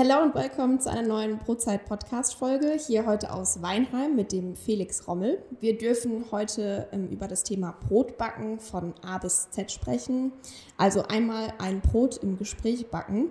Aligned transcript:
Hello 0.00 0.22
und 0.22 0.32
willkommen 0.36 0.78
zu 0.78 0.88
einer 0.88 1.02
neuen 1.02 1.38
Brotzeit-Podcast-Folge. 1.38 2.78
Hier 2.86 3.04
heute 3.04 3.32
aus 3.32 3.62
Weinheim 3.62 4.14
mit 4.14 4.30
dem 4.30 4.54
Felix 4.54 5.08
Rommel. 5.08 5.42
Wir 5.58 5.76
dürfen 5.76 6.26
heute 6.30 6.86
ähm, 6.92 7.08
über 7.08 7.26
das 7.26 7.42
Thema 7.42 7.74
Brotbacken 7.88 8.60
von 8.60 8.94
A 9.02 9.18
bis 9.18 9.50
Z 9.50 9.72
sprechen. 9.72 10.30
Also 10.76 11.02
einmal 11.02 11.52
ein 11.58 11.80
Brot 11.80 12.18
im 12.18 12.36
Gespräch 12.36 12.86
backen. 12.86 13.30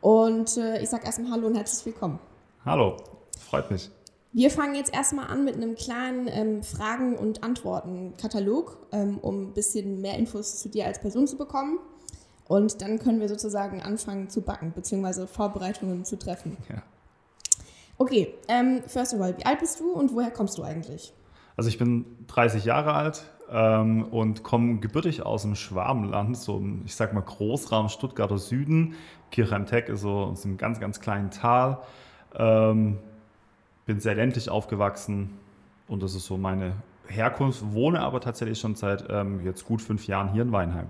Und 0.00 0.56
äh, 0.56 0.80
ich 0.82 0.88
sage 0.88 1.04
erstmal 1.04 1.32
Hallo 1.32 1.48
und 1.48 1.54
herzlich 1.54 1.84
willkommen. 1.84 2.18
Hallo, 2.64 2.96
freut 3.50 3.70
mich. 3.70 3.90
Wir 4.32 4.50
fangen 4.50 4.74
jetzt 4.74 4.94
erstmal 4.94 5.26
an 5.26 5.44
mit 5.44 5.56
einem 5.56 5.74
kleinen 5.74 6.28
ähm, 6.28 6.62
Fragen- 6.62 7.18
und 7.18 7.44
Antworten-Katalog, 7.44 8.86
ähm, 8.90 9.18
um 9.18 9.48
ein 9.48 9.52
bisschen 9.52 10.00
mehr 10.00 10.16
Infos 10.16 10.60
zu 10.60 10.70
dir 10.70 10.86
als 10.86 10.98
Person 10.98 11.26
zu 11.26 11.36
bekommen. 11.36 11.78
Und 12.48 12.80
dann 12.80 12.98
können 12.98 13.20
wir 13.20 13.28
sozusagen 13.28 13.82
anfangen 13.82 14.30
zu 14.30 14.42
backen, 14.42 14.72
beziehungsweise 14.72 15.26
Vorbereitungen 15.26 16.04
zu 16.04 16.18
treffen. 16.18 16.56
Ja. 16.68 16.82
Okay, 17.98 18.34
ähm, 18.48 18.82
first 18.86 19.14
of 19.14 19.20
all, 19.20 19.36
wie 19.36 19.46
alt 19.46 19.58
bist 19.58 19.80
du 19.80 19.92
und 19.92 20.12
woher 20.12 20.30
kommst 20.30 20.58
du 20.58 20.62
eigentlich? 20.62 21.12
Also 21.56 21.68
ich 21.68 21.78
bin 21.78 22.04
30 22.26 22.64
Jahre 22.64 22.92
alt 22.92 23.24
ähm, 23.50 24.04
und 24.04 24.42
komme 24.42 24.78
gebürtig 24.78 25.24
aus 25.24 25.42
dem 25.42 25.54
Schwabenland, 25.54 26.36
so 26.36 26.62
ich 26.84 26.94
sag 26.94 27.14
mal 27.14 27.22
Großraum 27.22 27.88
Stuttgarter 27.88 28.38
Süden. 28.38 28.94
Kirchheim-Teck 29.30 29.88
ist 29.88 30.02
so 30.02 30.30
ist 30.32 30.44
ein 30.44 30.58
ganz, 30.58 30.78
ganz 30.78 31.00
kleinen 31.00 31.30
Tal. 31.30 31.78
Ähm, 32.34 32.98
bin 33.86 34.00
sehr 34.00 34.14
ländlich 34.14 34.50
aufgewachsen 34.50 35.30
und 35.88 36.02
das 36.02 36.14
ist 36.14 36.26
so 36.26 36.36
meine 36.36 36.74
Herkunft, 37.08 37.72
wohne 37.72 38.00
aber 38.00 38.20
tatsächlich 38.20 38.60
schon 38.60 38.74
seit 38.74 39.06
ähm, 39.08 39.44
jetzt 39.44 39.64
gut 39.64 39.80
fünf 39.80 40.06
Jahren 40.06 40.32
hier 40.32 40.42
in 40.42 40.52
Weinheim. 40.52 40.88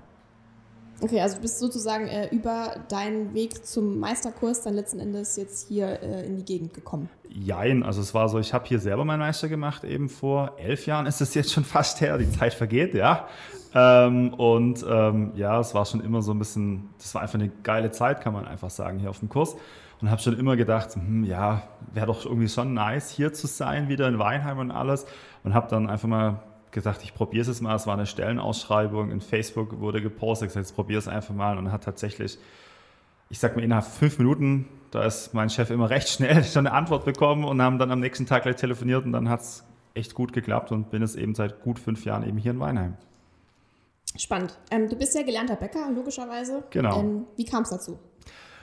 Okay, 1.01 1.21
also 1.21 1.37
du 1.37 1.43
bist 1.43 1.59
sozusagen 1.59 2.07
äh, 2.07 2.29
über 2.35 2.77
deinen 2.89 3.35
Weg 3.35 3.67
zum 3.67 3.99
Meisterkurs 3.99 4.63
dann 4.63 4.75
letzten 4.75 4.99
Endes 4.99 5.37
jetzt 5.37 5.69
hier 5.69 6.03
äh, 6.03 6.25
in 6.25 6.37
die 6.37 6.45
Gegend 6.45 6.73
gekommen. 6.73 7.11
Jein, 7.29 7.83
also 7.83 8.01
es 8.01 8.15
war 8.15 8.31
so, 8.31 8.39
ich 8.39 8.55
habe 8.55 8.65
hier 8.67 8.79
selber 8.79 9.05
meinen 9.05 9.21
Meister 9.21 9.49
gemacht, 9.49 9.85
eben 9.85 10.09
vor 10.09 10.53
elf 10.59 10.87
Jahren 10.87 11.07
ist 11.07 11.21
es 11.21 11.35
jetzt 11.35 11.53
schon 11.53 11.65
fast 11.65 12.01
her, 12.01 12.17
die 12.17 12.31
Zeit 12.31 12.55
vergeht, 12.55 12.95
ja. 12.95 13.29
Ähm, 13.75 14.33
und 14.33 14.85
ähm, 14.89 15.33
ja, 15.35 15.61
es 15.61 15.75
war 15.75 15.85
schon 15.85 16.01
immer 16.01 16.23
so 16.23 16.33
ein 16.33 16.39
bisschen, 16.39 16.89
das 16.99 17.15
war 17.15 17.21
einfach 17.21 17.39
eine 17.39 17.51
geile 17.63 17.91
Zeit, 17.91 18.23
kann 18.23 18.33
man 18.33 18.47
einfach 18.47 18.71
sagen, 18.71 18.99
hier 18.99 19.11
auf 19.11 19.19
dem 19.19 19.29
Kurs. 19.29 19.55
Und 20.01 20.11
habe 20.11 20.21
schon 20.21 20.39
immer 20.39 20.57
gedacht, 20.57 20.95
hm, 20.95 21.25
ja, 21.25 21.63
wäre 21.93 22.07
doch 22.07 22.25
irgendwie 22.25 22.49
schon 22.49 22.75
nice, 22.75 23.11
hier 23.11 23.33
zu 23.33 23.47
sein, 23.47 23.89
wieder 23.89 24.09
in 24.09 24.19
Weinheim 24.19 24.59
und 24.59 24.71
alles. 24.71 25.07
Und 25.43 25.55
habe 25.55 25.69
dann 25.69 25.89
einfach 25.89 26.09
mal 26.09 26.43
gesagt, 26.71 27.03
ich 27.03 27.15
probiere 27.15 27.51
es 27.51 27.61
mal. 27.61 27.75
Es 27.75 27.87
war 27.87 27.95
eine 27.95 28.07
Stellenausschreibung 28.07 29.11
in 29.11 29.21
Facebook, 29.21 29.81
wurde 29.81 30.03
gepostet, 30.03 30.49
gesagt, 30.49 30.67
jetzt 30.67 30.75
probiere 30.75 30.99
es 30.99 31.09
einfach 31.09 31.35
mal 31.35 31.59
und 31.59 31.73
hat 31.73 31.85
tatsächlich, 31.85 32.39
ich 33.31 33.39
sag 33.39 33.57
mal, 33.57 33.63
innerhalb 33.63 33.87
fünf 33.87 34.19
Minuten, 34.19 34.69
da 34.91 35.05
ist 35.05 35.35
mein 35.35 35.51
Chef 35.51 35.71
immer 35.71 35.91
recht 35.91 36.09
schnell, 36.09 36.45
schon 36.45 36.67
eine 36.67 36.77
Antwort 36.77 37.05
bekommen 37.05 37.45
und 37.45 37.61
haben 37.63 37.79
dann 37.79 37.91
am 37.91 38.01
nächsten 38.01 38.27
Tag 38.27 38.45
gleich 38.45 38.57
telefoniert 38.57 39.05
und 39.05 39.13
dann 39.13 39.29
hat 39.29 39.41
es 39.41 39.65
echt 39.95 40.15
gut 40.15 40.33
geklappt 40.33 40.73
und 40.73 40.91
bin 40.91 41.03
es 41.03 41.17
eben 41.17 41.35
seit 41.35 41.63
gut 41.63 41.79
fünf 41.79 42.05
Jahren 42.05 42.27
eben 42.29 42.39
hier 42.39 42.53
in 42.53 42.61
Weinheim. 42.61 42.97
Spannend. 44.17 44.59
Ähm, 44.71 44.89
du 44.89 44.97
bist 44.97 45.15
ja 45.15 45.23
gelernter 45.23 45.57
Bäcker, 45.57 45.91
logischerweise. 45.91 46.63
Genau. 46.71 47.01
Ähm, 47.01 47.27
wie 47.37 47.45
kam 47.45 47.63
es 47.63 47.71
dazu? 47.71 47.99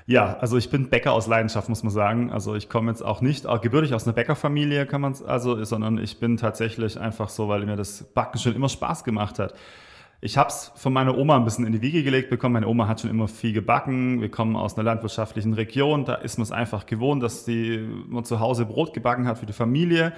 Ja, 0.06 0.38
also 0.40 0.58
ich 0.58 0.70
bin 0.70 0.90
Bäcker 0.90 1.14
aus 1.14 1.28
Leidenschaft, 1.28 1.70
muss 1.70 1.84
man 1.84 1.92
sagen. 1.92 2.32
Also 2.32 2.56
ich 2.56 2.68
komme 2.68 2.92
jetzt 2.92 3.02
auch 3.02 3.22
nicht 3.22 3.48
auch 3.48 3.62
gebürtig 3.62 3.94
aus 3.94 4.06
einer 4.06 4.14
Bäckerfamilie, 4.14 4.86
kann 4.86 5.02
man 5.02 5.16
also, 5.26 5.64
sondern 5.64 5.98
ich 5.98 6.20
bin 6.20 6.36
tatsächlich 6.36 7.00
einfach 7.00 7.30
so, 7.30 7.48
weil 7.48 7.66
mir 7.66 7.78
das 7.78 8.04
Backen 8.04 8.38
schon 8.38 8.54
immer 8.54 8.68
Spaß 8.68 9.06
gemacht 9.06 9.40
hat. 9.40 9.54
Ich 10.20 10.38
habe 10.38 10.50
es 10.50 10.72
von 10.76 10.94
meiner 10.94 11.18
Oma 11.18 11.36
ein 11.36 11.44
bisschen 11.44 11.66
in 11.66 11.74
die 11.74 11.82
Wiege 11.82 12.04
gelegt 12.04 12.30
bekommen. 12.30 12.54
Meine 12.54 12.68
Oma 12.68 12.88
hat 12.88 13.02
schon 13.02 13.10
immer 13.10 13.28
viel 13.28 13.52
gebacken. 13.52 14.22
Wir 14.22 14.32
kommen 14.32 14.56
aus 14.56 14.76
einer 14.76 14.84
landwirtschaftlichen 14.84 15.54
Region. 15.54 16.06
Da 16.06 16.16
ist 16.16 16.38
man 16.38 16.44
es 16.44 16.52
einfach 16.52 16.86
gewohnt, 16.86 17.22
dass 17.24 17.44
die, 17.44 17.86
man 18.08 18.24
zu 18.24 18.40
Hause 18.40 18.66
Brot 18.66 18.94
gebacken 18.94 19.28
hat 19.28 19.38
für 19.40 19.46
die 19.46 19.54
Familie. 19.54 20.14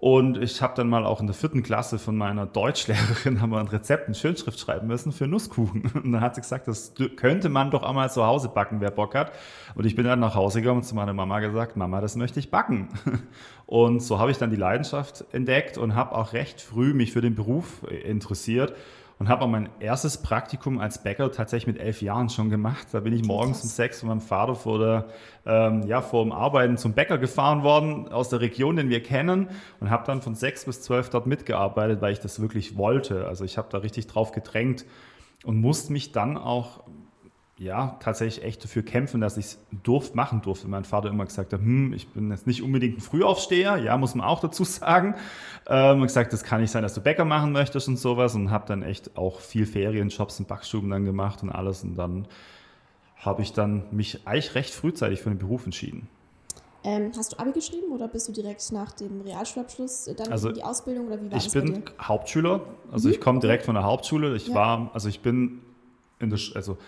Und 0.00 0.38
ich 0.38 0.62
habe 0.62 0.74
dann 0.76 0.88
mal 0.88 1.04
auch 1.04 1.20
in 1.20 1.26
der 1.26 1.34
vierten 1.34 1.64
Klasse 1.64 1.98
von 1.98 2.16
meiner 2.16 2.46
Deutschlehrerin 2.46 3.40
haben 3.40 3.50
wir 3.50 3.58
ein 3.58 3.66
Rezept 3.66 4.06
in 4.06 4.14
Schönschrift 4.14 4.60
schreiben 4.60 4.86
müssen 4.86 5.10
für 5.10 5.26
Nusskuchen. 5.26 5.90
Und 6.04 6.12
dann 6.12 6.20
hat 6.20 6.36
sie 6.36 6.40
gesagt, 6.40 6.68
das 6.68 6.94
könnte 7.16 7.48
man 7.48 7.72
doch 7.72 7.82
einmal 7.82 8.08
zu 8.08 8.24
Hause 8.24 8.48
backen, 8.48 8.80
wer 8.80 8.92
Bock 8.92 9.16
hat. 9.16 9.32
Und 9.74 9.86
ich 9.86 9.96
bin 9.96 10.04
dann 10.04 10.20
nach 10.20 10.36
Hause 10.36 10.62
gekommen 10.62 10.80
und 10.80 10.84
zu 10.84 10.94
meiner 10.94 11.14
Mama 11.14 11.40
gesagt, 11.40 11.76
Mama, 11.76 12.00
das 12.00 12.14
möchte 12.14 12.38
ich 12.38 12.50
backen. 12.50 12.88
Und 13.66 14.00
so 14.00 14.18
habe 14.18 14.30
ich 14.30 14.38
dann 14.38 14.48
die 14.48 14.56
Leidenschaft 14.56 15.26
entdeckt 15.30 15.76
und 15.76 15.94
habe 15.94 16.16
auch 16.16 16.32
recht 16.32 16.62
früh 16.62 16.94
mich 16.94 17.12
für 17.12 17.20
den 17.20 17.34
Beruf 17.34 17.82
interessiert 17.82 18.74
und 19.18 19.28
habe 19.28 19.44
auch 19.44 19.48
mein 19.48 19.68
erstes 19.80 20.18
Praktikum 20.18 20.78
als 20.78 21.02
Bäcker 21.02 21.32
tatsächlich 21.32 21.74
mit 21.74 21.82
elf 21.82 22.02
Jahren 22.02 22.28
schon 22.28 22.50
gemacht. 22.50 22.88
Da 22.92 23.00
bin 23.00 23.12
ich 23.12 23.24
morgens 23.24 23.62
um 23.62 23.68
sechs 23.68 24.00
von 24.00 24.10
meinem 24.10 24.20
Vater 24.20 24.54
vor, 24.54 24.78
der, 24.78 25.08
ähm, 25.44 25.82
ja, 25.86 26.02
vor 26.02 26.22
dem 26.22 26.32
Arbeiten 26.32 26.76
zum 26.76 26.92
Bäcker 26.92 27.18
gefahren 27.18 27.62
worden 27.62 28.08
aus 28.08 28.28
der 28.28 28.40
Region, 28.40 28.76
den 28.76 28.90
wir 28.90 29.02
kennen 29.02 29.48
und 29.80 29.90
habe 29.90 30.04
dann 30.06 30.22
von 30.22 30.34
sechs 30.34 30.64
bis 30.64 30.82
zwölf 30.82 31.10
dort 31.10 31.26
mitgearbeitet, 31.26 32.00
weil 32.00 32.12
ich 32.12 32.20
das 32.20 32.40
wirklich 32.40 32.76
wollte. 32.76 33.26
Also 33.26 33.44
ich 33.44 33.58
habe 33.58 33.68
da 33.70 33.78
richtig 33.78 34.06
drauf 34.06 34.30
gedrängt 34.30 34.84
und 35.44 35.60
musste 35.60 35.92
mich 35.92 36.12
dann 36.12 36.36
auch 36.36 36.84
ja, 37.58 37.96
tatsächlich 38.00 38.44
echt 38.44 38.62
dafür 38.62 38.84
kämpfen, 38.84 39.20
dass 39.20 39.36
ich 39.36 39.46
es 39.46 39.58
durft, 39.82 40.14
machen 40.14 40.42
durfte. 40.42 40.68
Mein 40.68 40.84
Vater 40.84 41.08
immer 41.08 41.24
gesagt 41.24 41.52
hat, 41.52 41.60
hm, 41.60 41.92
ich 41.92 42.08
bin 42.08 42.30
jetzt 42.30 42.46
nicht 42.46 42.62
unbedingt 42.62 42.98
ein 42.98 43.00
Frühaufsteher, 43.00 43.78
ja, 43.78 43.96
muss 43.96 44.14
man 44.14 44.26
auch 44.26 44.40
dazu 44.40 44.64
sagen. 44.64 45.16
Ähm, 45.66 46.02
gesagt, 46.02 46.32
das 46.32 46.44
kann 46.44 46.60
nicht 46.60 46.70
sein, 46.70 46.82
dass 46.82 46.94
du 46.94 47.00
Bäcker 47.00 47.24
machen 47.24 47.52
möchtest 47.52 47.88
und 47.88 47.98
sowas 47.98 48.36
und 48.36 48.50
habe 48.52 48.66
dann 48.66 48.82
echt 48.82 49.16
auch 49.16 49.40
viel 49.40 49.66
Ferienjobs 49.66 50.38
und 50.38 50.46
Backstuben 50.46 50.88
dann 50.88 51.04
gemacht 51.04 51.42
und 51.42 51.50
alles 51.50 51.82
und 51.82 51.96
dann 51.96 52.28
habe 53.16 53.42
ich 53.42 53.52
dann 53.52 53.82
mich 53.90 54.26
eigentlich 54.26 54.54
recht 54.54 54.72
frühzeitig 54.72 55.20
für 55.20 55.30
den 55.30 55.38
Beruf 55.38 55.64
entschieden. 55.64 56.08
Ähm, 56.84 57.10
hast 57.16 57.32
du 57.32 57.38
Abi 57.40 57.50
geschrieben 57.50 57.90
oder 57.90 58.06
bist 58.06 58.28
du 58.28 58.32
direkt 58.32 58.70
nach 58.70 58.92
dem 58.92 59.22
Realschulabschluss 59.22 60.08
dann 60.16 60.30
also, 60.30 60.50
in 60.50 60.54
die 60.54 60.62
Ausbildung 60.62 61.08
oder 61.08 61.20
wie 61.20 61.28
war 61.28 61.36
ich 61.36 61.44
das 61.44 61.54
Ich 61.56 61.60
bin 61.60 61.82
Hauptschüler, 62.00 62.60
also 62.92 63.08
mhm. 63.08 63.14
ich 63.14 63.20
komme 63.20 63.40
direkt 63.40 63.64
von 63.64 63.74
der 63.74 63.82
Hauptschule. 63.82 64.36
Ich 64.36 64.46
ja. 64.46 64.54
war, 64.54 64.90
also 64.94 65.08
ich 65.08 65.20
bin 65.20 65.60
in 66.20 66.30
der, 66.30 66.38
also 66.54 66.78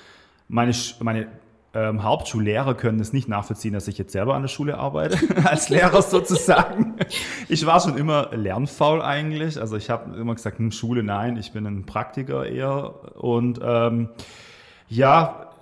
meine, 0.50 0.72
meine 1.00 1.28
ähm, 1.72 2.02
Hauptschullehrer 2.02 2.74
können 2.74 2.98
es 2.98 3.12
nicht 3.12 3.28
nachvollziehen, 3.28 3.72
dass 3.72 3.86
ich 3.86 3.96
jetzt 3.96 4.12
selber 4.12 4.34
an 4.34 4.42
der 4.42 4.48
Schule 4.48 4.76
arbeite, 4.76 5.18
als 5.48 5.68
Lehrer 5.68 6.02
sozusagen. 6.02 6.96
Ich 7.48 7.64
war 7.64 7.80
schon 7.80 7.96
immer 7.96 8.30
lernfaul 8.34 9.00
eigentlich. 9.00 9.60
Also 9.60 9.76
ich 9.76 9.88
habe 9.88 10.16
immer 10.18 10.34
gesagt, 10.34 10.58
hm, 10.58 10.72
Schule 10.72 11.02
nein, 11.02 11.36
ich 11.36 11.52
bin 11.52 11.66
ein 11.66 11.86
Praktiker 11.86 12.46
eher. 12.46 13.16
Und 13.16 13.60
ähm, 13.62 14.08
ja, 14.88 15.52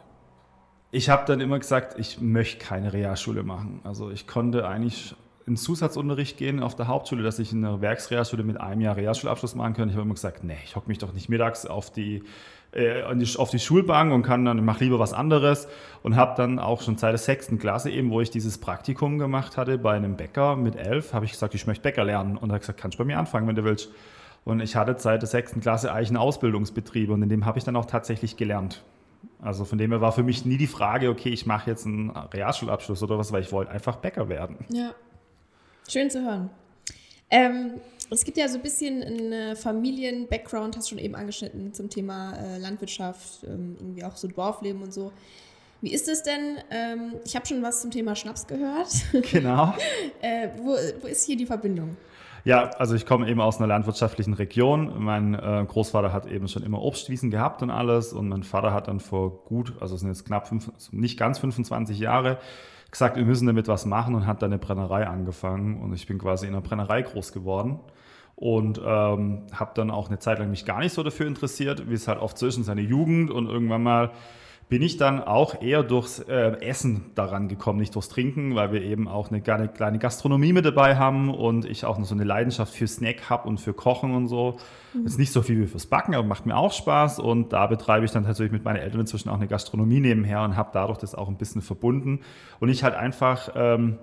ich 0.91 1.11
habe 1.11 1.27
dann 1.27 1.41
immer 1.41 1.59
gesagt, 1.59 1.99
ich 1.99 2.21
möchte 2.21 2.65
keine 2.65 2.95
Realschule 2.95 3.43
machen. 3.43 3.81
Also 3.85 4.11
ich 4.11 4.27
konnte 4.27 4.67
eigentlich 4.67 5.15
in 5.47 5.57
Zusatzunterricht 5.57 6.39
gehen 6.39 6.63
auf 6.63 6.75
der 6.75 6.89
Hauptschule, 6.89 7.23
dass 7.23 7.39
ich 7.39 7.53
in 7.53 7.65
einer 7.65 7.81
Werksrealschule 7.83 8.43
mit 8.45 8.61
einem 8.61 8.81
Jahr 8.81 8.97
Realschulabschluss 8.97 9.55
machen 9.55 9.75
könnte. 9.75 9.91
Ich 9.91 9.97
habe 9.97 10.05
immer 10.05 10.15
gesagt, 10.15 10.45
nee, 10.45 10.59
ich 10.65 10.77
hocke 10.77 10.89
mich 10.89 10.99
doch 10.99 11.13
nicht 11.13 11.29
mittags 11.29 11.67
auf 11.67 11.91
die 11.91 12.23
äh, 12.73 13.03
auf 13.03 13.51
die 13.51 13.59
Schulbank 13.59 14.13
und 14.13 14.23
kann 14.23 14.45
dann, 14.45 14.65
mach 14.65 14.81
lieber 14.81 14.99
was 14.99 15.13
anderes 15.13 15.69
und 16.03 16.17
habe 16.17 16.35
dann 16.37 16.59
auch 16.59 16.83
schon 16.83 16.97
seit 16.97 17.13
der 17.13 17.19
sechsten 17.19 17.59
Klasse 17.59 17.91
eben, 17.91 18.11
wo 18.11 18.21
ich 18.21 18.31
dieses 18.31 18.59
Praktikum 18.59 19.19
gemacht 19.19 19.57
hatte 19.57 19.79
bei 19.79 19.95
einem 19.95 20.17
Bäcker 20.17 20.57
mit 20.57 20.77
elf, 20.77 21.13
habe 21.13 21.25
ich 21.25 21.33
gesagt, 21.33 21.55
ich 21.55 21.67
möchte 21.67 21.83
Bäcker 21.83 22.05
lernen 22.05 22.37
und 22.37 22.51
er 22.51 22.55
hat 22.55 22.61
gesagt, 22.61 22.81
kannst 22.81 22.99
du 22.99 23.03
bei 23.03 23.07
mir 23.07 23.19
anfangen, 23.19 23.47
wenn 23.49 23.57
du 23.57 23.65
willst. 23.65 23.91
Und 24.45 24.61
ich 24.61 24.77
hatte 24.77 24.95
seit 24.99 25.23
der 25.23 25.29
sechsten 25.29 25.61
Klasse 25.61 25.93
eigentlich 25.93 26.09
einen 26.09 26.17
Ausbildungsbetrieb 26.19 27.11
und 27.11 27.23
in 27.23 27.29
dem 27.29 27.45
habe 27.45 27.59
ich 27.59 27.65
dann 27.65 27.77
auch 27.77 27.87
tatsächlich 27.87 28.37
gelernt. 28.37 28.83
Also 29.41 29.65
von 29.65 29.79
dem 29.79 29.91
her 29.91 30.01
war 30.01 30.13
für 30.13 30.23
mich 30.23 30.45
nie 30.45 30.57
die 30.57 30.67
Frage, 30.67 31.11
okay, 31.11 31.31
ich 31.31 31.47
mache 31.47 31.71
jetzt 31.71 31.87
einen 31.87 32.11
Realschulabschluss 32.11 33.03
oder 33.03 33.19
was, 33.19 33.33
weil 33.33 33.43
ich 33.43 33.53
wollte 33.53 33.71
einfach 33.71 33.97
Bäcker 33.97 34.29
werden. 34.29 34.57
Ja, 34.69 34.93
schön 35.89 36.11
zu 36.11 36.23
hören. 36.23 36.51
Ähm, 37.31 37.73
es 38.11 38.25
gibt 38.25 38.37
ja 38.37 38.49
so 38.49 38.57
ein 38.57 38.63
bisschen 38.63 39.03
einen 39.03 39.57
Familien-Background, 39.57 40.77
hast 40.77 40.87
du 40.87 40.97
schon 40.97 41.05
eben 41.05 41.15
angeschnitten 41.15 41.73
zum 41.75 41.91
Thema 41.91 42.35
äh, 42.37 42.59
Landwirtschaft, 42.59 43.45
ähm, 43.45 43.77
irgendwie 43.79 44.05
auch 44.05 44.17
so 44.17 44.29
Dorfleben 44.29 44.83
und 44.83 44.93
so. 44.93 45.13
Wie 45.81 45.93
ist 45.93 46.09
es 46.09 46.23
denn? 46.23 46.59
Ähm, 46.71 47.15
ich 47.25 47.37
habe 47.37 47.47
schon 47.47 47.63
was 47.63 47.83
zum 47.83 47.91
Thema 47.91 48.17
Schnaps 48.17 48.47
gehört. 48.47 48.89
Genau. 49.31 49.75
äh, 50.21 50.49
wo, 50.57 50.77
wo 51.01 51.07
ist 51.07 51.25
hier 51.25 51.37
die 51.37 51.47
Verbindung? 51.47 51.97
Ja, 52.45 52.71
also 52.79 52.95
ich 52.95 53.05
komme 53.05 53.29
eben 53.29 53.41
aus 53.41 53.59
einer 53.59 53.67
landwirtschaftlichen 53.67 54.33
Region. 54.35 55.03
Mein 55.03 55.35
äh, 55.35 55.65
Großvater 55.69 56.13
hat 56.13 56.27
eben 56.27 56.49
schon 56.49 56.63
immer 56.63 56.83
Obstwiesen 56.83 57.31
gehabt 57.31 57.63
und 57.63 57.71
alles. 57.71 58.13
Und 58.13 58.29
mein 58.29 58.43
Vater 58.43 58.73
hat 58.73 58.89
dann 58.89 59.01
vor 59.01 59.45
gut, 59.45 59.75
also 59.81 59.95
es 59.95 60.01
sind 60.01 60.09
jetzt 60.09 60.25
knapp 60.25 60.49
fünf, 60.49 60.71
nicht 60.91 61.19
ganz 61.19 61.39
25 61.39 61.99
Jahre, 61.99 62.39
gesagt, 62.91 63.17
wir 63.17 63.25
müssen 63.25 63.47
damit 63.47 63.69
was 63.69 63.87
machen 63.87 64.15
und 64.15 64.27
hat 64.27 64.43
dann 64.43 64.53
eine 64.53 64.59
Brennerei 64.59 65.07
angefangen. 65.07 65.81
Und 65.83 65.93
ich 65.93 66.07
bin 66.07 66.19
quasi 66.19 66.47
in 66.47 66.55
einer 66.55 66.63
Brennerei 66.63 67.03
groß 67.03 67.33
geworden 67.33 67.81
und 68.35 68.81
ähm, 68.85 69.47
habe 69.53 69.73
dann 69.75 69.91
auch 69.91 70.09
eine 70.09 70.19
Zeit 70.19 70.39
lang 70.39 70.51
mich 70.51 70.65
gar 70.65 70.79
nicht 70.79 70.93
so 70.93 71.03
dafür 71.03 71.27
interessiert, 71.27 71.89
wie 71.91 71.95
es 71.95 72.07
halt 72.07 72.21
oft 72.21 72.41
in 72.41 72.63
seiner 72.63 72.83
Jugend 72.83 73.31
und 73.31 73.47
irgendwann 73.47 73.83
mal 73.83 74.11
bin 74.69 74.83
ich 74.83 74.99
dann 74.99 75.23
auch 75.23 75.63
eher 75.63 75.83
durchs 75.83 76.19
äh, 76.19 76.61
Essen 76.61 77.07
daran 77.15 77.49
gekommen, 77.49 77.79
nicht 77.79 77.95
durchs 77.95 78.11
Trinken, 78.11 78.55
weil 78.55 78.71
wir 78.71 78.83
eben 78.83 79.09
auch 79.09 79.31
eine, 79.31 79.43
eine 79.43 79.69
kleine 79.69 79.99
Gastronomie 79.99 80.53
mit 80.53 80.65
dabei 80.67 80.97
haben 80.97 81.31
und 81.33 81.65
ich 81.65 81.87
auch 81.87 81.99
noch 81.99 82.05
so 82.05 82.15
eine 82.15 82.25
Leidenschaft 82.25 82.75
für 82.75 82.87
Snack 82.87 83.31
habe 83.31 83.49
und 83.49 83.59
für 83.59 83.73
Kochen 83.73 84.15
und 84.15 84.29
so. 84.29 84.59
Mhm. 84.93 85.07
Ist 85.07 85.19
nicht 85.19 85.33
so 85.33 85.41
viel 85.41 85.61
wie 85.61 85.67
fürs 85.67 85.87
Backen, 85.87 86.15
aber 86.15 86.27
macht 86.27 86.45
mir 86.45 86.57
auch 86.57 86.73
Spaß 86.73 87.19
und 87.19 87.53
da 87.53 87.67
betreibe 87.67 88.05
ich 88.05 88.11
dann 88.11 88.25
tatsächlich 88.25 88.53
mit 88.53 88.65
meinen 88.65 88.77
Eltern 88.77 89.01
inzwischen 89.01 89.31
auch 89.31 89.37
eine 89.37 89.49
Gastronomie 89.49 90.01
nebenher 90.01 90.43
und 90.43 90.57
habe 90.57 90.71
dadurch 90.73 90.99
das 90.99 91.15
auch 91.15 91.29
ein 91.29 91.39
bisschen 91.39 91.63
verbunden 91.63 92.21
und 92.61 92.69
ich 92.69 92.85
halt 92.85 92.95
einfach 92.95 93.51
ähm, 93.55 93.97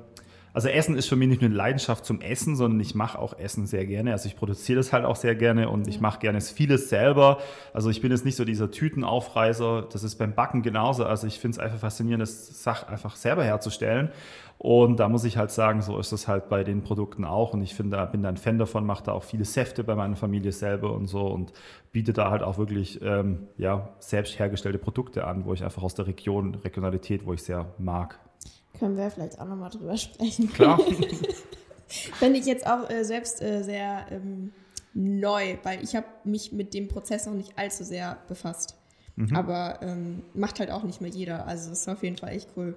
also 0.56 0.70
Essen 0.70 0.96
ist 0.96 1.10
für 1.10 1.18
mich 1.18 1.28
nicht 1.28 1.42
nur 1.42 1.50
eine 1.50 1.58
Leidenschaft 1.58 2.06
zum 2.06 2.22
Essen, 2.22 2.56
sondern 2.56 2.80
ich 2.80 2.96
mache 2.96 3.20
auch 3.20 3.38
Essen 3.38 3.66
sehr 3.68 3.86
gerne. 3.86 4.14
Also 4.14 4.28
ich 4.28 4.38
produziere 4.38 4.78
das 4.78 4.94
halt 4.94 5.04
auch 5.04 5.18
sehr 5.18 5.36
gerne 5.36 5.68
und 5.70 5.86
ich 5.90 6.00
mache 6.00 6.20
gerne 6.20 6.40
vieles 6.40 6.88
selber. 6.88 7.40
Also 7.74 7.90
ich 7.90 8.00
bin 8.00 8.10
jetzt 8.10 8.24
nicht 8.24 8.38
so 8.38 8.46
dieser 8.46 8.72
Tütenaufreißer. 8.72 9.90
Das 9.92 10.06
ist 10.06 10.16
beim 10.16 10.34
Backen 10.34 10.62
genauso. 10.62 11.04
Also 11.06 11.28
ich 11.28 11.40
finde 11.40 11.56
es 11.56 11.60
einfach 11.60 11.80
faszinierend, 11.80 12.22
das 12.22 12.64
Sach 12.64 12.88
einfach 12.88 13.18
selber 13.18 13.44
herzustellen. 13.44 14.14
Und 14.58 15.02
da 15.02 15.10
muss 15.10 15.26
ich 15.26 15.36
halt 15.36 15.52
sagen, 15.52 15.82
so 15.82 16.00
ist 16.00 16.14
das 16.14 16.30
halt 16.30 16.48
bei 16.48 16.64
den 16.64 16.84
Produkten 16.84 17.26
auch. 17.26 17.54
Und 17.54 17.62
ich 17.62 17.76
finde, 17.76 18.08
bin 18.10 18.24
da 18.24 18.30
ein 18.30 18.38
Fan 18.38 18.58
davon, 18.58 18.86
mache 18.86 19.04
da 19.04 19.12
auch 19.12 19.24
viele 19.24 19.44
Säfte 19.44 19.84
bei 19.84 19.96
meiner 19.96 20.16
Familie 20.16 20.54
selber 20.54 20.94
und 20.94 21.08
so 21.08 21.28
und 21.28 21.52
biete 21.92 22.14
da 22.14 22.32
halt 22.32 22.44
auch 22.44 22.58
wirklich 22.58 23.02
ähm, 23.02 23.48
ja, 23.58 23.90
selbst 24.00 24.40
hergestellte 24.40 24.80
Produkte 24.80 25.28
an, 25.28 25.44
wo 25.44 25.52
ich 25.52 25.66
einfach 25.66 25.84
aus 25.84 25.96
der 25.96 26.08
Region, 26.08 26.56
Regionalität, 26.56 27.26
wo 27.26 27.34
ich 27.34 27.44
sehr 27.44 27.74
mag. 27.78 28.20
Können 28.80 28.98
wir 28.98 29.10
vielleicht 29.10 29.40
auch 29.40 29.48
nochmal 29.48 29.70
drüber 29.70 29.98
sprechen. 29.98 30.52
Klar. 30.52 30.80
Fände 31.88 32.40
ich 32.40 32.46
jetzt 32.46 32.66
auch 32.66 32.90
äh, 32.90 33.04
selbst 33.04 33.42
äh, 33.42 33.64
sehr 33.64 34.08
ähm, 34.12 34.52
neu, 34.94 35.58
weil 35.64 35.84
ich 35.84 35.96
habe 35.96 36.08
mich 36.24 36.52
mit 36.52 36.74
dem 36.74 36.88
Prozess 36.88 37.26
noch 37.26 37.34
nicht 37.34 37.58
allzu 37.58 37.84
sehr 37.84 38.18
befasst. 38.28 38.76
Mhm. 39.16 39.36
Aber 39.36 39.80
ähm, 39.82 40.24
macht 40.34 40.60
halt 40.60 40.72
auch 40.72 40.84
nicht 40.84 41.02
mehr 41.02 41.12
jeder. 41.12 41.48
Also 41.48 41.70
das 41.70 41.82
ist 41.82 41.88
auf 41.88 42.04
jeden 42.04 42.18
Fall 42.18 42.34
echt 42.34 42.50
cool. 42.58 42.76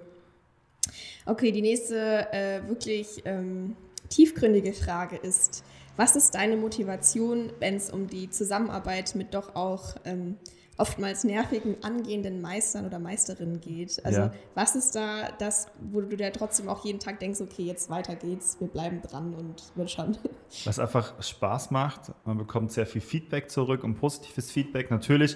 Okay, 1.25 1.51
die 1.51 1.61
nächste 1.61 2.31
äh, 2.31 2.67
wirklich 2.67 3.23
ähm, 3.25 3.75
tiefgründige 4.09 4.73
Frage 4.73 5.17
ist, 5.17 5.63
was 5.95 6.15
ist 6.15 6.35
deine 6.35 6.55
Motivation, 6.55 7.51
wenn 7.59 7.75
es 7.75 7.89
um 7.89 8.07
die 8.07 8.29
Zusammenarbeit 8.29 9.15
mit 9.15 9.33
doch 9.33 9.55
auch 9.55 9.95
ähm, 10.05 10.37
oftmals 10.79 11.23
nervigen 11.23 11.75
angehenden 11.83 12.41
Meistern 12.41 12.85
oder 12.85 12.99
Meisterinnen 12.99 13.59
geht. 13.59 14.03
Also 14.05 14.21
ja. 14.21 14.31
was 14.55 14.75
ist 14.75 14.95
da 14.95 15.29
das, 15.37 15.67
wo 15.91 16.01
du 16.01 16.15
dir 16.15 16.31
trotzdem 16.31 16.69
auch 16.69 16.85
jeden 16.85 16.99
Tag 16.99 17.19
denkst, 17.19 17.41
okay, 17.41 17.63
jetzt 17.63 17.89
weiter 17.89 18.15
geht's, 18.15 18.57
wir 18.59 18.67
bleiben 18.67 19.01
dran 19.01 19.33
und 19.33 19.63
wird 19.75 19.91
schon. 19.91 20.17
Was 20.65 20.79
einfach 20.79 21.21
Spaß 21.21 21.71
macht, 21.71 22.11
man 22.25 22.37
bekommt 22.37 22.71
sehr 22.71 22.87
viel 22.87 23.01
Feedback 23.01 23.51
zurück 23.51 23.83
und 23.83 23.95
positives 23.95 24.51
Feedback. 24.51 24.89
Natürlich, 24.89 25.35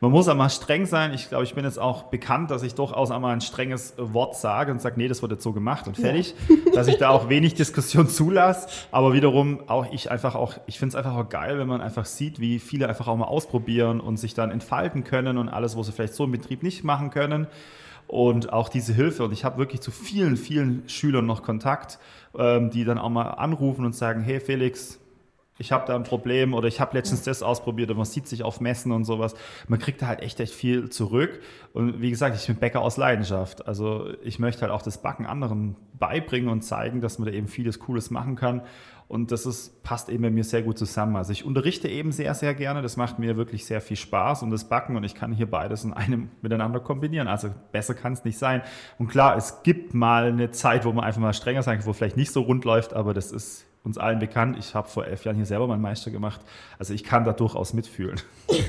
man 0.00 0.10
muss 0.10 0.28
auch 0.28 0.36
mal 0.36 0.48
streng 0.48 0.86
sein. 0.86 1.12
Ich 1.12 1.28
glaube, 1.28 1.44
ich 1.44 1.54
bin 1.54 1.64
jetzt 1.64 1.78
auch 1.78 2.04
bekannt, 2.04 2.50
dass 2.50 2.62
ich 2.62 2.74
durchaus 2.74 3.10
einmal 3.10 3.32
ein 3.32 3.40
strenges 3.40 3.94
Wort 3.98 4.36
sage 4.36 4.72
und 4.72 4.80
sage, 4.80 4.94
nee, 4.96 5.08
das 5.08 5.22
wird 5.22 5.32
jetzt 5.32 5.42
so 5.42 5.52
gemacht 5.52 5.86
und 5.86 5.96
fertig. 5.96 6.34
Ja. 6.48 6.72
dass 6.74 6.86
ich 6.86 6.96
da 6.96 7.10
auch 7.10 7.28
wenig 7.28 7.54
Diskussion 7.54 8.08
zulasse. 8.08 8.68
Aber 8.90 9.12
wiederum 9.12 9.68
auch 9.68 9.92
ich 9.92 10.10
einfach 10.10 10.34
auch, 10.34 10.58
ich 10.66 10.78
finde 10.78 10.96
es 10.96 11.04
einfach 11.04 11.16
auch 11.16 11.28
geil, 11.28 11.58
wenn 11.58 11.68
man 11.68 11.80
einfach 11.80 12.06
sieht, 12.06 12.40
wie 12.40 12.58
viele 12.58 12.88
einfach 12.88 13.08
auch 13.08 13.16
mal 13.16 13.26
ausprobieren 13.26 14.00
und 14.00 14.16
sich 14.16 14.34
dann 14.34 14.50
entfalten 14.50 14.83
gestalten 14.84 15.04
können 15.04 15.38
und 15.38 15.48
alles, 15.48 15.76
was 15.76 15.86
sie 15.86 15.92
vielleicht 15.92 16.14
so 16.14 16.24
im 16.24 16.32
Betrieb 16.32 16.62
nicht 16.62 16.84
machen 16.84 17.10
können. 17.10 17.46
Und 18.06 18.52
auch 18.52 18.68
diese 18.68 18.92
Hilfe. 18.92 19.24
Und 19.24 19.32
ich 19.32 19.44
habe 19.44 19.56
wirklich 19.56 19.80
zu 19.80 19.90
vielen, 19.90 20.36
vielen 20.36 20.86
Schülern 20.88 21.24
noch 21.24 21.42
Kontakt, 21.42 21.98
ähm, 22.36 22.70
die 22.70 22.84
dann 22.84 22.98
auch 22.98 23.08
mal 23.08 23.30
anrufen 23.30 23.86
und 23.86 23.94
sagen, 23.94 24.22
hey 24.22 24.40
Felix, 24.40 25.00
ich 25.56 25.70
habe 25.70 25.86
da 25.86 25.94
ein 25.94 26.02
Problem 26.02 26.52
oder 26.52 26.66
ich 26.66 26.80
habe 26.80 26.96
letztens 26.96 27.22
das 27.22 27.42
ausprobiert 27.42 27.90
und 27.90 27.96
man 27.96 28.06
sieht 28.06 28.26
sich 28.26 28.42
auf 28.42 28.60
Messen 28.60 28.90
und 28.90 29.04
sowas. 29.04 29.34
Man 29.68 29.78
kriegt 29.78 30.02
da 30.02 30.08
halt 30.08 30.20
echt, 30.20 30.40
echt 30.40 30.52
viel 30.52 30.90
zurück. 30.90 31.40
Und 31.72 32.00
wie 32.00 32.10
gesagt, 32.10 32.36
ich 32.36 32.46
bin 32.46 32.56
Bäcker 32.56 32.80
aus 32.80 32.96
Leidenschaft. 32.96 33.66
Also 33.68 34.08
ich 34.24 34.40
möchte 34.40 34.62
halt 34.62 34.72
auch 34.72 34.82
das 34.82 35.00
Backen 35.00 35.26
anderen 35.26 35.76
beibringen 35.92 36.48
und 36.48 36.62
zeigen, 36.62 37.00
dass 37.00 37.20
man 37.20 37.28
da 37.28 37.32
eben 37.32 37.46
vieles 37.46 37.78
Cooles 37.78 38.10
machen 38.10 38.34
kann. 38.34 38.62
Und 39.06 39.30
das 39.30 39.46
ist, 39.46 39.82
passt 39.84 40.08
eben 40.08 40.22
bei 40.22 40.30
mir 40.30 40.42
sehr 40.42 40.62
gut 40.62 40.76
zusammen. 40.76 41.14
Also 41.14 41.30
ich 41.30 41.44
unterrichte 41.44 41.88
eben 41.88 42.10
sehr, 42.10 42.34
sehr 42.34 42.54
gerne. 42.54 42.82
Das 42.82 42.96
macht 42.96 43.20
mir 43.20 43.36
wirklich 43.36 43.64
sehr 43.64 43.80
viel 43.80 43.96
Spaß 43.96 44.42
und 44.42 44.50
das 44.50 44.68
Backen 44.68 44.96
und 44.96 45.04
ich 45.04 45.14
kann 45.14 45.32
hier 45.32 45.48
beides 45.48 45.84
in 45.84 45.92
einem 45.92 46.30
miteinander 46.42 46.80
kombinieren. 46.80 47.28
Also 47.28 47.50
besser 47.70 47.94
kann 47.94 48.14
es 48.14 48.24
nicht 48.24 48.38
sein. 48.38 48.62
Und 48.98 49.06
klar, 49.06 49.36
es 49.36 49.62
gibt 49.62 49.94
mal 49.94 50.28
eine 50.28 50.50
Zeit, 50.50 50.84
wo 50.84 50.92
man 50.92 51.04
einfach 51.04 51.20
mal 51.20 51.32
strenger 51.32 51.62
sein 51.62 51.78
kann, 51.78 51.86
wo 51.86 51.92
vielleicht 51.92 52.16
nicht 52.16 52.32
so 52.32 52.40
rund 52.42 52.64
läuft, 52.64 52.92
aber 52.92 53.14
das 53.14 53.30
ist 53.30 53.66
uns 53.84 53.98
allen 53.98 54.18
bekannt. 54.18 54.56
Ich 54.58 54.74
habe 54.74 54.88
vor 54.88 55.06
elf 55.06 55.24
Jahren 55.24 55.36
hier 55.36 55.46
selber 55.46 55.66
meinen 55.66 55.82
Meister 55.82 56.10
gemacht. 56.10 56.40
Also 56.78 56.94
ich 56.94 57.04
kann 57.04 57.24
da 57.24 57.32
durchaus 57.32 57.72
mitfühlen. 57.74 58.20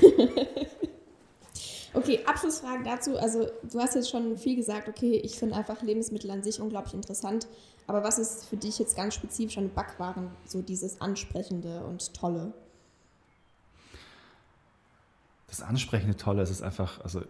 Okay, 1.96 2.20
Abschlussfragen 2.26 2.84
dazu. 2.84 3.18
Also 3.18 3.48
du 3.64 3.80
hast 3.80 3.96
jetzt 3.96 4.10
schon 4.10 4.38
viel 4.38 4.58
gesagt, 4.58 4.90
okay, 4.90 5.16
ich 5.16 5.40
finde 5.40 5.56
einfach 5.56 5.82
Lebensmittel 5.82 6.30
an 6.30 6.44
sich 6.44 6.60
unglaublich 6.60 6.94
interessant. 6.94 7.48
Aber 7.88 8.04
was 8.04 8.20
ist 8.20 8.46
für 8.46 8.58
dich 8.58 8.78
jetzt 8.80 8.98
ganz 8.98 9.14
spezifisch 9.14 9.58
an 9.58 9.70
Backwaren 9.70 10.30
so 10.46 10.62
dieses 10.62 11.00
Ansprechende 11.00 11.86
und 11.86 12.14
Tolle? 12.14 12.52
Das 15.48 15.62
Ansprechende 15.62 16.18
Tolle 16.18 16.42
ist 16.42 16.62
einfach, 16.62 17.00
also 17.02 17.22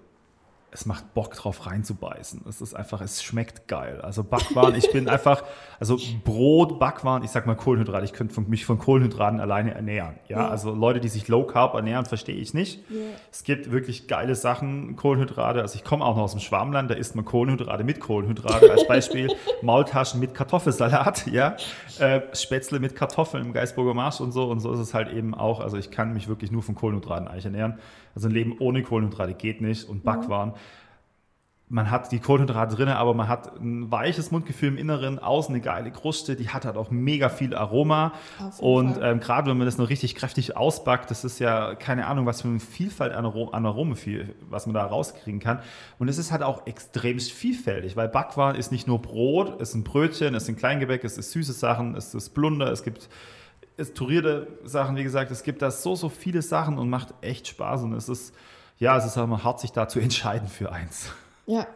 es 0.76 0.86
macht 0.86 1.14
Bock 1.14 1.34
drauf 1.36 1.68
reinzubeißen. 1.68 2.42
Es 2.50 2.60
ist 2.60 2.74
einfach, 2.74 3.00
es 3.00 3.24
schmeckt 3.24 3.70
geil. 3.70 4.02
Also 4.02 4.26
Backwaren, 4.26 4.76
ich 4.76 4.92
bin 4.92 5.08
einfach, 5.08 5.44
also 5.80 5.98
Brot, 6.26 6.80
Backwaren, 6.80 7.24
ich 7.24 7.32
sag 7.32 7.48
mal 7.48 7.56
Kohlenhydrate, 7.56 8.04
ich 8.04 8.12
könnte 8.12 8.42
mich 8.42 8.66
von 8.66 8.78
Kohlenhydraten 8.78 9.40
alleine 9.40 9.74
ernähren. 9.74 10.16
Ja, 10.28 10.40
ja. 10.40 10.50
also 10.50 10.74
Leute, 10.74 11.00
die 11.00 11.08
sich 11.08 11.30
Low 11.30 11.46
Carb 11.46 11.76
ernähren, 11.76 12.06
verstehe 12.06 12.36
ich 12.36 12.54
nicht. 12.54 12.82
Ja. 12.90 12.98
Es 13.32 13.46
gibt 13.46 13.72
wirklich 13.72 14.10
geile 14.10 14.36
Sachen, 14.36 14.98
Kohlenhydrate. 14.98 15.62
Also 15.62 15.76
ich 15.76 15.86
komme 15.86 16.04
auch 16.04 16.18
noch 16.18 16.24
aus 16.24 16.32
dem 16.32 16.42
Schwarmland, 16.42 16.92
da 16.92 16.96
isst 16.96 17.16
man 17.16 17.24
Kohlenhydrate 17.24 17.86
mit 17.86 18.02
Kohlenhydrate. 18.02 18.70
Als 18.70 18.86
Beispiel 18.86 19.34
Maultaschen 19.62 20.20
mit 20.20 20.34
Kartoffelsalat, 20.34 21.28
ja, 21.28 21.56
äh, 22.00 22.20
Spätzle 22.34 22.82
mit 22.82 22.98
Kartoffeln 22.98 23.46
im 23.46 23.54
Geisburger 23.54 23.94
Marsch 23.94 24.20
und 24.20 24.34
so. 24.34 24.44
Und 24.44 24.60
so 24.60 24.74
ist 24.74 24.80
es 24.80 24.94
halt 24.94 25.10
eben 25.14 25.34
auch. 25.34 25.62
Also 25.62 25.78
ich 25.78 25.90
kann 25.90 26.12
mich 26.12 26.28
wirklich 26.28 26.52
nur 26.52 26.64
von 26.64 26.76
Kohlenhydraten 26.76 27.30
eigentlich 27.30 27.46
ernähren. 27.46 27.80
Also 28.16 28.30
ein 28.30 28.34
Leben 28.34 28.56
ohne 28.60 28.82
Kohlenhydrate 28.82 29.34
geht 29.34 29.62
nicht 29.62 29.88
und 29.88 30.04
Backwaren. 30.04 30.50
Mhm. 30.50 30.56
Man 31.68 31.90
hat 31.90 32.12
die 32.12 32.20
Kohlenhydrate 32.20 32.76
drin, 32.76 32.90
aber 32.90 33.16
man 33.16 33.28
hat 33.28 33.60
ein 33.60 33.90
weiches 33.90 34.30
Mundgefühl 34.30 34.70
im 34.70 34.78
Inneren, 34.78 35.18
außen 35.18 35.54
eine 35.54 35.64
geile 35.64 35.90
Kruste, 35.90 36.36
die 36.36 36.50
hat 36.50 36.64
halt 36.64 36.78
auch 36.78 36.92
mega 36.92 37.28
viel 37.28 37.56
Aroma. 37.56 38.14
Und 38.60 39.00
ähm, 39.02 39.20
gerade 39.20 39.50
wenn 39.50 39.58
man 39.58 39.66
das 39.66 39.80
noch 39.80 39.90
richtig 39.90 40.14
kräftig 40.14 40.56
ausbackt, 40.56 41.10
das 41.10 41.26
ist 41.26 41.40
ja 41.40 41.74
keine 41.74 42.06
Ahnung, 42.06 42.28
was 42.28 42.44
für 42.44 42.50
eine 42.50 42.60
Vielfalt 42.60 43.14
an, 43.14 43.26
an 43.26 43.66
Aromen, 43.66 43.98
was 44.48 44.68
man 44.68 44.76
da 44.76 44.86
rauskriegen 44.86 45.40
kann. 45.40 45.58
Und 45.98 46.08
es 46.08 46.20
ist 46.20 46.32
halt 46.32 46.44
auch 46.44 46.68
extremst 46.68 47.32
vielfältig, 47.32 47.96
weil 47.96 48.10
Backwaren 48.10 48.56
ist 48.56 48.72
nicht 48.72 48.86
nur 48.86 49.02
Brot, 49.02 49.60
es 49.60 49.72
sind 49.72 49.86
Brötchen, 49.86 50.36
es 50.36 50.46
sind 50.46 50.60
Kleingebäck, 50.60 51.04
es 51.04 51.18
ist 51.18 51.32
süße 51.32 51.54
Sachen, 51.54 51.96
es 51.96 52.14
ist 52.14 52.30
Blunder, 52.36 52.72
es 52.72 52.84
gibt 52.84 53.10
es 53.78 53.94
tourierte 53.94 54.48
Sachen, 54.64 54.96
wie 54.96 55.04
gesagt, 55.04 55.32
es 55.32 55.44
gibt 55.44 55.62
da 55.62 55.72
so, 55.72 55.96
so 55.96 56.10
viele 56.10 56.42
Sachen 56.42 56.78
und 56.78 56.90
macht 56.90 57.14
echt 57.22 57.48
Spaß 57.48 57.84
und 57.84 57.94
es 57.94 58.10
ist, 58.10 58.34
ja, 58.78 58.98
es 58.98 59.06
ist 59.06 59.18
auch 59.18 59.28
mal 59.28 59.44
hart, 59.44 59.60
sich 59.60 59.72
da 59.72 59.88
zu 59.88 60.00
entscheiden 60.02 60.48
für 60.48 60.72
eins. 60.72 61.10
Ja, 61.46 61.68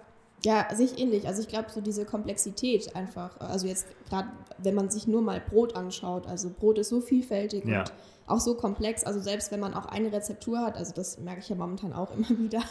ja, 0.43 0.73
sich 0.73 0.97
ähnlich. 0.97 1.27
Also 1.27 1.41
ich 1.41 1.49
glaube, 1.49 1.69
so 1.69 1.81
diese 1.81 2.05
Komplexität 2.05 2.95
einfach, 2.95 3.39
also 3.41 3.67
jetzt 3.67 3.87
gerade, 4.07 4.29
wenn 4.57 4.73
man 4.73 4.89
sich 4.89 5.05
nur 5.05 5.21
mal 5.21 5.41
Brot 5.41 5.75
anschaut, 5.75 6.27
also 6.27 6.49
Brot 6.49 6.77
ist 6.77 6.89
so 6.89 7.01
vielfältig 7.01 7.65
ja. 7.65 7.81
und 7.81 7.93
auch 8.25 8.39
so 8.39 8.55
komplex, 8.55 9.03
also 9.03 9.19
selbst 9.19 9.51
wenn 9.51 9.59
man 9.59 9.73
auch 9.73 9.87
eine 9.87 10.13
Rezeptur 10.13 10.59
hat, 10.59 10.77
also 10.77 10.93
das 10.93 11.19
merke 11.19 11.41
ich 11.41 11.49
ja 11.49 11.55
momentan 11.55 11.91
auch 11.91 12.11
immer 12.15 12.29
wieder, 12.29 12.61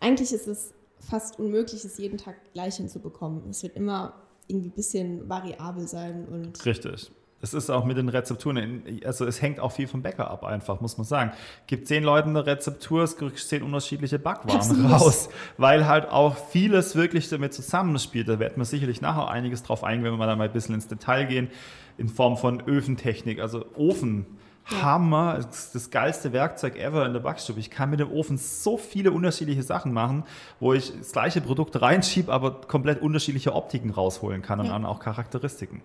eigentlich 0.00 0.32
ist 0.32 0.48
es 0.48 0.74
fast 0.98 1.38
unmöglich, 1.38 1.84
es 1.84 1.96
jeden 1.96 2.18
Tag 2.18 2.34
gleich 2.52 2.76
hinzubekommen. 2.76 3.48
Es 3.48 3.62
wird 3.62 3.76
immer 3.76 4.14
irgendwie 4.48 4.68
ein 4.68 4.74
bisschen 4.74 5.28
variabel 5.28 5.86
sein 5.86 6.26
und 6.26 6.64
Richtig 6.66 7.12
es 7.42 7.54
ist 7.54 7.70
auch 7.70 7.84
mit 7.84 7.96
den 7.96 8.08
Rezepturen, 8.08 8.82
also 9.04 9.24
es 9.24 9.40
hängt 9.40 9.60
auch 9.60 9.72
viel 9.72 9.86
vom 9.86 10.02
Bäcker 10.02 10.30
ab 10.30 10.44
einfach, 10.44 10.80
muss 10.80 10.98
man 10.98 11.06
sagen. 11.06 11.32
Gibt 11.66 11.86
zehn 11.86 12.04
Leuten 12.04 12.30
eine 12.30 12.44
Rezeptur, 12.44 13.02
es 13.02 13.16
kriegst 13.16 13.48
zehn 13.48 13.62
unterschiedliche 13.62 14.18
Backwaren 14.18 14.86
raus, 14.86 15.30
weil 15.56 15.86
halt 15.86 16.10
auch 16.10 16.36
vieles 16.36 16.96
wirklich 16.96 17.28
damit 17.30 17.54
zusammenspielt. 17.54 18.28
Da 18.28 18.38
wird 18.38 18.58
man 18.58 18.66
sicherlich 18.66 19.00
nachher 19.00 19.28
einiges 19.28 19.62
drauf 19.62 19.84
eingehen, 19.84 20.12
wenn 20.12 20.18
wir 20.18 20.26
dann 20.26 20.38
mal 20.38 20.44
ein 20.44 20.52
bisschen 20.52 20.74
ins 20.74 20.88
Detail 20.88 21.24
gehen, 21.24 21.48
in 21.96 22.08
Form 22.08 22.36
von 22.36 22.60
Öfentechnik, 22.62 23.40
also 23.40 23.64
Ofen. 23.74 24.26
Ja. 24.70 24.82
Hammer, 24.82 25.36
das, 25.36 25.64
ist 25.64 25.74
das 25.74 25.90
geilste 25.90 26.32
Werkzeug 26.32 26.76
ever 26.76 27.04
in 27.06 27.12
der 27.12 27.20
Backstube. 27.20 27.58
Ich 27.58 27.70
kann 27.70 27.90
mit 27.90 27.98
dem 27.98 28.12
Ofen 28.12 28.36
so 28.36 28.76
viele 28.76 29.10
unterschiedliche 29.10 29.62
Sachen 29.62 29.92
machen, 29.92 30.24
wo 30.60 30.74
ich 30.74 30.96
das 30.96 31.10
gleiche 31.10 31.40
Produkt 31.40 31.80
reinschiebe, 31.80 32.30
aber 32.30 32.60
komplett 32.60 33.00
unterschiedliche 33.02 33.54
Optiken 33.54 33.90
rausholen 33.90 34.42
kann 34.42 34.60
und 34.60 34.66
ja. 34.66 34.72
dann 34.72 34.84
auch 34.84 35.00
Charakteristiken 35.00 35.80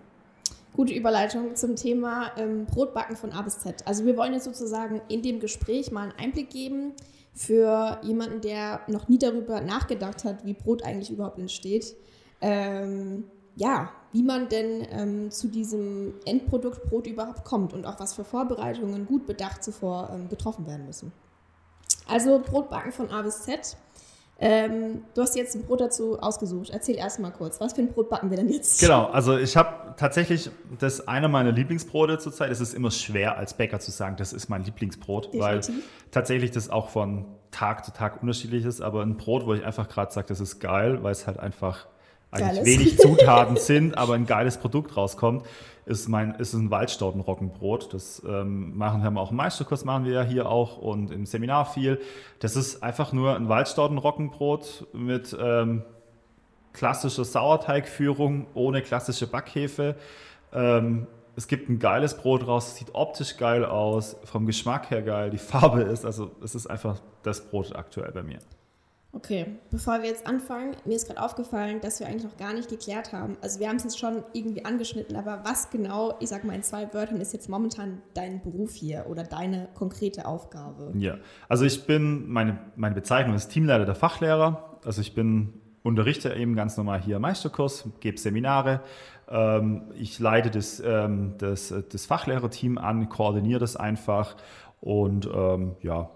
gute 0.76 0.92
Überleitung 0.92 1.56
zum 1.56 1.74
Thema 1.74 2.32
ähm, 2.36 2.66
Brotbacken 2.66 3.16
von 3.16 3.32
A 3.32 3.40
bis 3.40 3.58
Z. 3.58 3.86
Also 3.86 4.04
wir 4.04 4.16
wollen 4.16 4.34
jetzt 4.34 4.44
sozusagen 4.44 5.00
in 5.08 5.22
dem 5.22 5.40
Gespräch 5.40 5.90
mal 5.90 6.02
einen 6.02 6.18
Einblick 6.18 6.50
geben 6.50 6.92
für 7.32 7.98
jemanden, 8.02 8.42
der 8.42 8.80
noch 8.86 9.08
nie 9.08 9.18
darüber 9.18 9.62
nachgedacht 9.62 10.24
hat, 10.24 10.44
wie 10.44 10.52
Brot 10.52 10.84
eigentlich 10.84 11.10
überhaupt 11.10 11.38
entsteht. 11.38 11.96
Ähm, 12.42 13.24
ja, 13.54 13.90
wie 14.12 14.22
man 14.22 14.50
denn 14.50 14.86
ähm, 14.90 15.30
zu 15.30 15.48
diesem 15.48 16.14
Endprodukt 16.26 16.82
Brot 16.90 17.06
überhaupt 17.06 17.44
kommt 17.44 17.72
und 17.72 17.86
auch 17.86 17.98
was 17.98 18.12
für 18.12 18.24
Vorbereitungen 18.24 19.06
gut 19.06 19.26
bedacht 19.26 19.64
zuvor 19.64 20.10
ähm, 20.12 20.28
getroffen 20.28 20.66
werden 20.66 20.84
müssen. 20.84 21.10
Also 22.06 22.38
Brotbacken 22.38 22.92
von 22.92 23.10
A 23.10 23.22
bis 23.22 23.42
Z. 23.42 23.78
Ähm, 24.38 25.02
du 25.14 25.22
hast 25.22 25.34
jetzt 25.34 25.54
ein 25.54 25.62
Brot 25.62 25.80
dazu 25.80 26.18
ausgesucht. 26.18 26.70
Erzähl 26.70 26.96
erst 26.96 27.20
mal 27.20 27.30
kurz, 27.30 27.58
was 27.60 27.72
für 27.72 27.80
ein 27.80 27.88
Brot 27.88 28.10
backen 28.10 28.28
wir 28.28 28.36
denn 28.36 28.48
jetzt? 28.50 28.80
Genau, 28.80 29.06
also 29.06 29.38
ich 29.38 29.56
habe 29.56 29.94
tatsächlich, 29.96 30.50
das 30.78 30.98
ist 30.98 31.08
einer 31.08 31.28
meiner 31.28 31.52
Lieblingsbrote 31.52 32.18
zurzeit. 32.18 32.50
Es 32.50 32.60
ist 32.60 32.74
immer 32.74 32.90
schwer 32.90 33.38
als 33.38 33.54
Bäcker 33.54 33.80
zu 33.80 33.90
sagen, 33.90 34.16
das 34.16 34.34
ist 34.34 34.48
mein 34.48 34.62
Lieblingsbrot, 34.64 35.32
Definitiv. 35.32 35.68
weil 35.68 35.82
tatsächlich 36.10 36.50
das 36.50 36.68
auch 36.68 36.90
von 36.90 37.24
Tag 37.50 37.84
zu 37.86 37.92
Tag 37.92 38.20
unterschiedlich 38.20 38.66
ist. 38.66 38.82
Aber 38.82 39.02
ein 39.02 39.16
Brot, 39.16 39.46
wo 39.46 39.54
ich 39.54 39.64
einfach 39.64 39.88
gerade 39.88 40.12
sage, 40.12 40.28
das 40.28 40.40
ist 40.40 40.60
geil, 40.60 41.02
weil 41.02 41.12
es 41.12 41.26
halt 41.26 41.38
einfach 41.38 41.86
eigentlich 42.30 42.64
Geiles. 42.64 42.66
wenig 42.66 42.98
Zutaten 43.00 43.56
sind, 43.56 43.96
aber 43.96 44.14
ein 44.14 44.26
geiles 44.26 44.58
Produkt 44.58 44.96
rauskommt, 44.96 45.44
ist, 45.86 46.08
mein, 46.08 46.34
ist 46.34 46.52
ein 46.52 46.70
Waldstaudenroggenbrot. 46.70 47.94
Das 47.94 48.22
ähm, 48.26 48.76
machen 48.76 49.02
wir 49.02 49.20
auch 49.20 49.30
im 49.30 49.36
Meisterkurs, 49.36 49.84
machen 49.84 50.04
wir 50.04 50.12
ja 50.12 50.22
hier 50.22 50.48
auch 50.48 50.78
und 50.78 51.10
im 51.12 51.26
Seminar 51.26 51.66
viel. 51.66 52.00
Das 52.40 52.56
ist 52.56 52.82
einfach 52.82 53.12
nur 53.12 53.36
ein 53.36 53.48
Waldstaudenroggenbrot 53.48 54.88
mit 54.92 55.36
ähm, 55.40 55.82
klassischer 56.72 57.24
Sauerteigführung, 57.24 58.46
ohne 58.54 58.82
klassische 58.82 59.26
Backhefe. 59.26 59.94
Ähm, 60.52 61.06
es 61.36 61.48
gibt 61.48 61.68
ein 61.68 61.78
geiles 61.78 62.16
Brot 62.16 62.46
raus, 62.46 62.76
sieht 62.76 62.94
optisch 62.94 63.36
geil 63.36 63.64
aus, 63.64 64.16
vom 64.24 64.46
Geschmack 64.46 64.90
her 64.90 65.02
geil, 65.02 65.30
die 65.30 65.38
Farbe 65.38 65.82
ist, 65.82 66.04
also 66.04 66.30
es 66.42 66.54
ist 66.54 66.66
einfach 66.66 66.98
das 67.22 67.48
Brot 67.48 67.76
aktuell 67.76 68.10
bei 68.10 68.22
mir. 68.22 68.38
Okay, 69.16 69.46
bevor 69.70 70.02
wir 70.02 70.10
jetzt 70.10 70.26
anfangen, 70.26 70.76
mir 70.84 70.94
ist 70.94 71.06
gerade 71.06 71.22
aufgefallen, 71.22 71.80
dass 71.80 72.00
wir 72.00 72.06
eigentlich 72.06 72.24
noch 72.24 72.36
gar 72.36 72.52
nicht 72.52 72.68
geklärt 72.68 73.14
haben. 73.14 73.38
Also 73.40 73.60
wir 73.60 73.68
haben 73.70 73.76
es 73.76 73.84
jetzt 73.84 73.98
schon 73.98 74.22
irgendwie 74.34 74.66
angeschnitten, 74.66 75.16
aber 75.16 75.40
was 75.42 75.70
genau, 75.70 76.16
ich 76.20 76.28
sag 76.28 76.44
mal 76.44 76.52
in 76.52 76.62
zwei 76.62 76.92
Wörtern, 76.92 77.18
ist 77.22 77.32
jetzt 77.32 77.48
momentan 77.48 78.02
dein 78.12 78.42
Beruf 78.42 78.74
hier 78.74 79.06
oder 79.08 79.22
deine 79.22 79.68
konkrete 79.72 80.26
Aufgabe? 80.26 80.92
Ja, 80.98 81.16
also 81.48 81.64
ich 81.64 81.86
bin, 81.86 82.28
meine, 82.28 82.58
meine 82.76 82.94
Bezeichnung 82.94 83.34
ist 83.34 83.48
Teamleiter 83.48 83.86
der 83.86 83.94
Fachlehrer. 83.94 84.78
Also 84.84 85.00
ich 85.00 85.14
bin 85.14 85.62
unterrichte 85.82 86.34
eben 86.34 86.54
ganz 86.54 86.76
normal 86.76 87.00
hier 87.00 87.18
Meisterkurs, 87.18 87.88
gebe 88.00 88.18
Seminare. 88.18 88.82
Ähm, 89.30 89.84
ich 89.94 90.18
leite 90.18 90.50
das, 90.50 90.78
ähm, 90.84 91.36
das, 91.38 91.72
das 91.90 92.04
Fachlehrerteam 92.04 92.76
an, 92.76 93.08
koordiniere 93.08 93.60
das 93.60 93.76
einfach 93.76 94.36
und 94.82 95.26
ähm, 95.34 95.76
ja, 95.80 96.10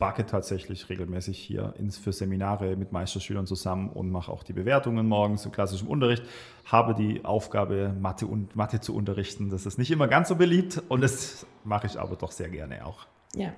backe 0.00 0.26
tatsächlich 0.26 0.88
regelmäßig 0.88 1.38
hier 1.38 1.74
ins, 1.78 1.98
für 1.98 2.12
Seminare 2.12 2.74
mit 2.74 2.90
Meisterschülern 2.90 3.46
zusammen 3.46 3.90
und 3.90 4.10
mache 4.10 4.32
auch 4.32 4.42
die 4.42 4.54
Bewertungen 4.54 5.06
morgens 5.06 5.44
im 5.44 5.52
klassischen 5.52 5.86
Unterricht. 5.86 6.24
Habe 6.64 6.94
die 6.94 7.24
Aufgabe, 7.24 7.94
Mathe, 8.00 8.26
und, 8.26 8.56
Mathe 8.56 8.80
zu 8.80 8.96
unterrichten. 8.96 9.50
Das 9.50 9.66
ist 9.66 9.78
nicht 9.78 9.90
immer 9.90 10.08
ganz 10.08 10.28
so 10.28 10.36
beliebt 10.36 10.82
und 10.88 11.02
das 11.02 11.46
mache 11.64 11.86
ich 11.86 12.00
aber 12.00 12.16
doch 12.16 12.32
sehr 12.32 12.48
gerne 12.48 12.84
auch. 12.84 13.06
Ja. 13.36 13.52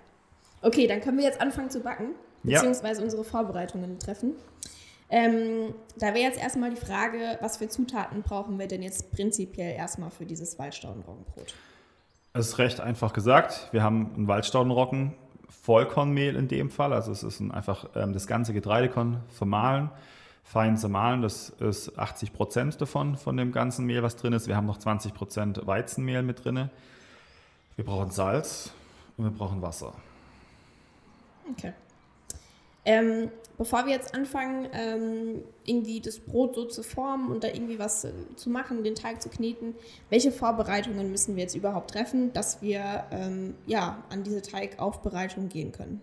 Okay, 0.61 0.87
dann 0.87 1.01
können 1.01 1.17
wir 1.17 1.25
jetzt 1.25 1.41
anfangen 1.41 1.71
zu 1.71 1.81
backen, 1.81 2.11
beziehungsweise 2.43 3.01
ja. 3.01 3.05
unsere 3.05 3.25
Vorbereitungen 3.25 3.99
treffen. 4.01 4.35
Ähm, 5.11 5.75
da 5.97 6.09
wäre 6.09 6.21
jetzt 6.21 6.41
erstmal 6.41 6.71
die 6.71 6.77
Frage, 6.77 7.39
was 7.41 7.59
für 7.59 7.69
Zutaten 7.69 8.23
brauchen 8.23 8.59
wir 8.59 8.67
denn 8.67 8.83
jetzt 8.83 9.13
prinzipiell 9.13 9.75
erstmal 9.75 10.11
für 10.11 10.27
dieses 10.27 10.59
Waldstaudenroggenbrot? 10.59 11.55
Es 12.33 12.49
ist 12.49 12.59
recht 12.59 12.81
einfach 12.81 13.13
gesagt. 13.13 13.69
Wir 13.73 13.83
haben 13.83 14.13
einen 14.15 14.27
Waldstaudenroggen, 14.27 15.15
Vollkornmehl 15.63 16.37
in 16.37 16.49
dem 16.49 16.71
Fall. 16.71 16.93
Also 16.93 17.13
es 17.13 17.23
ist 17.23 17.41
ein, 17.41 17.53
einfach 17.53 17.87
ähm, 17.95 18.13
das 18.13 18.27
ganze 18.27 18.53
Getreidekorn 18.53 19.21
vermahlen, 19.29 19.91
fein 20.43 20.77
zermahlen. 20.77 21.23
Das 21.23 21.51
ist 21.51 21.99
80 21.99 22.33
Prozent 22.33 22.81
davon, 22.81 23.17
von 23.17 23.37
dem 23.37 23.53
ganzen 23.53 23.87
Mehl, 23.87 24.03
was 24.03 24.17
drin 24.17 24.33
ist. 24.33 24.49
Wir 24.49 24.57
haben 24.57 24.67
noch 24.67 24.79
20 24.79 25.15
Prozent 25.15 25.67
Weizenmehl 25.67 26.23
mit 26.23 26.45
drin. 26.45 26.71
Wir 27.77 27.85
brauchen 27.85 28.11
Salz 28.11 28.73
und 29.17 29.25
wir 29.25 29.31
brauchen 29.31 29.63
Wasser. 29.63 29.93
Okay. 31.51 31.73
Ähm, 32.85 33.31
bevor 33.59 33.87
wir 33.87 33.93
jetzt 33.93 34.15
anfangen, 34.15 34.69
ähm, 34.73 35.45
irgendwie 35.65 36.01
das 36.01 36.19
Brot 36.19 36.57
so 36.57 36.65
zu 36.65 36.83
formen 36.83 37.31
und 37.31 37.45
da 37.45 37.49
irgendwie 37.49 37.79
was 37.79 38.05
äh, 38.05 38.13
zu 38.35 38.51
machen, 38.51 38.83
den 38.83 38.97
Teig 38.97 39.23
zu 39.23 39.29
kneten, 39.29 39.75
welche 40.11 40.33
Vorbereitungen 40.33 41.11
müssen 41.11 41.37
wir 41.37 41.45
jetzt 41.45 41.55
überhaupt 41.55 41.93
treffen, 41.93 42.33
dass 42.33 42.61
wir 42.61 43.05
ähm, 43.13 43.55
ja, 43.67 44.03
an 44.11 44.25
diese 44.25 44.43
Teigaufbereitung 44.43 45.49
gehen 45.49 45.71
können? 45.71 46.01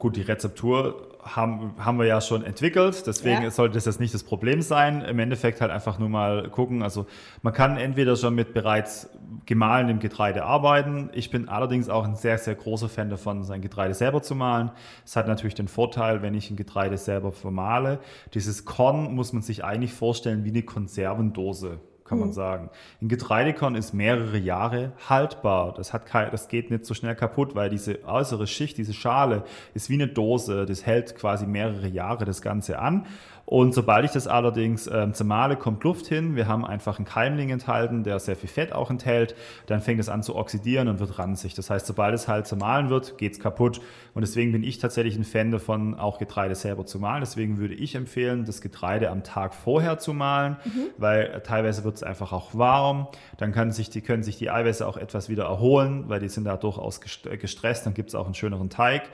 Gut, 0.00 0.16
die 0.16 0.22
Rezeptur 0.22 1.18
haben, 1.22 1.74
haben 1.78 1.98
wir 1.98 2.06
ja 2.06 2.22
schon 2.22 2.42
entwickelt, 2.42 3.06
deswegen 3.06 3.42
ja. 3.42 3.50
sollte 3.50 3.74
das 3.74 3.84
jetzt 3.84 4.00
nicht 4.00 4.14
das 4.14 4.24
Problem 4.24 4.62
sein. 4.62 5.02
Im 5.02 5.18
Endeffekt 5.18 5.60
halt 5.60 5.70
einfach 5.70 5.98
nur 5.98 6.08
mal 6.08 6.48
gucken. 6.48 6.82
Also 6.82 7.04
man 7.42 7.52
kann 7.52 7.76
entweder 7.76 8.16
schon 8.16 8.34
mit 8.34 8.54
bereits 8.54 9.10
gemahlenem 9.44 10.00
Getreide 10.00 10.44
arbeiten. 10.44 11.10
Ich 11.12 11.30
bin 11.30 11.50
allerdings 11.50 11.90
auch 11.90 12.06
ein 12.06 12.16
sehr, 12.16 12.38
sehr 12.38 12.54
großer 12.54 12.88
Fan 12.88 13.10
davon, 13.10 13.44
sein 13.44 13.60
Getreide 13.60 13.92
selber 13.92 14.22
zu 14.22 14.34
mahlen. 14.34 14.70
Es 15.04 15.16
hat 15.16 15.28
natürlich 15.28 15.54
den 15.54 15.68
Vorteil, 15.68 16.22
wenn 16.22 16.32
ich 16.32 16.50
ein 16.50 16.56
Getreide 16.56 16.96
selber 16.96 17.30
vermahle. 17.30 17.98
Dieses 18.32 18.64
Korn 18.64 19.14
muss 19.14 19.34
man 19.34 19.42
sich 19.42 19.64
eigentlich 19.64 19.92
vorstellen 19.92 20.44
wie 20.44 20.48
eine 20.48 20.62
Konservendose 20.62 21.78
kann 22.10 22.18
man 22.18 22.30
mhm. 22.30 22.32
sagen. 22.32 22.70
Ein 23.00 23.08
Getreidekorn 23.08 23.76
ist 23.76 23.94
mehrere 23.94 24.36
Jahre 24.36 24.90
haltbar. 25.08 25.72
Das, 25.74 25.92
hat 25.92 26.06
kein, 26.06 26.30
das 26.32 26.48
geht 26.48 26.70
nicht 26.70 26.84
so 26.84 26.92
schnell 26.92 27.14
kaputt, 27.14 27.54
weil 27.54 27.70
diese 27.70 28.04
äußere 28.04 28.48
Schicht, 28.48 28.78
diese 28.78 28.92
Schale, 28.92 29.44
ist 29.74 29.88
wie 29.90 29.94
eine 29.94 30.08
Dose. 30.08 30.66
Das 30.66 30.84
hält 30.84 31.14
quasi 31.14 31.46
mehrere 31.46 31.86
Jahre 31.86 32.24
das 32.24 32.42
Ganze 32.42 32.80
an. 32.80 33.06
Und 33.50 33.74
sobald 33.74 34.04
ich 34.04 34.12
das 34.12 34.28
allerdings 34.28 34.86
ähm, 34.86 35.12
zermale, 35.12 35.56
kommt 35.56 35.82
Luft 35.82 36.06
hin. 36.06 36.36
Wir 36.36 36.46
haben 36.46 36.64
einfach 36.64 36.98
einen 36.98 37.04
Keimling 37.04 37.50
enthalten, 37.50 38.04
der 38.04 38.20
sehr 38.20 38.36
viel 38.36 38.48
Fett 38.48 38.72
auch 38.72 38.90
enthält. 38.90 39.34
Dann 39.66 39.80
fängt 39.80 39.98
es 39.98 40.08
an 40.08 40.22
zu 40.22 40.36
oxidieren 40.36 40.86
und 40.86 41.00
wird 41.00 41.18
ranzig. 41.18 41.54
Das 41.54 41.68
heißt, 41.68 41.84
sobald 41.84 42.14
es 42.14 42.28
halt 42.28 42.46
zermahlen 42.46 42.90
wird, 42.90 43.18
geht 43.18 43.32
es 43.32 43.40
kaputt. 43.40 43.80
Und 44.14 44.22
deswegen 44.22 44.52
bin 44.52 44.62
ich 44.62 44.78
tatsächlich 44.78 45.16
ein 45.16 45.24
Fan 45.24 45.50
davon, 45.50 45.96
auch 45.96 46.18
Getreide 46.18 46.54
selber 46.54 46.86
zu 46.86 47.00
mahlen. 47.00 47.22
Deswegen 47.22 47.58
würde 47.58 47.74
ich 47.74 47.96
empfehlen, 47.96 48.44
das 48.44 48.60
Getreide 48.60 49.10
am 49.10 49.24
Tag 49.24 49.52
vorher 49.52 49.98
zu 49.98 50.14
mahlen, 50.14 50.56
mhm. 50.64 50.86
weil 50.96 51.42
teilweise 51.44 51.82
wird 51.82 51.96
es 51.96 52.04
einfach 52.04 52.32
auch 52.32 52.54
warm. 52.54 53.08
Dann 53.36 53.50
kann 53.50 53.72
sich 53.72 53.90
die, 53.90 54.00
können 54.00 54.22
sich 54.22 54.38
die 54.38 54.48
Eiweiße 54.48 54.86
auch 54.86 54.96
etwas 54.96 55.28
wieder 55.28 55.46
erholen, 55.46 56.04
weil 56.06 56.20
die 56.20 56.28
sind 56.28 56.44
da 56.44 56.56
durchaus 56.56 57.00
gestresst. 57.00 57.84
Dann 57.84 57.94
gibt 57.94 58.10
es 58.10 58.14
auch 58.14 58.26
einen 58.26 58.34
schöneren 58.34 58.70
Teig. 58.70 59.10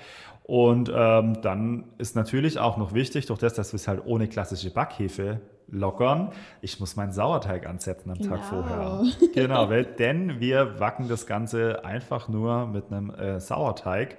Und 0.47 0.91
ähm, 0.95 1.43
dann 1.43 1.85
ist 1.99 2.15
natürlich 2.15 2.61
auch 2.61 2.76
noch 2.76 2.95
wichtig, 2.95 3.26
durch 3.26 3.41
das, 3.41 3.55
dass 3.55 3.73
wir 3.73 3.79
es 3.79 3.88
halt 3.88 4.03
ohne 4.07 4.29
klassische 4.29 4.71
Backhefe 4.71 5.41
lockern, 5.67 6.31
ich 6.61 6.79
muss 6.79 6.95
meinen 6.95 7.11
Sauerteig 7.11 7.67
ansetzen 7.67 8.12
am 8.12 8.19
genau. 8.19 8.37
Tag 8.37 8.45
vorher. 8.45 9.03
Genau, 9.35 9.69
weil, 9.69 9.85
denn 9.85 10.38
wir 10.38 10.67
backen 10.67 11.09
das 11.09 11.26
Ganze 11.26 11.85
einfach 11.85 12.29
nur 12.29 12.67
mit 12.67 12.93
einem 12.93 13.11
äh, 13.11 13.41
Sauerteig. 13.41 14.19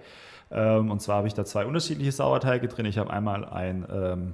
Ähm, 0.52 0.92
und 0.92 1.02
zwar 1.02 1.20
habe 1.20 1.28
ich 1.28 1.34
da 1.34 1.46
zwei 1.46 1.66
unterschiedliche 1.66 2.12
Sauerteige 2.12 2.68
drin. 2.68 2.86
Ich 2.86 2.98
habe 2.98 3.10
einmal 3.10 3.46
ein 3.46 3.88
ähm, 3.90 4.34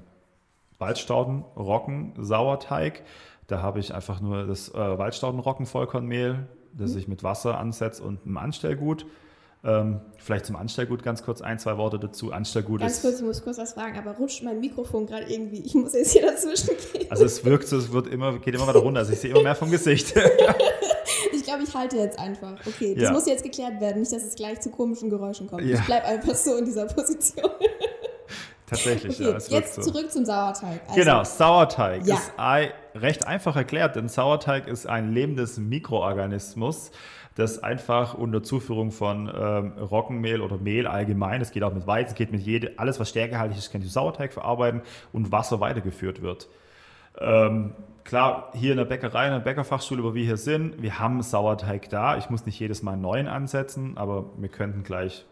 Waldstauden-Rocken-Sauerteig. 0.79 3.03
Da 3.45 3.61
habe 3.61 3.79
ich 3.79 3.93
einfach 3.93 4.19
nur 4.19 4.47
das 4.47 4.73
äh, 4.73 4.97
Waldstauden-Rocken-Vollkornmehl, 4.97 6.47
das 6.73 6.93
mhm. 6.93 6.97
ich 6.97 7.07
mit 7.07 7.23
Wasser 7.23 7.59
ansetze 7.59 8.03
und 8.03 8.25
einem 8.25 8.37
Anstellgut. 8.37 9.05
Ähm, 9.65 10.01
vielleicht 10.17 10.45
zum 10.45 10.57
Anstellgut 10.57 11.03
ganz 11.03 11.23
kurz 11.23 11.41
ein, 11.41 11.57
zwei 11.57 11.77
Worte 11.77 11.97
dazu. 11.97 12.33
Anstellgut 12.33 12.81
ganz 12.81 12.97
ist. 12.97 13.01
Ganz 13.01 13.13
kurz, 13.13 13.21
ich 13.21 13.27
muss 13.27 13.43
kurz 13.43 13.57
was 13.57 13.73
fragen, 13.73 13.97
aber 13.97 14.11
rutscht 14.11 14.43
mein 14.43 14.59
Mikrofon 14.59 15.05
gerade 15.05 15.31
irgendwie? 15.31 15.61
Ich 15.61 15.73
muss 15.73 15.93
jetzt 15.93 16.11
hier 16.11 16.23
dazwischen 16.23 16.75
gehen. 16.91 17.09
Also 17.09 17.23
es 17.23 17.45
wirkt 17.45 17.69
so, 17.69 17.77
es 17.77 17.91
wird 17.91 18.07
immer, 18.07 18.37
geht 18.39 18.53
immer 18.55 18.67
weiter 18.67 18.79
runter. 18.79 18.99
Also 18.99 19.13
ich 19.13 19.19
sehe 19.19 19.31
immer 19.31 19.43
mehr 19.43 19.55
vom 19.55 19.71
Gesicht. 19.71 20.13
ich 21.33 21.43
glaube, 21.43 21.63
ich 21.63 21.73
halte 21.73 21.95
jetzt 21.95 22.19
einfach. 22.19 22.59
Okay, 22.65 22.93
das 22.93 23.03
ja. 23.03 23.11
muss 23.13 23.25
jetzt 23.25 23.43
geklärt 23.43 23.79
werden, 23.79 24.01
nicht, 24.01 24.11
dass 24.11 24.23
es 24.23 24.35
gleich 24.35 24.59
zu 24.59 24.69
komischen 24.69 25.09
Geräuschen 25.09 25.47
kommt. 25.47 25.63
Ja. 25.63 25.79
Ich 25.79 25.85
bleibe 25.85 26.07
einfach 26.07 26.35
so 26.35 26.57
in 26.57 26.65
dieser 26.65 26.85
Position. 26.85 27.49
Tatsächlich, 28.73 29.19
okay, 29.19 29.31
ja. 29.31 29.57
Jetzt 29.59 29.75
so. 29.75 29.81
zurück 29.81 30.11
zum 30.11 30.25
Sauerteig. 30.25 30.81
Also, 30.87 30.99
genau, 30.99 31.23
Sauerteig 31.23 32.05
ja. 32.05 32.15
ist 32.15 32.31
recht 32.95 33.27
einfach 33.27 33.55
erklärt, 33.55 33.95
denn 33.95 34.09
Sauerteig 34.09 34.67
ist 34.67 34.87
ein 34.87 35.13
lebendes 35.13 35.57
Mikroorganismus 35.57 36.91
das 37.35 37.63
einfach 37.63 38.13
unter 38.13 38.43
Zuführung 38.43 38.91
von 38.91 39.31
ähm, 39.35 39.73
Roggenmehl 39.77 40.41
oder 40.41 40.57
Mehl 40.57 40.87
allgemein, 40.87 41.41
es 41.41 41.51
geht 41.51 41.63
auch 41.63 41.73
mit 41.73 41.87
Weizen, 41.87 42.15
geht 42.15 42.31
mit 42.31 42.41
jede, 42.41 42.77
alles 42.77 42.99
was 42.99 43.09
stärkehaltig 43.09 43.57
ist, 43.57 43.71
kann 43.71 43.81
ich 43.81 43.91
Sauerteig 43.91 44.33
verarbeiten 44.33 44.81
und 45.11 45.31
Wasser 45.31 45.59
weitergeführt 45.59 46.21
wird. 46.21 46.47
Ähm, 47.19 47.73
klar, 48.03 48.51
hier 48.53 48.71
in 48.71 48.77
der 48.77 48.85
Bäckerei, 48.85 49.27
in 49.27 49.33
der 49.33 49.39
Bäckerfachschule, 49.39 50.03
wo 50.03 50.13
wir 50.13 50.23
hier 50.23 50.37
sind, 50.37 50.81
wir 50.81 50.99
haben 50.99 51.21
Sauerteig 51.21 51.89
da. 51.89 52.17
Ich 52.17 52.29
muss 52.29 52.45
nicht 52.45 52.59
jedes 52.59 52.83
Mal 52.83 52.93
einen 52.93 53.01
neuen 53.01 53.27
ansetzen, 53.27 53.97
aber 53.97 54.25
wir 54.37 54.49
könnten 54.49 54.83
gleich 54.83 55.25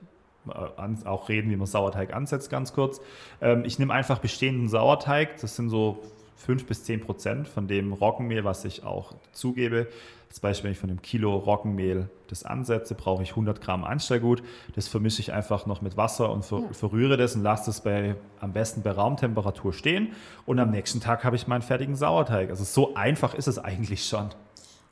auch 0.47 1.29
reden, 1.29 1.51
wie 1.51 1.55
man 1.55 1.67
Sauerteig 1.67 2.13
ansetzt, 2.13 2.49
ganz 2.49 2.73
kurz. 2.73 2.99
Ähm, 3.41 3.63
ich 3.65 3.79
nehme 3.79 3.93
einfach 3.93 4.19
bestehenden 4.19 4.69
Sauerteig, 4.69 5.39
das 5.39 5.55
sind 5.55 5.69
so 5.69 6.01
5 6.35 6.65
bis 6.65 6.83
10 6.83 7.01
Prozent 7.01 7.47
von 7.47 7.67
dem 7.67 7.93
Roggenmehl, 7.93 8.43
was 8.43 8.65
ich 8.65 8.83
auch 8.83 9.13
zugebe. 9.31 9.87
Zum 10.29 10.41
Beispiel, 10.41 10.65
wenn 10.65 10.71
ich 10.71 10.79
von 10.79 10.89
einem 10.89 11.01
Kilo 11.01 11.35
Roggenmehl 11.35 12.09
das 12.27 12.45
ansetze, 12.45 12.95
brauche 12.95 13.21
ich 13.21 13.31
100 13.31 13.61
Gramm 13.61 13.83
Anstellgut. 13.83 14.41
Das 14.75 14.87
vermische 14.87 15.19
ich 15.19 15.33
einfach 15.33 15.65
noch 15.65 15.81
mit 15.81 15.97
Wasser 15.97 16.31
und 16.31 16.45
ver 16.45 16.59
ja. 16.59 16.73
verrühre 16.73 17.17
das 17.17 17.35
und 17.35 17.43
lasse 17.43 17.65
das 17.65 17.81
bei, 17.81 18.15
am 18.39 18.53
besten 18.53 18.81
bei 18.81 18.91
Raumtemperatur 18.91 19.73
stehen. 19.73 20.13
Und 20.45 20.59
am 20.59 20.71
nächsten 20.71 21.01
Tag 21.01 21.25
habe 21.25 21.35
ich 21.35 21.47
meinen 21.47 21.61
fertigen 21.61 21.95
Sauerteig. 21.95 22.49
Also 22.49 22.63
so 22.63 22.95
einfach 22.95 23.33
ist 23.33 23.47
es 23.47 23.59
eigentlich 23.59 24.05
schon. 24.05 24.29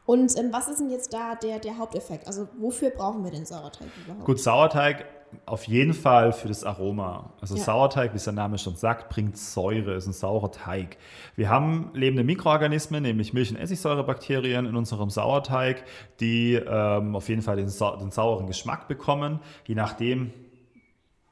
Und 0.05 0.37
ähm, 0.37 0.49
was 0.51 0.67
ist 0.67 0.79
denn 0.79 0.89
jetzt 0.89 1.13
da 1.13 1.35
der, 1.35 1.59
der 1.59 1.77
Haupteffekt? 1.77 2.27
Also 2.27 2.49
wofür 2.57 2.89
brauchen 2.89 3.23
wir 3.23 3.31
den 3.31 3.45
Sauerteig 3.45 3.87
überhaupt? 4.03 4.25
Gut, 4.25 4.39
Sauerteig 4.39 5.05
auf 5.45 5.65
jeden 5.65 5.93
Fall 5.93 6.31
für 6.33 6.47
das 6.47 6.63
Aroma. 6.63 7.33
Also 7.41 7.55
Ja. 7.55 7.63
Sauerteig, 7.63 8.13
wie 8.13 8.17
es 8.17 8.23
der 8.23 8.33
Name 8.33 8.57
schon 8.57 8.75
sagt, 8.75 9.09
bringt 9.09 9.37
Säure, 9.37 9.93
ist 9.93 10.07
ein 10.07 10.13
saurer 10.13 10.51
Teig. 10.51 10.97
Wir 11.35 11.49
haben 11.49 11.91
lebende 11.93 12.23
Mikroorganismen, 12.23 13.03
nämlich 13.03 13.33
Milch- 13.33 13.51
und 13.51 13.57
Essigsäurebakterien 13.57 14.65
in 14.65 14.75
unserem 14.75 15.09
Sauerteig, 15.09 15.83
die 16.19 16.53
ähm, 16.53 17.15
auf 17.15 17.29
jeden 17.29 17.41
Fall 17.41 17.55
den, 17.57 17.67
den 17.67 18.11
sauren 18.11 18.47
Geschmack 18.47 18.87
bekommen. 18.87 19.39
Je 19.65 19.75
nachdem, 19.75 20.31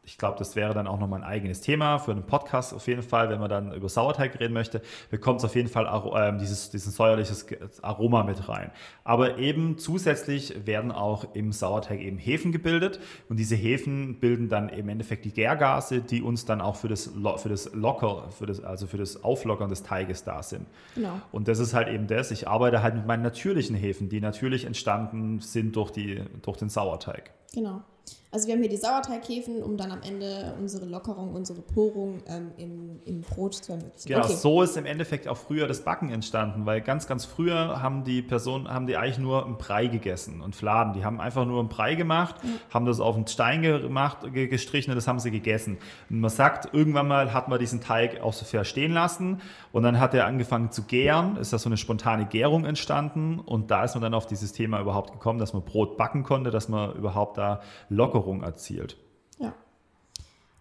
ich 0.07 0.17
glaube, 0.17 0.37
das 0.39 0.55
wäre 0.55 0.73
dann 0.73 0.87
auch 0.87 0.99
nochmal 0.99 1.21
ein 1.21 1.27
eigenes 1.27 1.59
Thema 1.59 1.99
für 1.99 2.11
einen 2.11 2.23
Podcast 2.23 2.73
auf 2.73 2.87
jeden 2.87 3.01
Fall, 3.01 3.29
wenn 3.29 3.41
man 3.41 3.49
dann 3.49 3.73
über 3.73 3.89
Sauerteig 3.89 4.39
reden 4.39 4.53
möchte, 4.53 4.81
bekommt 5.11 5.39
es 5.39 5.45
auf 5.45 5.53
jeden 5.53 5.67
Fall 5.67 5.85
ähm, 6.15 6.39
dieses, 6.39 6.69
diesen 6.69 6.93
säuerliches 6.93 7.45
Aroma 7.81 8.23
mit 8.23 8.47
rein. 8.47 8.71
Aber 9.03 9.37
eben 9.37 9.77
zusätzlich 9.77 10.65
werden 10.65 10.93
auch 10.93 11.35
im 11.35 11.51
Sauerteig 11.51 11.99
eben 11.99 12.17
Hefen 12.17 12.53
gebildet 12.53 13.01
und 13.27 13.35
diese 13.35 13.55
Hefen 13.55 14.21
bilden 14.21 14.47
dann 14.47 14.69
im 14.69 14.87
Endeffekt 14.87 15.25
die 15.25 15.33
Gärgase, 15.33 15.99
die 15.99 16.21
uns 16.21 16.45
dann 16.45 16.61
auch 16.61 16.77
für 16.77 16.87
das, 16.87 17.11
für 17.35 17.49
das 17.49 17.73
Locker, 17.73 18.29
für 18.29 18.45
das, 18.45 18.63
also 18.63 18.87
für 18.87 18.97
das 18.97 19.25
Auflockern 19.25 19.69
des 19.69 19.83
Teiges 19.83 20.23
da 20.23 20.41
sind. 20.41 20.67
Genau. 20.95 21.19
Und 21.33 21.49
das 21.49 21.59
ist 21.59 21.73
halt 21.73 21.89
eben 21.89 22.07
das, 22.07 22.31
ich 22.31 22.47
arbeite 22.47 22.81
halt 22.81 22.95
mit 22.95 23.05
meinen 23.05 23.23
natürlichen 23.23 23.75
Hefen, 23.75 24.07
die 24.07 24.21
natürlich 24.21 24.63
entstanden 24.63 25.41
sind 25.41 25.75
durch, 25.75 25.91
die, 25.91 26.23
durch 26.43 26.55
den 26.55 26.69
Sauerteig. 26.69 27.31
Genau. 27.53 27.81
Also 28.29 28.47
wir 28.47 28.55
haben 28.55 28.61
hier 28.61 28.69
die 28.69 28.77
Sauerteighäfen, 28.77 29.63
um 29.63 29.77
dann 29.77 29.89
am 29.89 30.01
Ende 30.01 30.53
unsere 30.59 30.85
Lockerung, 30.85 31.33
unsere 31.33 31.61
Porung 31.61 32.21
ähm, 32.27 32.51
im, 32.57 32.99
im 33.05 33.21
Brot 33.21 33.55
zu 33.55 33.71
ermöglichen. 33.71 34.07
Genau, 34.09 34.25
okay. 34.25 34.35
so 34.35 34.61
ist 34.61 34.75
im 34.75 34.85
Endeffekt 34.85 35.29
auch 35.29 35.37
früher 35.37 35.65
das 35.65 35.81
Backen 35.81 36.09
entstanden, 36.09 36.65
weil 36.65 36.81
ganz, 36.81 37.07
ganz 37.07 37.23
früher 37.23 37.81
haben 37.81 38.03
die 38.03 38.21
Personen, 38.21 38.67
haben 38.67 38.85
die 38.85 38.97
eigentlich 38.97 39.17
nur 39.17 39.45
einen 39.45 39.57
Brei 39.57 39.87
gegessen 39.87 40.41
und 40.41 40.57
Fladen. 40.57 40.91
Die 40.91 41.05
haben 41.05 41.21
einfach 41.21 41.45
nur 41.45 41.61
einen 41.61 41.69
Brei 41.69 41.95
gemacht, 41.95 42.35
haben 42.69 42.85
das 42.85 42.99
auf 42.99 43.15
einen 43.15 43.27
Stein 43.27 43.61
gemacht, 43.61 44.17
ge- 44.33 44.47
gestrichen 44.47 44.91
und 44.91 44.97
das 44.97 45.07
haben 45.07 45.19
sie 45.19 45.31
gegessen. 45.31 45.77
Und 46.09 46.19
man 46.19 46.29
sagt, 46.29 46.73
irgendwann 46.73 47.07
mal 47.07 47.33
hat 47.33 47.47
man 47.47 47.59
diesen 47.59 47.79
Teig 47.79 48.21
auch 48.21 48.33
so 48.33 48.43
fair 48.43 48.65
stehen 48.65 48.91
lassen 48.91 49.39
und 49.71 49.83
dann 49.83 50.01
hat 50.01 50.13
er 50.13 50.25
angefangen 50.25 50.69
zu 50.69 50.83
gären, 50.83 51.37
ist 51.37 51.53
da 51.53 51.57
so 51.59 51.69
eine 51.69 51.77
spontane 51.77 52.25
Gärung 52.25 52.65
entstanden 52.65 53.39
und 53.39 53.71
da 53.71 53.85
ist 53.85 53.95
man 53.95 54.01
dann 54.01 54.13
auf 54.13 54.25
dieses 54.25 54.51
Thema 54.51 54.81
überhaupt 54.81 55.13
gekommen, 55.13 55.39
dass 55.39 55.53
man 55.53 55.63
Brot 55.63 55.95
backen 55.95 56.23
konnte, 56.23 56.51
dass 56.51 56.67
man 56.67 56.93
überhaupt 56.93 57.37
da 57.37 57.61
Lockerung 58.17 58.43
erzielt. 58.43 58.97
Ja. 59.37 59.53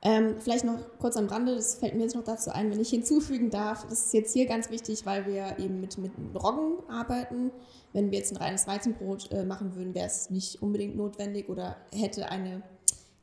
Ähm, 0.02 0.36
vielleicht 0.38 0.64
noch 0.64 0.78
kurz 0.98 1.16
am 1.16 1.26
Rande, 1.26 1.54
das 1.54 1.76
fällt 1.76 1.94
mir 1.94 2.02
jetzt 2.02 2.14
noch 2.14 2.24
dazu 2.24 2.50
ein, 2.50 2.70
wenn 2.70 2.80
ich 2.80 2.90
hinzufügen 2.90 3.50
darf, 3.50 3.86
das 3.88 4.06
ist 4.06 4.14
jetzt 4.14 4.32
hier 4.32 4.46
ganz 4.46 4.70
wichtig, 4.70 5.06
weil 5.06 5.26
wir 5.26 5.58
eben 5.58 5.80
mit, 5.80 5.98
mit 5.98 6.12
Roggen 6.34 6.78
arbeiten. 6.88 7.50
Wenn 7.92 8.10
wir 8.10 8.18
jetzt 8.18 8.32
ein 8.32 8.36
reines 8.36 8.66
Weizenbrot 8.66 9.32
äh, 9.32 9.44
machen 9.44 9.74
würden, 9.74 9.94
wäre 9.94 10.06
es 10.06 10.30
nicht 10.30 10.62
unbedingt 10.62 10.96
notwendig 10.96 11.48
oder 11.48 11.76
hätte 11.92 12.28
eine 12.28 12.62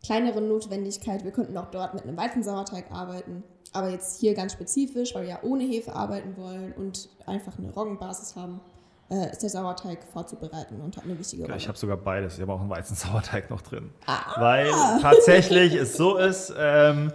kleinere 0.03 0.41
Notwendigkeit. 0.41 1.23
Wir 1.23 1.31
könnten 1.31 1.55
auch 1.57 1.69
dort 1.69 1.93
mit 1.93 2.03
einem 2.03 2.17
Weizensauerteig 2.17 2.91
arbeiten. 2.91 3.43
Aber 3.71 3.89
jetzt 3.89 4.19
hier 4.19 4.33
ganz 4.33 4.53
spezifisch, 4.53 5.15
weil 5.15 5.23
wir 5.23 5.29
ja 5.29 5.43
ohne 5.43 5.63
Hefe 5.63 5.95
arbeiten 5.95 6.37
wollen 6.37 6.73
und 6.73 7.09
einfach 7.25 7.57
eine 7.57 7.71
Roggenbasis 7.71 8.35
haben, 8.35 8.59
äh, 9.13 9.31
ist 9.31 9.43
der 9.43 9.49
Sauerteig 9.49 9.99
vorzubereiten 10.11 10.81
und 10.81 10.97
hat 10.97 11.03
eine 11.03 11.17
wichtige 11.17 11.43
Rolle. 11.43 11.57
Ich 11.57 11.67
habe 11.67 11.77
sogar 11.77 11.97
beides. 11.97 12.35
Ich 12.35 12.41
habe 12.41 12.51
auch 12.51 12.61
einen 12.61 12.69
Weizensauerteig 12.69 13.49
noch 13.49 13.61
drin. 13.61 13.91
Ah. 14.07 14.41
Weil 14.41 14.71
tatsächlich 15.01 15.75
es 15.75 15.95
so 15.95 16.17
ist, 16.17 16.53
ähm, 16.57 17.11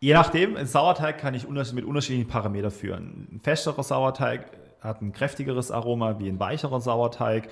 je 0.00 0.14
nachdem, 0.14 0.56
ein 0.56 0.66
Sauerteig 0.66 1.18
kann 1.18 1.34
ich 1.34 1.48
mit 1.48 1.84
unterschiedlichen 1.84 2.28
Parametern 2.28 2.70
führen. 2.70 3.28
Ein 3.32 3.40
festerer 3.40 3.82
Sauerteig 3.82 4.46
hat 4.80 5.02
ein 5.02 5.12
kräftigeres 5.12 5.70
Aroma 5.70 6.18
wie 6.18 6.28
ein 6.28 6.38
weicherer 6.38 6.80
Sauerteig. 6.80 7.48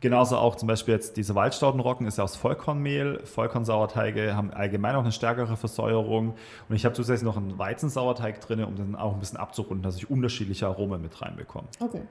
Genauso 0.00 0.36
auch 0.36 0.54
zum 0.54 0.68
Beispiel 0.68 0.94
jetzt 0.94 1.16
diese 1.16 1.34
Waldstaudenrocken 1.34 2.06
ist 2.06 2.18
ja 2.18 2.24
aus 2.24 2.36
Vollkornmehl. 2.36 3.20
Vollkornsauerteige 3.24 4.36
haben 4.36 4.52
allgemein 4.52 4.94
auch 4.94 5.02
eine 5.02 5.10
stärkere 5.10 5.56
Versäuerung. 5.56 6.34
Und 6.68 6.76
ich 6.76 6.84
habe 6.84 6.94
zusätzlich 6.94 7.24
noch 7.24 7.36
einen 7.36 7.58
Weizensauerteig 7.58 8.40
drin, 8.40 8.62
um 8.62 8.76
den 8.76 8.94
auch 8.94 9.14
ein 9.14 9.18
bisschen 9.20 9.38
abzurunden, 9.38 9.82
dass 9.82 9.96
ich 9.96 10.08
unterschiedliche 10.08 10.66
Aromen 10.68 11.02
mit 11.02 11.20
reinbekomme. 11.20 11.66
Okay. 11.80 12.02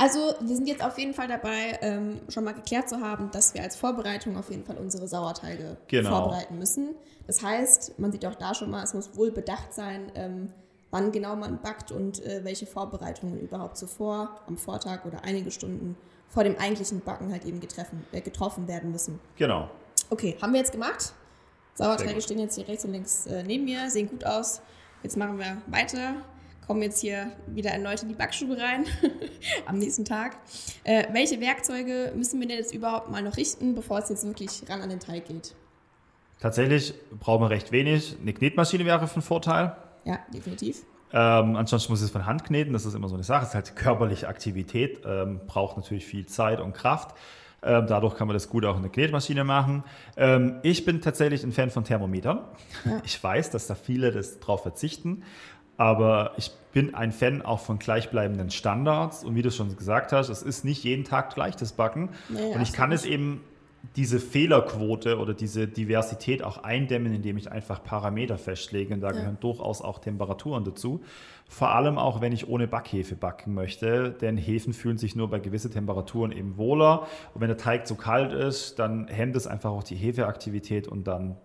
Also 0.00 0.34
wir 0.40 0.54
sind 0.56 0.68
jetzt 0.68 0.82
auf 0.82 0.96
jeden 0.96 1.12
Fall 1.12 1.26
dabei, 1.26 1.76
ähm, 1.82 2.20
schon 2.28 2.44
mal 2.44 2.54
geklärt 2.54 2.88
zu 2.88 3.00
haben, 3.00 3.30
dass 3.32 3.52
wir 3.54 3.62
als 3.62 3.74
Vorbereitung 3.76 4.36
auf 4.36 4.48
jeden 4.48 4.64
Fall 4.64 4.78
unsere 4.78 5.08
Sauerteige 5.08 5.76
Genau. 5.88 6.08
vorbereiten 6.10 6.56
müssen. 6.56 6.94
Das 7.26 7.42
heißt, 7.42 7.98
man 7.98 8.12
sieht 8.12 8.24
auch 8.24 8.36
da 8.36 8.54
schon 8.54 8.70
mal, 8.70 8.82
es 8.84 8.94
muss 8.94 9.16
wohl 9.16 9.32
bedacht 9.32 9.74
sein, 9.74 10.12
ähm, 10.14 10.52
wann 10.92 11.10
genau 11.10 11.34
man 11.34 11.60
backt 11.60 11.90
und 11.90 12.24
äh, 12.24 12.44
welche 12.44 12.64
Vorbereitungen 12.66 13.40
überhaupt 13.40 13.76
zuvor, 13.76 14.40
am 14.46 14.56
Vortag 14.56 15.04
oder 15.04 15.24
einige 15.24 15.50
Stunden 15.50 15.96
vor 16.28 16.44
dem 16.44 16.56
eigentlichen 16.58 17.00
Backen 17.00 17.32
halt 17.32 17.44
eben 17.44 17.58
getreffen, 17.58 18.06
äh, 18.12 18.20
getroffen 18.20 18.68
werden 18.68 18.92
müssen. 18.92 19.18
Genau. 19.36 19.68
Okay, 20.10 20.36
haben 20.40 20.52
wir 20.52 20.60
jetzt 20.60 20.72
gemacht. 20.72 21.12
Sauerteige 21.74 22.20
stehen 22.22 22.38
jetzt 22.38 22.54
hier 22.54 22.66
rechts 22.68 22.84
und 22.84 22.92
links 22.92 23.26
äh, 23.26 23.42
neben 23.42 23.64
mir, 23.64 23.90
sehen 23.90 24.08
gut 24.08 24.24
aus. 24.24 24.60
Jetzt 25.02 25.16
machen 25.16 25.38
wir 25.38 25.60
weiter, 25.66 26.14
kommen 26.68 26.82
jetzt 26.82 27.00
hier 27.00 27.32
wieder 27.46 27.70
erneut 27.70 28.02
in 28.02 28.08
die 28.08 28.14
Backstube 28.14 28.58
rein 28.60 28.84
am 29.66 29.78
nächsten 29.78 30.04
Tag. 30.04 30.36
Äh, 30.84 31.06
welche 31.12 31.40
Werkzeuge 31.40 32.12
müssen 32.14 32.38
wir 32.40 32.46
denn 32.46 32.58
jetzt 32.58 32.74
überhaupt 32.74 33.10
mal 33.10 33.22
noch 33.22 33.38
richten, 33.38 33.74
bevor 33.74 33.98
es 34.00 34.10
jetzt 34.10 34.26
wirklich 34.26 34.62
ran 34.68 34.82
an 34.82 34.90
den 34.90 35.00
Teig 35.00 35.26
geht? 35.26 35.54
Tatsächlich 36.40 36.92
brauchen 37.18 37.42
wir 37.42 37.50
recht 37.50 37.72
wenig. 37.72 38.16
Eine 38.20 38.34
Knetmaschine 38.34 38.84
wäre 38.84 39.08
von 39.08 39.22
Vorteil. 39.22 39.76
Ja, 40.04 40.18
definitiv. 40.32 40.84
Ähm, 41.10 41.56
ansonsten 41.56 41.90
muss 41.90 42.00
ich 42.00 42.06
es 42.06 42.10
von 42.10 42.26
Hand 42.26 42.44
kneten, 42.44 42.74
das 42.74 42.84
ist 42.84 42.94
immer 42.94 43.08
so 43.08 43.14
eine 43.14 43.24
Sache. 43.24 43.44
Es 43.44 43.48
ist 43.48 43.54
halt 43.54 43.74
körperliche 43.74 44.28
Aktivität, 44.28 45.00
ähm, 45.06 45.40
braucht 45.46 45.78
natürlich 45.78 46.04
viel 46.04 46.26
Zeit 46.26 46.60
und 46.60 46.74
Kraft. 46.74 47.16
Ähm, 47.60 47.86
dadurch 47.88 48.14
kann 48.14 48.28
man 48.28 48.34
das 48.34 48.48
gut 48.48 48.64
auch 48.64 48.76
in 48.76 48.82
der 48.82 48.92
Knetmaschine 48.92 49.42
machen. 49.42 49.82
Ähm, 50.16 50.60
ich 50.62 50.84
bin 50.84 51.00
tatsächlich 51.00 51.42
ein 51.42 51.50
Fan 51.50 51.70
von 51.70 51.84
Thermometern. 51.84 52.40
Ja. 52.84 53.00
Ich 53.04 53.22
weiß, 53.22 53.50
dass 53.50 53.66
da 53.66 53.74
viele 53.74 54.12
das 54.12 54.38
drauf 54.38 54.62
verzichten, 54.62 55.24
aber 55.78 56.32
ich 56.36 56.50
bin 56.74 56.94
ein 56.94 57.12
Fan 57.12 57.40
auch 57.40 57.60
von 57.60 57.78
gleichbleibenden 57.78 58.50
Standards. 58.50 59.24
Und 59.24 59.34
wie 59.34 59.42
du 59.42 59.50
schon 59.50 59.74
gesagt 59.74 60.12
hast, 60.12 60.28
es 60.28 60.42
ist 60.42 60.64
nicht 60.64 60.84
jeden 60.84 61.04
Tag 61.04 61.34
gleich 61.34 61.56
das 61.56 61.72
Backen. 61.72 62.10
Nee, 62.28 62.52
und 62.54 62.60
ich 62.60 62.74
kann 62.74 62.92
es 62.92 63.06
eben 63.06 63.40
diese 63.96 64.18
Fehlerquote 64.18 65.18
oder 65.18 65.34
diese 65.34 65.68
Diversität 65.68 66.42
auch 66.42 66.58
eindämmen, 66.64 67.14
indem 67.14 67.36
ich 67.38 67.50
einfach 67.50 67.82
Parameter 67.82 68.36
festlege. 68.36 68.92
Und 68.92 69.00
da 69.00 69.08
Ja. 69.08 69.12
gehören 69.14 69.38
durchaus 69.40 69.80
auch 69.80 70.00
Temperaturen 70.00 70.64
dazu. 70.64 71.00
Vor 71.48 71.70
allem 71.70 71.96
auch, 71.96 72.20
wenn 72.20 72.32
ich 72.32 72.48
ohne 72.48 72.66
Backhefe 72.66 73.14
backen 73.14 73.54
möchte, 73.54 74.10
denn 74.10 74.36
Hefen 74.36 74.72
fühlen 74.72 74.98
sich 74.98 75.14
nur 75.16 75.30
bei 75.30 75.38
gewissen 75.38 75.70
Temperaturen 75.70 76.32
eben 76.32 76.56
wohler. 76.58 77.06
Und 77.34 77.40
wenn 77.40 77.48
der 77.48 77.56
Teig 77.56 77.86
zu 77.86 77.94
kalt 77.94 78.32
ist, 78.32 78.78
dann 78.80 79.06
hemmt 79.06 79.36
es 79.36 79.46
einfach 79.46 79.70
auch 79.70 79.84
die 79.84 79.96
Hefeaktivität 79.96 80.88
und 80.88 81.06
dann 81.06 81.36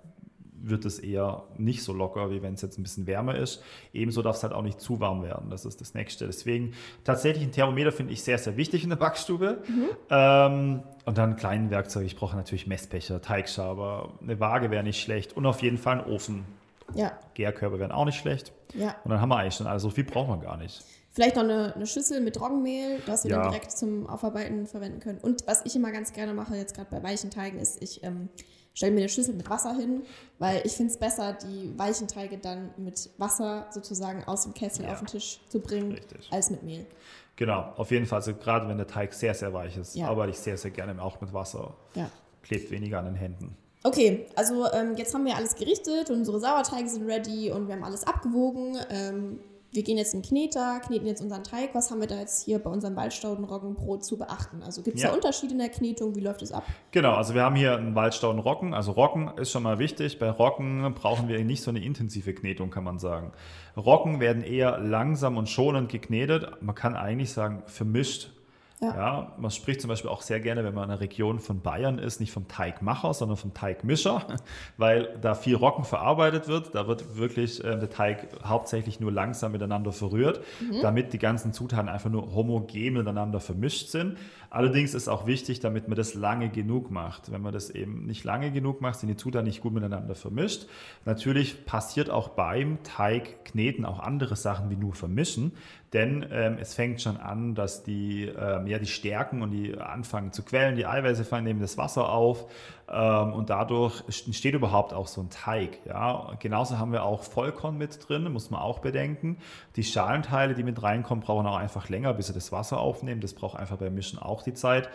wird 0.65 0.85
es 0.85 0.97
eher 0.99 1.43
nicht 1.57 1.83
so 1.83 1.91
locker, 1.93 2.31
wie 2.31 2.41
wenn 2.41 2.53
es 2.53 2.61
jetzt 2.61 2.79
ein 2.79 2.83
bisschen 2.83 3.05
wärmer 3.05 3.35
ist. 3.35 3.61
Ebenso 3.93 4.21
darf 4.21 4.37
es 4.37 4.43
halt 4.43 4.53
auch 4.53 4.61
nicht 4.61 4.79
zu 4.79 4.99
warm 4.99 5.21
werden. 5.21 5.49
Das 5.49 5.65
ist 5.65 5.81
das 5.81 5.93
Nächste. 5.93 6.25
Deswegen 6.25 6.73
tatsächlich 7.03 7.43
ein 7.43 7.51
Thermometer 7.51 7.91
finde 7.91 8.13
ich 8.13 8.23
sehr, 8.23 8.37
sehr 8.37 8.55
wichtig 8.57 8.83
in 8.83 8.89
der 8.89 8.95
Backstube. 8.95 9.61
Ähm, 10.09 10.83
und 11.05 11.17
dann 11.17 11.35
kleinen 11.35 11.69
Werkzeug. 11.69 12.05
Ich 12.05 12.15
brauche 12.15 12.35
natürlich 12.35 12.65
Messbecher, 12.67 13.21
Teigschaber, 13.21 14.13
eine 14.21 14.39
Waage 14.39 14.71
wäre 14.71 14.83
nicht 14.83 15.01
schlecht 15.01 15.35
und 15.35 15.45
auf 15.45 15.61
jeden 15.61 15.77
Fall 15.77 15.99
ein 16.01 16.05
Ofen. 16.09 16.45
Ja, 16.95 17.11
Gärkörper 17.33 17.79
wären 17.79 17.91
auch 17.91 18.05
nicht 18.05 18.17
schlecht. 18.19 18.51
ja. 18.73 18.95
Und 19.03 19.11
dann 19.11 19.19
haben 19.21 19.29
wir 19.29 19.37
eigentlich 19.37 19.55
schon, 19.55 19.67
also 19.67 19.89
so 19.89 19.95
viel 19.95 20.03
braucht 20.03 20.29
man 20.29 20.41
gar 20.41 20.57
nicht. 20.57 20.83
Vielleicht 21.11 21.35
noch 21.35 21.43
eine, 21.43 21.73
eine 21.75 21.85
Schüssel 21.85 22.21
mit 22.21 22.39
Roggenmehl, 22.41 22.99
das 23.05 23.23
wir 23.23 23.31
Ja. 23.31 23.41
dann 23.43 23.51
direkt 23.51 23.71
zum 23.71 24.07
Aufarbeiten 24.07 24.65
verwenden 24.65 24.99
können. 24.99 25.19
Und 25.19 25.45
was 25.47 25.63
ich 25.65 25.75
immer 25.75 25.91
ganz 25.91 26.11
gerne 26.13 26.33
mache, 26.33 26.55
jetzt 26.55 26.75
gerade 26.75 26.89
bei 26.89 27.03
weichen 27.03 27.29
Teigen, 27.31 27.59
ist, 27.59 27.81
ich 27.83 28.03
ähm, 28.03 28.29
stelle 28.73 28.91
mir 28.91 28.99
eine 29.01 29.09
Schüssel 29.09 29.33
mit 29.35 29.49
Wasser 29.49 29.75
hin, 29.75 30.03
weil 30.39 30.61
ich 30.65 30.73
finde 30.73 30.91
es 30.91 30.97
besser, 30.97 31.33
die 31.33 31.77
weichen 31.77 32.07
Teige 32.07 32.37
dann 32.37 32.71
mit 32.77 33.09
Wasser 33.17 33.67
sozusagen 33.71 34.23
aus 34.25 34.43
dem 34.43 34.53
Kessel 34.53 34.85
Ja. 34.85 34.93
auf 34.93 34.99
den 34.99 35.07
Tisch 35.07 35.39
zu 35.49 35.59
bringen, 35.59 35.91
Richtig. 35.93 36.27
als 36.31 36.49
mit 36.49 36.63
Mehl. 36.63 36.85
Genau, 37.35 37.73
auf 37.77 37.89
jeden 37.91 38.05
Fall. 38.05 38.17
Also 38.19 38.33
gerade 38.35 38.67
wenn 38.67 38.77
der 38.77 38.87
Teig 38.87 39.13
sehr, 39.13 39.33
sehr 39.33 39.53
weich 39.53 39.77
ist, 39.77 39.95
Ja. 39.95 40.07
arbeite 40.07 40.31
ich 40.31 40.37
sehr, 40.39 40.57
sehr 40.57 40.71
gerne 40.71 41.01
auch 41.01 41.19
mit 41.21 41.33
Wasser. 41.33 41.73
Ja. 41.95 42.09
Klebt 42.43 42.69
weniger 42.71 42.99
an 42.99 43.05
den 43.05 43.15
Händen. 43.15 43.55
Okay, 43.85 44.27
also 44.35 44.71
ähm, 44.71 44.95
jetzt 44.95 45.13
haben 45.13 45.25
wir 45.25 45.35
alles 45.35 45.55
gerichtet, 45.55 46.09
unsere 46.09 46.39
Sauerteige 46.39 46.87
sind 46.87 47.05
ready 47.09 47.51
und 47.51 47.67
wir 47.67 47.75
haben 47.75 47.83
alles 47.83 48.05
abgewogen. 48.05 48.77
Ähm, 48.89 49.39
wir 49.73 49.83
gehen 49.83 49.97
jetzt 49.97 50.13
in 50.13 50.21
den 50.21 50.27
Kneter, 50.27 50.79
kneten 50.85 51.07
jetzt 51.07 51.21
unseren 51.21 51.43
Teig. 51.43 51.73
Was 51.73 51.89
haben 51.89 51.99
wir 51.99 52.07
da 52.07 52.19
jetzt 52.19 52.45
hier 52.45 52.59
bei 52.59 52.69
unserem 52.69 52.95
Waldstaudenroggenbrot 52.95 54.03
zu 54.03 54.17
beachten? 54.17 54.61
Also 54.63 54.83
gibt 54.83 54.97
es 54.97 55.03
Ja. 55.03 55.09
da 55.09 55.15
Unterschiede 55.15 55.53
in 55.53 55.59
der 55.59 55.69
Knetung? 55.69 56.15
Wie 56.15 56.19
läuft 56.19 56.41
es 56.43 56.51
ab? 56.51 56.63
Genau, 56.91 57.13
also 57.13 57.33
wir 57.33 57.41
haben 57.43 57.55
hier 57.55 57.75
einen 57.75 57.95
Waldstauden 57.95 58.39
Rocken. 58.39 58.73
Also 58.73 58.91
Rocken 58.91 59.31
ist 59.37 59.51
schon 59.51 59.63
mal 59.63 59.79
wichtig. 59.79 60.19
Bei 60.19 60.29
Rocken 60.29 60.93
brauchen 60.93 61.27
wir 61.27 61.43
nicht 61.43 61.63
so 61.63 61.71
eine 61.71 61.83
intensive 61.83 62.33
Knetung, 62.33 62.69
kann 62.69 62.83
man 62.83 62.99
sagen. 62.99 63.31
Rocken 63.75 64.19
werden 64.19 64.43
eher 64.43 64.77
langsam 64.77 65.37
und 65.37 65.49
schonend 65.49 65.89
geknetet. 65.89 66.61
Man 66.61 66.75
kann 66.75 66.95
eigentlich 66.95 67.31
sagen, 67.31 67.63
vermischt. 67.65 68.29
Ja. 68.83 68.95
ja. 68.95 69.31
man 69.37 69.51
spricht 69.51 69.81
zum 69.81 69.87
Beispiel 69.87 70.09
auch 70.09 70.21
sehr 70.21 70.39
gerne, 70.39 70.63
wenn 70.63 70.73
man 70.73 70.85
in 70.85 70.91
einer 70.91 70.99
Region 70.99 71.39
von 71.39 71.61
Bayern 71.61 71.99
ist, 71.99 72.19
nicht 72.19 72.31
vom 72.31 72.47
Teigmacher, 72.47 73.13
sondern 73.13 73.37
vom 73.37 73.53
Teigmischer, 73.53 74.27
weil 74.77 75.17
da 75.21 75.35
viel 75.35 75.55
Roggen 75.55 75.85
verarbeitet 75.85 76.47
wird. 76.47 76.75
Da 76.75 76.87
wird 76.87 77.17
wirklich 77.17 77.63
äh, 77.63 77.77
der 77.77 77.89
Teig 77.89 78.27
hauptsächlich 78.43 78.99
nur 78.99 79.11
langsam 79.11 79.53
miteinander 79.53 79.91
verrührt, 79.91 80.41
mhm. 80.59 80.81
damit 80.81 81.13
die 81.13 81.19
ganzen 81.19 81.53
Zutaten 81.53 81.89
einfach 81.89 82.09
nur 82.09 82.33
homogen 82.33 82.93
miteinander 82.93 83.39
vermischt 83.39 83.89
sind. 83.89 84.17
Allerdings 84.53 84.93
ist 84.93 85.07
auch 85.07 85.25
wichtig, 85.25 85.61
damit 85.61 85.87
man 85.87 85.97
das 85.97 86.13
lange 86.13 86.47
genug 86.47 86.91
macht. 86.91 87.31
Wenn 87.31 87.41
man 87.41 87.53
das 87.53 87.71
eben 87.71 88.05
nicht 88.05 88.23
lange 88.23 88.51
genug 88.51 88.81
macht, 88.81 88.99
sind 88.99 89.09
die 89.09 89.15
Zutaten 89.15 89.47
nicht 89.47 89.61
gut 89.61 89.73
miteinander 89.73 90.13
vermischt. 90.13 90.67
Natürlich 91.05 91.65
passiert 91.65 92.11
auch 92.11 92.29
beim 92.29 92.77
Teigkneten 92.83 93.83
auch 93.83 93.97
andere 93.97 94.35
Sachen 94.35 94.69
wie 94.69 94.75
nur 94.75 94.93
vermischen, 94.93 95.53
denn 95.91 96.23
ähm, 96.31 96.57
es 96.59 96.75
fängt 96.75 97.01
schon 97.01 97.17
an, 97.17 97.55
dass 97.55 97.81
die, 97.81 98.25
ähm, 98.25 98.67
ja, 98.67 98.77
die 98.77 98.85
Stärken 98.85 99.41
und 99.41 99.49
die 99.49 99.75
anfangen 99.75 100.31
zu 100.31 100.43
quellen, 100.43 100.75
die 100.75 100.85
Eiweiße 100.85 101.25
fangen 101.25 101.45
nehmen 101.45 101.59
das 101.59 101.79
Wasser 101.79 102.09
auf 102.09 102.45
und 102.87 103.49
dadurch 103.49 104.03
entsteht 104.07 104.53
überhaupt 104.55 104.93
auch 104.93 105.07
so 105.07 105.21
ein 105.21 105.29
Teig. 105.29 105.79
Ja? 105.85 106.35
Genauso 106.39 106.77
haben 106.77 106.91
wir 106.91 107.03
auch 107.03 107.23
Vollkorn 107.23 107.77
mit 107.77 108.07
drin, 108.07 108.31
muss 108.31 108.49
man 108.49 108.61
auch 108.61 108.79
bedenken. 108.79 109.37
Die 109.75 109.83
Schalenteile, 109.83 110.53
die 110.53 110.63
mit 110.63 110.81
reinkommen, 110.83 111.23
brauchen 111.23 111.47
auch 111.47 111.57
einfach 111.57 111.89
länger, 111.89 112.13
bis 112.13 112.27
sie 112.27 112.33
das 112.33 112.51
Wasser 112.51 112.79
aufnehmen. 112.79 113.21
Das 113.21 113.33
braucht 113.33 113.57
einfach 113.57 113.77
beim 113.77 113.93
Mischen 113.93 114.19
auch 114.19 114.43
die 114.43 114.53
Zeit. 114.53 114.89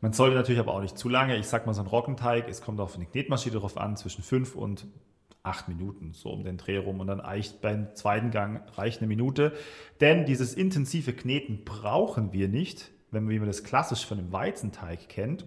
Man 0.00 0.12
sollte 0.12 0.36
natürlich 0.36 0.60
aber 0.60 0.74
auch 0.74 0.80
nicht 0.80 0.98
zu 0.98 1.08
lange. 1.08 1.36
Ich 1.36 1.46
sag 1.46 1.66
mal, 1.66 1.74
so 1.74 1.80
ein 1.80 1.86
Roggenteig, 1.86 2.48
es 2.48 2.60
kommt 2.60 2.78
auf 2.80 2.94
eine 2.94 3.06
Knetmaschine 3.06 3.58
drauf 3.58 3.78
an, 3.78 3.96
zwischen 3.96 4.22
fünf 4.22 4.54
und 4.54 4.86
acht 5.42 5.68
Minuten, 5.68 6.12
so 6.12 6.30
um 6.30 6.44
den 6.44 6.56
Dreh 6.56 6.78
rum. 6.78 7.00
Und 7.00 7.06
dann 7.06 7.20
reicht 7.20 7.60
beim 7.60 7.94
zweiten 7.94 8.30
Gang 8.30 8.62
reicht 8.76 9.00
eine 9.00 9.08
Minute. 9.08 9.52
Denn 10.00 10.24
dieses 10.24 10.54
intensive 10.54 11.12
Kneten 11.12 11.64
brauchen 11.64 12.32
wir 12.32 12.48
nicht, 12.48 12.90
wenn 13.10 13.24
man 13.24 13.46
das 13.46 13.64
klassisch 13.64 14.06
von 14.06 14.18
einem 14.18 14.32
Weizenteig 14.32 15.08
kennt. 15.08 15.46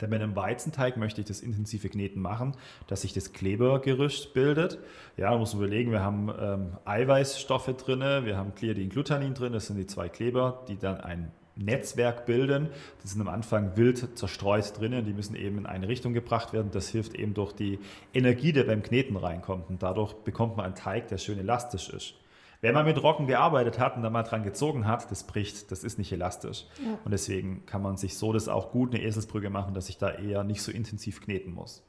Denn 0.00 0.10
bei 0.10 0.16
einem 0.16 0.36
Weizenteig 0.36 0.96
möchte 0.96 1.20
ich 1.20 1.26
das 1.26 1.40
intensive 1.40 1.88
Kneten 1.88 2.20
machen, 2.22 2.56
dass 2.86 3.02
sich 3.02 3.12
das 3.12 3.32
Klebergerüst 3.32 4.32
bildet. 4.32 4.78
Ja, 5.16 5.30
man 5.30 5.40
muss 5.40 5.54
man 5.54 5.64
überlegen, 5.64 5.92
wir 5.92 6.02
haben 6.02 6.32
ähm, 6.40 6.76
Eiweißstoffe 6.84 7.76
drin, 7.76 8.00
wir 8.00 8.36
haben 8.36 8.54
Gliadin, 8.54 8.88
Glutanin 8.88 9.34
drin, 9.34 9.52
das 9.52 9.66
sind 9.66 9.76
die 9.76 9.86
zwei 9.86 10.08
Kleber, 10.08 10.64
die 10.68 10.78
dann 10.78 11.00
ein 11.00 11.32
Netzwerk 11.56 12.26
bilden. 12.26 12.68
Die 13.02 13.08
sind 13.08 13.20
am 13.20 13.28
Anfang 13.28 13.76
wild 13.76 14.18
zerstreut 14.18 14.78
drinnen, 14.78 15.04
die 15.04 15.12
müssen 15.12 15.36
eben 15.36 15.58
in 15.58 15.66
eine 15.66 15.88
Richtung 15.88 16.12
gebracht 16.12 16.52
werden. 16.52 16.70
Das 16.72 16.88
hilft 16.88 17.14
eben 17.14 17.34
durch 17.34 17.52
die 17.52 17.78
Energie, 18.14 18.52
die 18.52 18.62
beim 18.62 18.82
Kneten 18.82 19.16
reinkommt. 19.16 19.68
Und 19.68 19.82
dadurch 19.82 20.14
bekommt 20.14 20.56
man 20.56 20.66
einen 20.66 20.74
Teig, 20.74 21.08
der 21.08 21.18
schön 21.18 21.38
elastisch 21.38 21.90
ist. 21.90 22.14
Wenn 22.62 22.74
man 22.74 22.84
mit 22.84 23.02
Roggen 23.02 23.26
gearbeitet 23.26 23.78
hat 23.78 23.96
und 23.96 24.02
da 24.02 24.10
mal 24.10 24.22
dran 24.22 24.42
gezogen 24.42 24.86
hat, 24.86 25.10
das 25.10 25.24
bricht, 25.24 25.70
das 25.70 25.82
ist 25.82 25.96
nicht 25.98 26.12
elastisch. 26.12 26.66
Ja. 26.84 26.98
Und 27.04 27.10
deswegen 27.10 27.64
kann 27.64 27.80
man 27.80 27.96
sich 27.96 28.18
so 28.18 28.32
das 28.32 28.48
auch 28.48 28.70
gut 28.70 28.94
eine 28.94 29.02
Eselsbrücke 29.02 29.48
machen, 29.48 29.72
dass 29.72 29.88
ich 29.88 29.96
da 29.96 30.10
eher 30.10 30.44
nicht 30.44 30.62
so 30.62 30.70
intensiv 30.70 31.22
kneten 31.22 31.54
muss. 31.54 31.82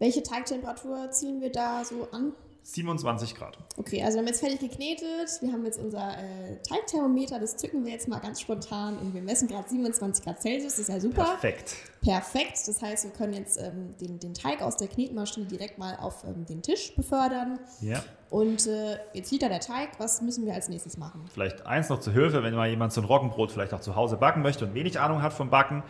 Welche 0.00 0.24
Teigtemperatur 0.24 1.10
ziehen 1.12 1.40
wir 1.40 1.52
da 1.52 1.84
so 1.84 2.08
an? 2.10 2.32
27 2.64 3.34
Grad. 3.34 3.58
Okay, 3.76 4.02
also 4.02 4.16
wir 4.16 4.20
haben 4.20 4.28
jetzt 4.28 4.40
fertig 4.40 4.60
geknetet. 4.60 5.30
Wir 5.40 5.52
haben 5.52 5.64
jetzt 5.64 5.80
unser 5.80 6.16
äh, 6.18 6.56
Teigthermometer, 6.68 7.38
das 7.40 7.56
zücken 7.56 7.84
wir 7.84 7.92
jetzt 7.92 8.08
mal 8.08 8.18
ganz 8.18 8.40
spontan 8.40 8.98
und 8.98 9.14
wir 9.14 9.22
messen 9.22 9.48
gerade 9.48 9.68
27 9.68 10.24
Grad 10.24 10.40
Celsius. 10.40 10.76
Das 10.76 10.78
ist 10.80 10.88
ja 10.88 11.00
super. 11.00 11.24
Perfekt. 11.24 11.74
Perfekt. 12.02 12.58
Das 12.66 12.80
heißt, 12.82 13.04
wir 13.04 13.10
können 13.12 13.34
jetzt 13.34 13.60
ähm, 13.60 13.94
den, 14.00 14.18
den 14.18 14.34
Teig 14.34 14.62
aus 14.62 14.76
der 14.76 14.88
Knetmaschine 14.88 15.46
direkt 15.46 15.78
mal 15.78 15.96
auf 15.96 16.24
ähm, 16.24 16.46
den 16.46 16.62
Tisch 16.62 16.94
befördern. 16.94 17.58
Ja. 17.80 18.02
Und 18.32 18.66
äh, 18.66 18.96
jetzt 19.12 19.30
liegt 19.30 19.42
da 19.42 19.50
der 19.50 19.60
Teig. 19.60 19.90
Was 19.98 20.22
müssen 20.22 20.46
wir 20.46 20.54
als 20.54 20.70
nächstes 20.70 20.96
machen? 20.96 21.26
Vielleicht 21.34 21.66
eins 21.66 21.90
noch 21.90 22.00
zur 22.00 22.14
Hilfe, 22.14 22.42
wenn 22.42 22.54
mal 22.54 22.66
jemand 22.66 22.90
so 22.90 23.02
ein 23.02 23.04
Roggenbrot 23.04 23.52
vielleicht 23.52 23.74
auch 23.74 23.80
zu 23.80 23.94
Hause 23.94 24.16
backen 24.16 24.40
möchte 24.40 24.64
und 24.64 24.72
wenig 24.72 24.98
Ahnung 24.98 25.20
hat 25.20 25.34
vom 25.34 25.50
Backen, 25.50 25.82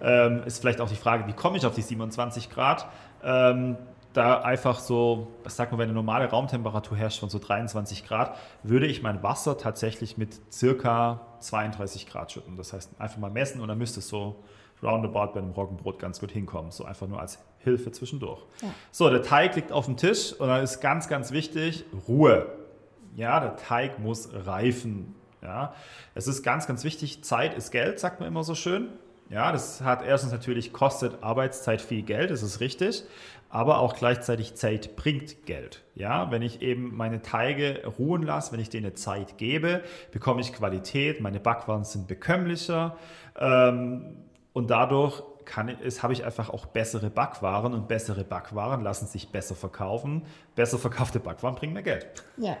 ähm, 0.00 0.42
ist 0.46 0.60
vielleicht 0.60 0.80
auch 0.80 0.88
die 0.88 0.96
Frage, 0.96 1.26
wie 1.26 1.34
komme 1.34 1.58
ich 1.58 1.66
auf 1.66 1.74
die 1.74 1.82
27 1.82 2.48
Grad? 2.48 2.86
Ähm, 3.22 3.76
da 4.14 4.40
einfach 4.40 4.78
so, 4.78 5.28
was 5.44 5.56
sagt 5.56 5.72
man, 5.72 5.78
wenn 5.78 5.90
eine 5.90 5.94
normale 5.94 6.24
Raumtemperatur 6.24 6.96
herrscht 6.96 7.20
von 7.20 7.28
so 7.28 7.38
23 7.38 8.06
Grad, 8.06 8.34
würde 8.62 8.86
ich 8.86 9.02
mein 9.02 9.22
Wasser 9.22 9.58
tatsächlich 9.58 10.16
mit 10.16 10.40
circa 10.50 11.20
32 11.40 12.06
Grad 12.06 12.32
schütten. 12.32 12.56
Das 12.56 12.72
heißt, 12.72 12.98
einfach 12.98 13.18
mal 13.18 13.30
messen 13.30 13.60
und 13.60 13.68
dann 13.68 13.76
müsste 13.76 14.00
es 14.00 14.08
so 14.08 14.36
roundabout 14.82 15.32
bei 15.34 15.40
einem 15.40 15.50
Roggenbrot 15.50 15.98
ganz 15.98 16.20
gut 16.20 16.30
hinkommen. 16.30 16.70
So 16.70 16.84
einfach 16.84 17.06
nur 17.06 17.20
als 17.20 17.38
Hilfe 17.58 17.92
zwischendurch. 17.92 18.42
Ja. 18.62 18.68
So, 18.90 19.10
der 19.10 19.22
Teig 19.22 19.56
liegt 19.56 19.72
auf 19.72 19.86
dem 19.86 19.96
Tisch 19.96 20.32
und 20.32 20.48
dann 20.48 20.62
ist 20.62 20.80
ganz, 20.80 21.08
ganz 21.08 21.30
wichtig, 21.32 21.84
Ruhe. 22.08 22.46
Ja, 23.16 23.40
der 23.40 23.56
Teig 23.56 23.98
muss 23.98 24.30
reifen. 24.32 25.14
Ja, 25.42 25.74
es 26.14 26.26
ist 26.26 26.42
ganz, 26.42 26.66
ganz 26.66 26.84
wichtig, 26.84 27.24
Zeit 27.24 27.54
ist 27.54 27.70
Geld, 27.70 27.98
sagt 27.98 28.20
man 28.20 28.28
immer 28.28 28.44
so 28.44 28.54
schön. 28.54 28.88
Ja, 29.30 29.52
das 29.52 29.80
hat 29.80 30.02
erstens 30.04 30.32
natürlich 30.32 30.72
kostet 30.72 31.22
Arbeitszeit 31.22 31.80
viel 31.80 32.02
Geld, 32.02 32.30
das 32.30 32.42
ist 32.42 32.60
richtig, 32.60 33.04
aber 33.48 33.78
auch 33.78 33.94
gleichzeitig 33.94 34.56
Zeit 34.56 34.96
bringt 34.96 35.46
Geld. 35.46 35.82
Ja, 35.94 36.30
wenn 36.30 36.42
ich 36.42 36.62
eben 36.62 36.96
meine 36.96 37.22
Teige 37.22 37.82
ruhen 37.98 38.22
lasse, 38.22 38.52
wenn 38.52 38.60
ich 38.60 38.70
denen 38.70 38.96
Zeit 38.96 39.38
gebe, 39.38 39.82
bekomme 40.10 40.40
ich 40.40 40.52
Qualität, 40.52 41.20
meine 41.20 41.40
Backwaren 41.40 41.84
sind 41.84 42.08
bekömmlicher 42.08 42.96
ähm, 43.38 44.16
und 44.60 44.68
dadurch 44.68 45.22
kann, 45.46 45.74
habe 46.02 46.12
ich 46.12 46.22
einfach 46.22 46.50
auch 46.50 46.66
bessere 46.66 47.08
Backwaren 47.08 47.72
und 47.72 47.88
bessere 47.88 48.24
Backwaren 48.24 48.82
lassen 48.82 49.06
sich 49.06 49.32
besser 49.32 49.54
verkaufen. 49.54 50.22
Besser 50.54 50.78
verkaufte 50.78 51.18
Backwaren 51.18 51.56
bringen 51.56 51.72
mehr 51.72 51.82
Geld. 51.82 52.06
Ja, 52.36 52.58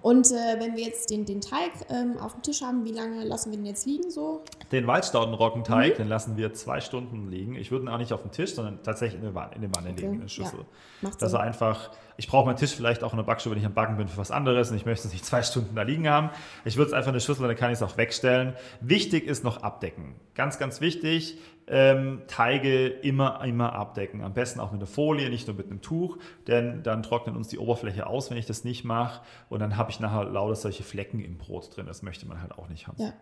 und 0.00 0.30
äh, 0.30 0.60
wenn 0.60 0.76
wir 0.76 0.84
jetzt 0.84 1.10
den, 1.10 1.24
den 1.24 1.40
Teig 1.40 1.72
ähm, 1.90 2.18
auf 2.18 2.32
dem 2.32 2.42
Tisch 2.42 2.62
haben, 2.62 2.84
wie 2.84 2.92
lange 2.92 3.24
lassen 3.24 3.50
wir 3.50 3.58
den 3.58 3.66
jetzt 3.66 3.84
liegen 3.86 4.10
so? 4.10 4.42
Den 4.70 4.86
Waldstaudenroggenteig, 4.86 5.94
mhm. 5.94 6.02
den 6.02 6.08
lassen 6.08 6.36
wir 6.36 6.54
zwei 6.54 6.80
Stunden 6.80 7.30
liegen. 7.30 7.56
Ich 7.56 7.70
würde 7.70 7.86
ihn 7.86 7.88
auch 7.88 7.98
nicht 7.98 8.12
auf 8.12 8.22
dem 8.22 8.30
Tisch, 8.30 8.54
sondern 8.54 8.82
tatsächlich 8.82 9.18
in 9.18 9.24
der 9.24 9.34
Wanne, 9.34 9.54
in 9.56 9.62
der 9.62 9.74
Wanne 9.74 9.90
okay. 9.90 10.02
legen, 10.02 10.14
in 10.14 10.20
der 10.20 10.28
Schüssel. 10.28 10.60
Ja, 11.02 11.10
dass 11.18 11.32
er 11.32 11.40
einfach, 11.40 11.90
ich 12.16 12.28
brauche 12.28 12.46
meinen 12.46 12.56
Tisch 12.56 12.74
vielleicht 12.74 13.02
auch 13.02 13.12
in 13.12 13.16
der 13.16 13.24
Backstube, 13.24 13.54
wenn 13.54 13.60
ich 13.60 13.66
am 13.66 13.74
Backen 13.74 13.96
bin, 13.96 14.08
für 14.08 14.18
was 14.18 14.30
anderes 14.30 14.70
und 14.70 14.76
ich 14.76 14.86
möchte 14.86 15.08
es 15.08 15.12
nicht 15.12 15.24
zwei 15.24 15.42
Stunden 15.42 15.74
da 15.74 15.82
liegen 15.82 16.08
haben. 16.08 16.30
Ich 16.64 16.76
würde 16.76 16.88
es 16.88 16.92
einfach 16.92 17.08
in 17.08 17.14
der 17.14 17.20
Schüssel, 17.20 17.46
dann 17.46 17.56
kann 17.56 17.70
ich 17.70 17.78
es 17.78 17.82
auch 17.82 17.96
wegstellen. 17.96 18.54
Wichtig 18.80 19.26
ist 19.26 19.42
noch 19.42 19.62
abdecken. 19.62 20.14
Ganz, 20.34 20.58
ganz 20.58 20.80
wichtig, 20.80 21.38
ähm, 21.70 22.22
Teige 22.26 22.86
immer, 22.86 23.44
immer 23.44 23.72
abdecken. 23.74 24.22
Am 24.22 24.32
besten 24.32 24.60
auch 24.60 24.72
mit 24.72 24.80
einer 24.80 24.86
Folie, 24.86 25.28
nicht 25.30 25.46
nur 25.46 25.56
mit 25.56 25.66
einem 25.66 25.80
Tuch, 25.80 26.18
denn 26.46 26.82
dann 26.82 27.02
trocknet 27.02 27.36
uns 27.36 27.48
die 27.48 27.58
Oberfläche 27.58 28.06
aus, 28.06 28.30
wenn 28.30 28.38
ich 28.38 28.46
das 28.46 28.64
nicht 28.64 28.84
mache. 28.84 29.20
Und 29.48 29.60
dann 29.60 29.76
habe 29.78 29.90
ich 29.90 30.00
nachher 30.00 30.24
lauter 30.24 30.56
solche 30.56 30.82
Flecken 30.82 31.20
im 31.20 31.38
Brot 31.38 31.76
drin. 31.76 31.86
Das 31.86 32.02
möchte 32.02 32.26
man 32.26 32.42
halt 32.42 32.52
auch 32.52 32.68
nicht 32.68 32.86
haben. 32.86 33.00
Ja. 33.00 33.12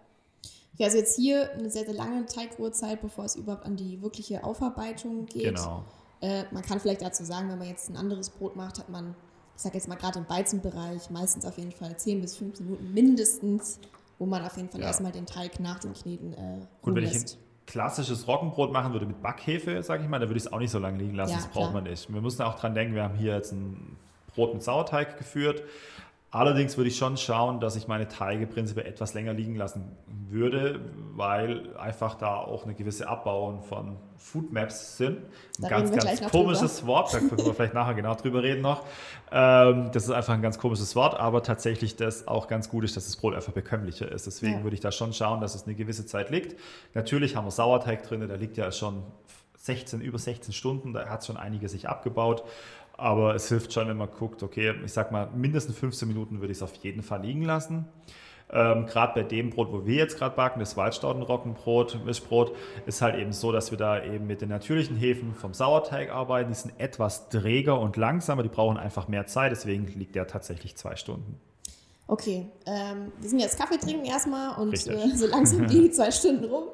Ja, 0.79 0.87
also 0.87 0.99
jetzt 0.99 1.17
hier 1.17 1.53
eine 1.53 1.71
sehr, 1.71 1.85
sehr 1.87 1.95
lange 1.95 2.27
Teigruhezeit, 2.27 3.01
bevor 3.01 3.25
es 3.25 3.35
überhaupt 3.35 3.65
an 3.65 3.77
die 3.77 4.03
wirkliche 4.03 4.45
Aufarbeitung 4.45 5.25
geht. 5.27 5.55
Genau. 5.57 5.85
Äh, 6.21 6.45
man 6.51 6.63
kann 6.63 6.81
vielleicht 6.81 7.03
dazu 7.03 7.25
sagen, 7.25 7.49
wenn 7.49 7.59
man 7.59 7.69
jetzt 7.69 7.89
ein 7.89 7.97
anderes 7.97 8.31
Brot 8.31 8.57
macht, 8.57 8.79
hat 8.79 8.89
man, 8.89 9.15
ich 9.55 9.63
sage 9.63 9.77
jetzt 9.77 9.89
mal 9.89 9.95
gerade 9.95 10.19
im 10.19 10.29
Weizenbereich, 10.29 11.09
meistens 11.11 11.47
auf 11.47 11.57
jeden 11.57 11.73
Fall 11.73 11.97
10 11.97 12.21
bis 12.21 12.37
15 12.37 12.67
Minuten 12.67 12.93
mindestens, 12.93 13.81
wo 14.19 14.27
man 14.27 14.45
auf 14.45 14.57
jeden 14.57 14.69
Fall 14.69 14.81
ja. 14.81 14.89
erstmal 14.89 15.13
den 15.13 15.25
Teig 15.25 15.61
nach 15.61 15.79
dem 15.79 15.95
Kneten 15.95 16.35
äh, 16.35 16.61
Gut, 16.83 16.95
wenn 16.95 17.05
lässt. 17.05 17.35
ich 17.35 17.39
klassisches 17.67 18.29
Roggenbrot 18.29 18.73
machen 18.73 18.93
würde 18.93 19.07
mit 19.07 19.21
Backhefe, 19.23 19.83
sage 19.83 20.05
ich 20.05 20.09
mal, 20.09 20.19
da 20.19 20.29
würde 20.29 20.39
ich 20.39 20.45
es 20.45 20.53
auch 20.53 20.59
nicht 20.59 20.71
so 20.71 20.79
lange 20.79 20.99
liegen 20.99 21.15
lassen. 21.15 21.33
Ja, 21.33 21.39
das 21.39 21.47
braucht 21.47 21.71
klar. 21.71 21.83
man 21.83 21.85
nicht. 21.85 22.13
Wir 22.13 22.21
müssen 22.21 22.43
auch 22.43 22.59
dran 22.59 22.75
denken, 22.75 22.95
wir 22.95 23.03
haben 23.03 23.17
hier 23.17 23.35
jetzt 23.35 23.53
ein 23.53 23.97
Brot 24.35 24.55
mit 24.55 24.63
Sauerteig 24.63 25.19
geführt. 25.19 25.63
Allerdings 26.37 26.77
würde 26.77 26.91
ich 26.91 26.99
schon 26.99 27.17
schauen, 27.17 27.61
dass 27.61 27.77
ich 27.77 27.89
meine 27.89 28.09
Teige 28.09 28.47
prinzipiell 28.47 28.85
etwas 28.85 29.15
länger 29.15 29.33
liegen 29.33 29.57
lassen 29.57 29.97
würde, 30.29 30.81
weil 31.15 31.75
einfach 31.79 32.17
da 32.17 32.37
auch 32.37 32.65
eine 32.65 32.75
gewisse 32.75 33.09
Abbauung 33.09 33.63
von 33.63 33.97
Food 34.19 34.53
Maps 34.53 34.99
sind. 34.99 35.17
Ein 35.17 35.63
da 35.63 35.69
ganz, 35.71 35.91
ganz 35.93 36.31
komisches 36.31 36.81
drüber. 36.81 36.89
Wort, 36.89 37.15
da 37.15 37.21
können 37.21 37.39
wir 37.39 37.55
vielleicht 37.55 37.73
nachher 37.73 37.95
genau 37.95 38.15
drüber 38.17 38.43
reden 38.43 38.61
noch. 38.61 38.83
Ähm, 39.33 39.91
das 39.93 40.05
ist 40.05 40.11
einfach 40.11 40.35
ein 40.35 40.43
ganz 40.43 40.59
komisches 40.59 40.95
Wort, 40.95 41.19
aber 41.19 41.43
tatsächlich 41.43 41.97
das 41.97 42.29
auch 42.29 42.49
ganz 42.49 42.69
gut 42.69 42.85
ist, 42.85 42.99
dass 42.99 43.07
das 43.07 43.17
Brot 43.17 43.35
einfach 43.35 43.55
bekömmlicher 43.55 44.13
ist. 44.13 44.27
Deswegen 44.27 44.59
ja. 44.59 44.63
würde 44.63 44.75
ich 44.75 44.81
da 44.81 44.93
schon 44.93 45.15
schauen, 45.15 45.41
dass 45.41 45.55
es 45.55 45.65
eine 45.65 45.75
gewisse 45.75 46.05
Zeit 46.05 46.29
liegt. 46.29 46.61
Natürlich 46.93 47.35
haben 47.35 47.47
wir 47.47 47.51
Sauerteig 47.51 48.03
drin, 48.03 48.21
der 48.29 48.37
liegt 48.37 48.59
ja 48.59 48.71
schon 48.73 49.05
16, 49.57 50.01
über 50.03 50.19
16 50.19 50.53
Stunden, 50.53 50.93
da 50.93 51.09
hat 51.09 51.25
schon 51.25 51.39
einige 51.39 51.69
sich 51.69 51.89
abgebaut. 51.89 52.45
Aber 52.97 53.35
es 53.35 53.49
hilft 53.49 53.73
schon, 53.73 53.89
wenn 53.89 53.97
man 53.97 54.11
guckt, 54.11 54.43
okay, 54.43 54.75
ich 54.85 54.93
sag 54.93 55.13
mal, 55.13 55.29
mindestens 55.35 55.79
15 55.79 56.09
Minuten 56.09 56.41
würde 56.41 56.53
ich 56.53 56.59
es 56.59 56.63
auf 56.63 56.75
jeden 56.77 57.03
Fall 57.03 57.23
liegen 57.23 57.43
lassen. 57.43 57.87
Ähm, 58.49 58.87
gerade 58.87 59.13
bei 59.15 59.23
dem 59.25 59.51
Brot, 59.51 59.73
wo 59.73 59.87
wir 59.87 59.97
jetzt 59.97 60.19
gerade 60.19 60.37
backen, 60.37 60.61
das 60.61 60.77
Waldstaudenroggenbrot, 60.77 62.05
Mischbrot, 62.05 62.55
ist 62.87 63.03
halt 63.03 63.17
eben 63.17 63.33
so, 63.33 63.51
dass 63.51 63.73
wir 63.73 63.79
da 63.79 64.03
eben 64.03 64.27
mit 64.27 64.41
den 64.41 64.51
natürlichen 64.51 64.97
Hefen 64.97 65.35
vom 65.35 65.53
Sauerteig 65.53 66.11
arbeiten. 66.11 66.51
Die 66.51 66.55
sind 66.55 66.79
etwas 66.79 67.29
träger 67.29 67.81
und 67.81 67.97
langsamer, 67.97 68.45
die 68.45 68.49
brauchen 68.49 68.77
einfach 68.77 69.09
mehr 69.09 69.27
Zeit, 69.27 69.51
deswegen 69.51 69.87
liegt 69.87 70.15
der 70.15 70.29
tatsächlich 70.29 70.77
zwei 70.77 70.95
Stunden. 70.95 71.41
Okay, 72.09 72.47
ähm, 72.67 73.11
wir 73.19 73.29
sind 73.29 73.41
jetzt 73.41 73.59
Kaffee 73.59 73.79
trinken 73.79 74.05
erstmal 74.05 74.61
und 74.61 74.73
äh, 74.75 75.17
so 75.17 75.27
langsam 75.27 75.67
gehen 75.67 75.83
die 75.83 75.91
zwei 75.91 76.11
Stunden 76.11 76.45
rum. 76.45 76.65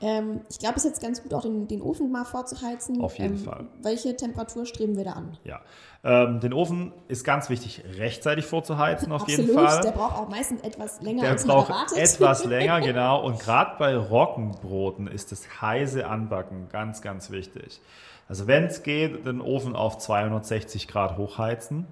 Ähm, 0.00 0.42
ich 0.48 0.60
glaube, 0.60 0.76
es 0.76 0.84
ist 0.84 0.90
jetzt 0.90 1.02
ganz 1.02 1.20
gut, 1.20 1.34
auch 1.34 1.42
den, 1.42 1.66
den 1.66 1.82
Ofen 1.82 2.12
mal 2.12 2.24
vorzuheizen. 2.24 3.00
Auf 3.00 3.18
jeden 3.18 3.38
ähm, 3.38 3.44
Fall. 3.44 3.66
Welche 3.82 4.16
Temperatur 4.16 4.64
streben 4.66 4.96
wir 4.96 5.04
da 5.04 5.12
an? 5.14 5.36
Ja, 5.42 5.60
ähm, 6.04 6.38
den 6.38 6.52
Ofen 6.52 6.92
ist 7.08 7.24
ganz 7.24 7.50
wichtig, 7.50 7.82
rechtzeitig 7.96 8.44
vorzuheizen, 8.44 9.10
auf 9.10 9.22
Absolut. 9.22 9.46
jeden 9.48 9.58
Fall. 9.58 9.80
Der 9.82 9.90
braucht 9.90 10.16
auch 10.16 10.28
meistens 10.28 10.60
etwas 10.60 11.02
länger, 11.02 11.22
Der 11.22 11.30
als 11.32 11.44
man 11.44 11.56
braucht 11.56 11.70
erwartet. 11.70 11.98
etwas 11.98 12.44
länger, 12.44 12.80
genau. 12.80 13.24
Und 13.24 13.40
gerade 13.40 13.72
bei 13.80 13.96
Roggenbroten 13.96 15.08
ist 15.08 15.32
das 15.32 15.60
heiße 15.60 16.06
Anbacken 16.06 16.68
ganz, 16.68 17.02
ganz 17.02 17.32
wichtig. 17.32 17.80
Also 18.28 18.46
wenn 18.46 18.66
es 18.66 18.84
geht, 18.84 19.26
den 19.26 19.40
Ofen 19.40 19.74
auf 19.74 19.98
260 19.98 20.86
Grad 20.86 21.16
hochheizen. 21.16 21.86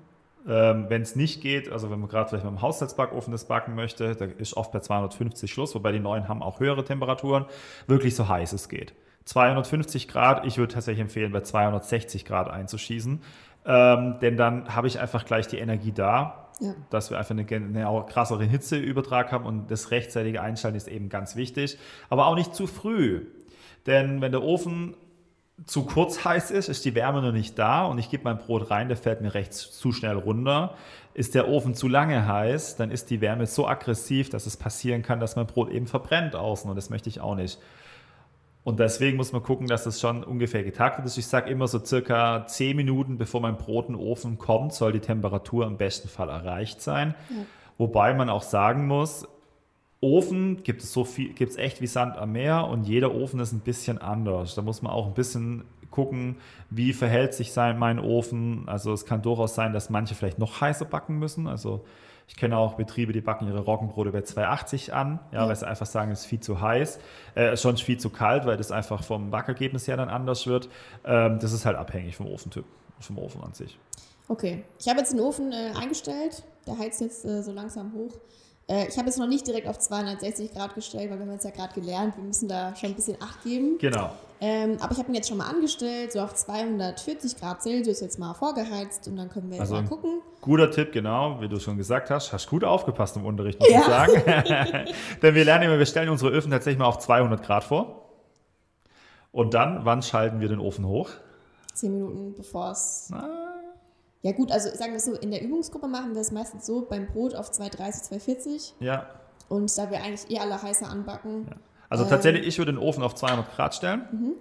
Ähm, 0.48 0.86
wenn 0.88 1.02
es 1.02 1.16
nicht 1.16 1.40
geht, 1.40 1.70
also 1.72 1.90
wenn 1.90 1.98
man 1.98 2.08
gerade 2.08 2.28
vielleicht 2.28 2.44
mit 2.44 2.52
dem 2.54 2.62
Haushaltsbackofen 2.62 3.32
das 3.32 3.46
backen 3.48 3.74
möchte, 3.74 4.14
da 4.14 4.26
ist 4.26 4.56
oft 4.56 4.70
bei 4.70 4.78
250 4.78 5.50
Schluss, 5.52 5.74
wobei 5.74 5.90
die 5.92 5.98
neuen 5.98 6.28
haben 6.28 6.42
auch 6.42 6.60
höhere 6.60 6.84
Temperaturen, 6.84 7.46
wirklich 7.88 8.14
so 8.14 8.28
heiß 8.28 8.52
es 8.52 8.68
geht. 8.68 8.94
250 9.24 10.06
Grad, 10.06 10.46
ich 10.46 10.56
würde 10.58 10.72
tatsächlich 10.74 11.02
empfehlen, 11.02 11.32
bei 11.32 11.40
260 11.40 12.24
Grad 12.24 12.48
einzuschießen, 12.48 13.20
ähm, 13.66 14.16
denn 14.20 14.36
dann 14.36 14.74
habe 14.74 14.86
ich 14.86 15.00
einfach 15.00 15.24
gleich 15.24 15.48
die 15.48 15.58
Energie 15.58 15.90
da, 15.92 16.48
Ja. 16.60 16.74
dass 16.90 17.10
wir 17.10 17.18
einfach 17.18 17.32
eine, 17.36 17.44
eine 17.48 18.04
krassere 18.08 18.44
Hitzeübertrag 18.44 19.32
haben 19.32 19.44
und 19.46 19.68
das 19.70 19.90
rechtzeitige 19.90 20.40
Einschalten 20.42 20.76
ist 20.76 20.86
eben 20.86 21.08
ganz 21.08 21.34
wichtig, 21.34 21.76
aber 22.08 22.26
auch 22.26 22.36
nicht 22.36 22.54
zu 22.54 22.68
früh. 22.68 23.26
Denn 23.86 24.20
wenn 24.20 24.30
der 24.32 24.42
Ofen 24.42 24.94
zu 25.64 25.84
kurz 25.84 26.24
heiß 26.24 26.50
ist, 26.50 26.68
ist 26.68 26.84
die 26.84 26.94
Wärme 26.94 27.22
noch 27.22 27.32
nicht 27.32 27.58
da 27.58 27.86
und 27.86 27.98
ich 27.98 28.10
gebe 28.10 28.24
mein 28.24 28.38
Brot 28.38 28.70
rein, 28.70 28.88
der 28.88 28.96
fällt 28.96 29.22
mir 29.22 29.32
rechts 29.32 29.72
zu 29.72 29.90
schnell 29.92 30.16
runter. 30.16 30.74
Ist 31.14 31.34
der 31.34 31.48
Ofen 31.48 31.74
zu 31.74 31.88
lange 31.88 32.26
heiß, 32.26 32.76
dann 32.76 32.90
ist 32.90 33.08
die 33.08 33.22
Wärme 33.22 33.46
so 33.46 33.66
aggressiv, 33.66 34.28
dass 34.28 34.44
es 34.44 34.58
passieren 34.58 35.02
kann, 35.02 35.18
dass 35.18 35.34
mein 35.34 35.46
Brot 35.46 35.70
eben 35.70 35.86
verbrennt 35.86 36.36
außen 36.36 36.68
und 36.68 36.76
das 36.76 36.90
möchte 36.90 37.08
ich 37.08 37.20
auch 37.20 37.34
nicht. 37.34 37.58
Und 38.64 38.80
deswegen 38.80 39.16
muss 39.16 39.32
man 39.32 39.44
gucken, 39.44 39.68
dass 39.68 39.84
das 39.84 40.00
schon 40.00 40.24
ungefähr 40.24 40.64
getaktet 40.64 41.06
ist. 41.06 41.16
Ich 41.16 41.28
sage 41.28 41.48
immer 41.50 41.68
so 41.68 41.82
circa 41.82 42.46
10 42.46 42.76
Minuten, 42.76 43.16
bevor 43.16 43.40
mein 43.40 43.56
Brot 43.56 43.86
in 43.88 43.94
den 43.94 44.02
Ofen 44.02 44.38
kommt, 44.38 44.74
soll 44.74 44.92
die 44.92 45.00
Temperatur 45.00 45.66
im 45.66 45.76
besten 45.76 46.08
Fall 46.08 46.28
erreicht 46.28 46.82
sein. 46.82 47.14
Wobei 47.78 48.12
man 48.12 48.28
auch 48.28 48.42
sagen 48.42 48.88
muss, 48.88 49.26
Ofen 50.00 50.62
gibt 50.62 50.82
es 50.82 50.92
so 50.92 51.04
viel, 51.04 51.32
gibt 51.32 51.52
es 51.52 51.56
echt 51.58 51.80
wie 51.80 51.86
Sand 51.86 52.16
am 52.18 52.32
Meer 52.32 52.66
und 52.68 52.84
jeder 52.86 53.14
Ofen 53.14 53.40
ist 53.40 53.52
ein 53.52 53.60
bisschen 53.60 53.98
anders. 53.98 54.54
Da 54.54 54.62
muss 54.62 54.82
man 54.82 54.92
auch 54.92 55.06
ein 55.06 55.14
bisschen 55.14 55.64
gucken, 55.90 56.36
wie 56.70 56.92
verhält 56.92 57.32
sich 57.32 57.52
sein, 57.52 57.78
mein 57.78 57.98
Ofen. 57.98 58.64
Also 58.68 58.92
es 58.92 59.06
kann 59.06 59.22
durchaus 59.22 59.54
sein, 59.54 59.72
dass 59.72 59.88
manche 59.88 60.14
vielleicht 60.14 60.38
noch 60.38 60.60
heißer 60.60 60.84
backen 60.84 61.18
müssen. 61.18 61.46
Also 61.46 61.84
ich 62.28 62.36
kenne 62.36 62.58
auch 62.58 62.74
Betriebe, 62.74 63.12
die 63.12 63.20
backen 63.22 63.46
ihre 63.46 63.60
Roggenbrote 63.60 64.10
bei 64.10 64.20
280 64.22 64.92
an, 64.92 65.20
ja, 65.32 65.42
Ja. 65.42 65.48
weil 65.48 65.56
sie 65.56 65.66
einfach 65.66 65.86
sagen, 65.86 66.10
es 66.10 66.20
ist 66.20 66.26
viel 66.26 66.40
zu 66.40 66.60
heiß, 66.60 66.98
äh, 67.36 67.56
schon 67.56 67.76
viel 67.78 67.98
zu 67.98 68.10
kalt, 68.10 68.44
weil 68.46 68.56
das 68.58 68.72
einfach 68.72 69.02
vom 69.04 69.30
Backergebnis 69.30 69.86
her 69.88 69.96
dann 69.96 70.08
anders 70.10 70.46
wird. 70.46 70.68
Ähm, 71.04 71.38
das 71.40 71.52
ist 71.52 71.64
halt 71.64 71.76
abhängig 71.76 72.16
vom 72.16 72.26
Ofentyp, 72.26 72.64
vom 73.00 73.18
Ofen 73.18 73.42
an 73.42 73.54
sich. 73.54 73.78
Okay, 74.28 74.64
ich 74.80 74.88
habe 74.88 74.98
jetzt 74.98 75.12
den 75.12 75.20
Ofen 75.20 75.52
äh, 75.52 75.72
eingestellt. 75.80 76.42
Der 76.66 76.76
heizt 76.76 77.00
jetzt 77.00 77.24
äh, 77.24 77.42
so 77.42 77.52
langsam 77.52 77.92
hoch. 77.94 78.10
Äh, 78.68 78.88
ich 78.88 78.96
habe 78.98 79.06
jetzt 79.06 79.18
noch 79.18 79.28
nicht 79.28 79.46
direkt 79.46 79.68
auf 79.68 79.78
260 79.78 80.52
Grad 80.52 80.74
gestellt, 80.74 81.10
weil 81.10 81.18
wir 81.18 81.26
haben 81.26 81.32
jetzt 81.32 81.44
ja 81.44 81.50
gerade 81.50 81.72
gelernt, 81.78 82.16
wir 82.16 82.24
müssen 82.24 82.48
da 82.48 82.74
schon 82.74 82.90
ein 82.90 82.94
bisschen 82.96 83.16
Acht 83.22 83.42
geben. 83.44 83.78
Genau. 83.78 84.10
Ähm, 84.40 84.76
aber 84.80 84.92
ich 84.92 84.98
habe 84.98 85.08
ihn 85.08 85.14
jetzt 85.14 85.28
schon 85.28 85.38
mal 85.38 85.48
angestellt, 85.48 86.12
so 86.12 86.20
auf 86.20 86.34
240 86.34 87.36
Grad 87.38 87.62
Celsius 87.62 88.00
jetzt 88.00 88.18
mal 88.18 88.34
vorgeheizt 88.34 89.08
und 89.08 89.16
dann 89.16 89.30
können 89.30 89.50
wir 89.50 89.60
Also 89.60 89.74
mal 89.76 89.84
gucken. 89.84 90.20
Guter 90.42 90.70
Tipp, 90.70 90.92
genau, 90.92 91.40
wie 91.40 91.48
du 91.48 91.58
schon 91.58 91.76
gesagt 91.78 92.10
hast. 92.10 92.32
Hast 92.32 92.48
gut 92.48 92.62
aufgepasst 92.64 93.16
im 93.16 93.24
Unterricht, 93.24 93.58
muss 93.60 93.70
Ja. 93.70 93.78
ich 93.80 93.86
sagen. 93.86 94.12
Denn 95.22 95.34
wir 95.34 95.44
lernen 95.44 95.64
immer, 95.64 95.78
wir 95.78 95.86
stellen 95.86 96.08
unsere 96.10 96.30
Öfen 96.32 96.50
tatsächlich 96.50 96.78
mal 96.78 96.86
auf 96.86 96.98
200 96.98 97.42
Grad 97.42 97.64
vor. 97.64 98.02
Und 99.32 99.54
dann, 99.54 99.84
wann 99.84 100.02
schalten 100.02 100.40
wir 100.40 100.48
den 100.48 100.60
Ofen 100.60 100.86
hoch? 100.86 101.10
10 101.74 101.92
Minuten 101.92 102.34
bevor 102.34 102.70
es. 102.72 103.10
Ja, 104.22 104.32
gut, 104.32 104.50
also 104.50 104.68
sagen 104.70 104.92
wir 104.92 104.96
es 104.96 105.04
so, 105.04 105.14
in 105.14 105.30
der 105.30 105.42
Übungsgruppe 105.42 105.88
machen 105.88 106.14
wir 106.14 106.20
es 106.20 106.32
meistens 106.32 106.66
so 106.66 106.82
beim 106.82 107.06
Brot 107.06 107.34
auf 107.34 107.50
230, 107.50 108.02
240. 108.02 108.74
Ja. 108.80 109.06
Und 109.48 109.76
da 109.78 109.90
wir 109.90 110.02
eigentlich 110.02 110.30
eh 110.30 110.38
alle 110.38 110.60
heißer 110.60 110.88
anbacken. 110.88 111.48
Also 111.88 112.04
Ähm. 112.04 112.10
tatsächlich, 112.10 112.46
ich 112.46 112.58
würde 112.58 112.72
den 112.72 112.78
Ofen 112.80 113.02
auf 113.02 113.14
200 113.14 113.54
Grad 113.54 113.74
stellen. 113.74 114.36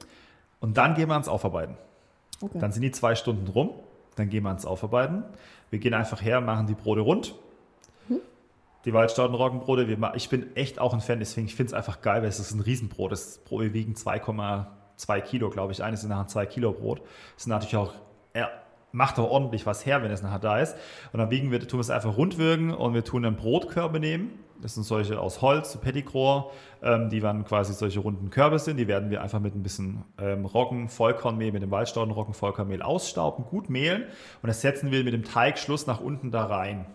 Und 0.59 0.77
dann 0.77 0.95
gehen 0.95 1.09
wir 1.09 1.13
ans 1.13 1.27
Aufarbeiten. 1.27 1.77
Okay. 2.41 2.57
Dann 2.59 2.71
sind 2.71 2.81
die 2.81 2.91
zwei 2.91 3.15
Stunden 3.15 3.47
rum. 3.47 3.71
Dann 4.15 4.29
gehen 4.29 4.43
wir 4.43 4.49
ans 4.49 4.65
Aufarbeiten. 4.65 5.23
Wir 5.69 5.79
gehen 5.79 5.93
einfach 5.93 6.21
her, 6.21 6.41
machen 6.41 6.67
die 6.67 6.73
Brote 6.73 7.01
rund. 7.01 7.35
Die 8.85 8.93
Waldstaudenroggenbrote. 8.93 9.87
Wir 9.87 10.13
Ich 10.13 10.29
bin 10.29 10.55
echt 10.55 10.79
auch 10.79 10.93
ein 10.93 11.01
Fan, 11.01 11.19
deswegen 11.19 11.47
ich 11.47 11.55
finde 11.55 11.71
es 11.71 11.73
einfach 11.73 12.01
geil, 12.01 12.21
weil 12.21 12.29
es 12.29 12.39
ist 12.39 12.51
ein 12.51 12.61
Riesenbrot. 12.61 13.11
Das 13.11 13.39
Brot 13.39 13.61
wir 13.61 13.73
wiegen 13.73 13.95
2,2 13.95 15.21
Kilo, 15.21 15.49
glaube 15.49 15.71
ich. 15.73 15.83
Eines 15.83 16.03
ist 16.03 16.09
nachher 16.09 16.21
ein 16.21 16.29
2 16.29 16.45
Kilo 16.45 16.71
Brot. 16.71 16.99
Das 16.99 17.43
ist 17.43 17.47
natürlich 17.47 17.75
auch, 17.75 17.93
macht 18.95 19.19
auch 19.19 19.29
ordentlich 19.29 19.65
was 19.65 19.85
her, 19.85 20.01
wenn 20.01 20.11
es 20.11 20.23
nachher 20.23 20.39
da 20.39 20.59
ist. 20.59 20.75
Und 21.11 21.19
dann 21.19 21.29
wiegen 21.29 21.51
wir, 21.51 21.59
tun 21.59 21.79
wir 21.79 21.81
es 21.81 21.89
einfach 21.89 22.17
rundwürgen 22.17 22.73
und 22.73 22.93
wir 22.93 23.03
tun 23.03 23.23
dann 23.23 23.35
Brotkörbe 23.35 23.99
nehmen. 23.99 24.39
Das 24.61 24.75
sind 24.75 24.83
solche 24.83 25.19
aus 25.19 25.41
Holz, 25.41 25.73
so 25.73 25.79
Petitgros, 25.79 26.45
ähm, 26.81 27.09
die 27.09 27.19
dann 27.19 27.43
quasi 27.43 27.73
solche 27.73 27.99
runden 27.99 28.29
Körbe 28.29 28.57
sind. 28.57 28.77
Die 28.77 28.87
werden 28.87 29.09
wir 29.09 29.21
einfach 29.21 29.41
mit 29.41 29.53
ein 29.53 29.63
bisschen 29.63 30.05
ähm, 30.17 30.45
Roggen, 30.45 30.87
Vollkornmehl, 30.87 31.51
mit 31.51 31.61
dem 31.61 31.71
Waldstaudenroggen, 31.71 32.33
Vollkornmehl 32.33 32.81
ausstauben, 32.81 33.43
gut 33.45 33.69
mehlen 33.69 34.05
und 34.41 34.47
das 34.47 34.61
setzen 34.61 34.91
wir 34.91 35.03
mit 35.03 35.13
dem 35.13 35.25
Teigschluss 35.25 35.87
nach 35.87 35.99
unten 35.99 36.31
da 36.31 36.45
rein. 36.45 36.85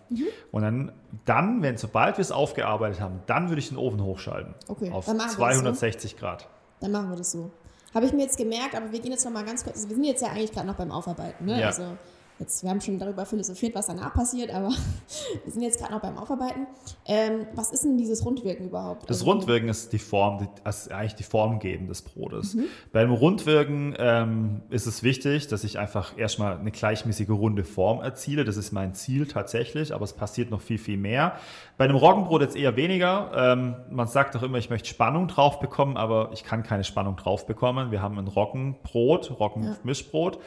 Und 0.51 0.63
dann, 0.63 0.91
dann, 1.25 1.61
wenn 1.61 1.77
sobald 1.77 2.17
wir 2.17 2.23
es 2.23 2.31
aufgearbeitet 2.31 2.99
haben, 2.99 3.19
dann 3.27 3.49
würde 3.49 3.59
ich 3.59 3.69
den 3.69 3.77
Ofen 3.77 4.03
hochschalten. 4.03 4.55
Okay, 4.67 4.91
Auf 4.91 5.05
dann 5.05 5.17
machen 5.17 5.37
wir 5.37 5.47
das 5.47 5.57
so. 5.57 5.61
260 5.61 6.17
Grad. 6.17 6.49
Dann 6.79 6.91
machen 6.91 7.09
wir 7.11 7.17
das 7.17 7.31
so. 7.31 7.51
Habe 7.93 8.05
ich 8.05 8.13
mir 8.13 8.23
jetzt 8.23 8.37
gemerkt, 8.37 8.75
aber 8.75 8.91
wir 8.91 8.99
gehen 8.99 9.11
jetzt 9.11 9.25
noch 9.25 9.31
mal 9.31 9.43
ganz 9.43 9.63
kurz. 9.63 9.77
Also 9.77 9.89
wir 9.89 9.95
sind 9.95 10.05
jetzt 10.05 10.21
ja 10.21 10.29
eigentlich 10.29 10.51
gerade 10.51 10.67
noch 10.67 10.75
beim 10.75 10.91
Aufarbeiten. 10.91 11.45
Ne? 11.45 11.59
Ja. 11.59 11.67
Also 11.67 11.97
jetzt, 12.41 12.63
wir 12.63 12.69
haben 12.69 12.81
schon 12.81 12.99
darüber 12.99 13.25
philosophiert, 13.25 13.73
was 13.75 13.87
danach 13.87 14.13
passiert, 14.13 14.51
aber 14.51 14.69
wir 15.43 15.51
sind 15.51 15.61
jetzt 15.61 15.79
gerade 15.79 15.93
noch 15.93 16.01
beim 16.01 16.17
Aufarbeiten. 16.17 16.67
Ähm, 17.05 17.47
was 17.55 17.71
ist 17.71 17.83
denn 17.83 17.97
dieses 17.97 18.25
Rundwirken 18.25 18.67
überhaupt? 18.67 19.09
Das 19.09 19.21
Also, 19.21 19.31
Rundwirken 19.31 19.69
ist 19.69 19.93
die 19.93 19.99
Form, 19.99 20.39
die, 20.39 20.47
das 20.63 20.83
ist 20.83 20.91
eigentlich 20.91 21.15
die 21.15 21.23
Form 21.23 21.59
geben 21.59 21.87
des 21.87 22.01
Brotes. 22.01 22.55
Mhm. 22.55 22.65
Beim 22.91 23.11
Rundwirken 23.11 23.95
ähm, 23.97 24.61
ist 24.69 24.87
es 24.87 25.03
wichtig, 25.03 25.47
dass 25.47 25.63
ich 25.63 25.79
einfach 25.79 26.17
erstmal 26.17 26.57
eine 26.57 26.71
gleichmäßige 26.71 27.29
runde 27.29 27.63
Form 27.63 28.01
erziele. 28.01 28.43
Das 28.43 28.57
ist 28.57 28.71
mein 28.71 28.93
Ziel 28.93 29.27
tatsächlich, 29.27 29.93
aber 29.93 30.03
es 30.03 30.13
passiert 30.13 30.51
noch 30.51 30.61
viel, 30.61 30.77
viel 30.77 30.97
mehr. 30.97 31.35
Bei 31.77 31.85
einem 31.85 31.95
Roggenbrot 31.95 32.41
jetzt 32.41 32.55
eher 32.55 32.75
weniger. 32.75 33.31
Ähm, 33.35 33.75
man 33.89 34.07
sagt 34.07 34.35
auch 34.35 34.43
immer, 34.43 34.57
ich 34.57 34.69
möchte 34.69 34.89
Spannung 34.89 35.27
drauf 35.27 35.59
bekommen, 35.59 35.97
aber 35.97 36.31
ich 36.33 36.43
kann 36.43 36.63
keine 36.63 36.83
Spannung 36.83 37.15
drauf 37.15 37.45
bekommen. 37.45 37.91
Wir 37.91 38.01
haben 38.01 38.17
ein 38.17 38.27
Roggenbrot, 38.27 39.39
Roggenmischbrot 39.39 40.39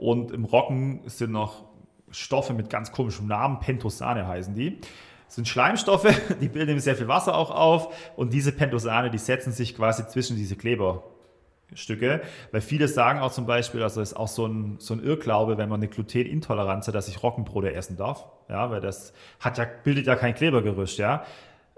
und 0.00 0.30
im 0.30 0.46
Roggen 0.46 1.02
sind 1.04 1.30
noch 1.30 1.66
Stoffe 2.10 2.54
mit 2.54 2.70
ganz 2.70 2.90
komischem 2.90 3.26
Namen, 3.26 3.60
Pentosane 3.60 4.26
heißen 4.26 4.54
die. 4.54 4.80
Das 5.26 5.34
sind 5.34 5.46
Schleimstoffe, 5.46 6.08
die 6.40 6.48
bilden 6.48 6.80
sehr 6.80 6.96
viel 6.96 7.06
Wasser 7.06 7.36
auch 7.36 7.50
auf 7.50 8.14
und 8.16 8.32
diese 8.32 8.52
Pentosane, 8.52 9.10
die 9.10 9.18
setzen 9.18 9.52
sich 9.52 9.76
quasi 9.76 10.06
zwischen 10.08 10.36
diese 10.36 10.56
Kleberstücke, 10.56 12.22
weil 12.50 12.60
viele 12.62 12.88
sagen 12.88 13.20
auch 13.20 13.30
zum 13.30 13.44
Beispiel, 13.44 13.82
also 13.82 14.00
ist 14.00 14.14
auch 14.14 14.28
so 14.28 14.46
ein, 14.46 14.76
so 14.78 14.94
ein 14.94 15.04
Irrglaube, 15.04 15.58
wenn 15.58 15.68
man 15.68 15.80
eine 15.80 15.88
Glutenintoleranz 15.88 16.88
hat, 16.88 16.94
dass 16.94 17.06
ich 17.08 17.22
Roggenbrote 17.22 17.74
essen 17.74 17.98
darf, 17.98 18.26
ja, 18.48 18.70
weil 18.70 18.80
das 18.80 19.12
hat 19.38 19.58
ja, 19.58 19.66
bildet 19.84 20.06
ja 20.06 20.16
kein 20.16 20.34
Klebergerüst, 20.34 20.96
ja. 20.96 21.24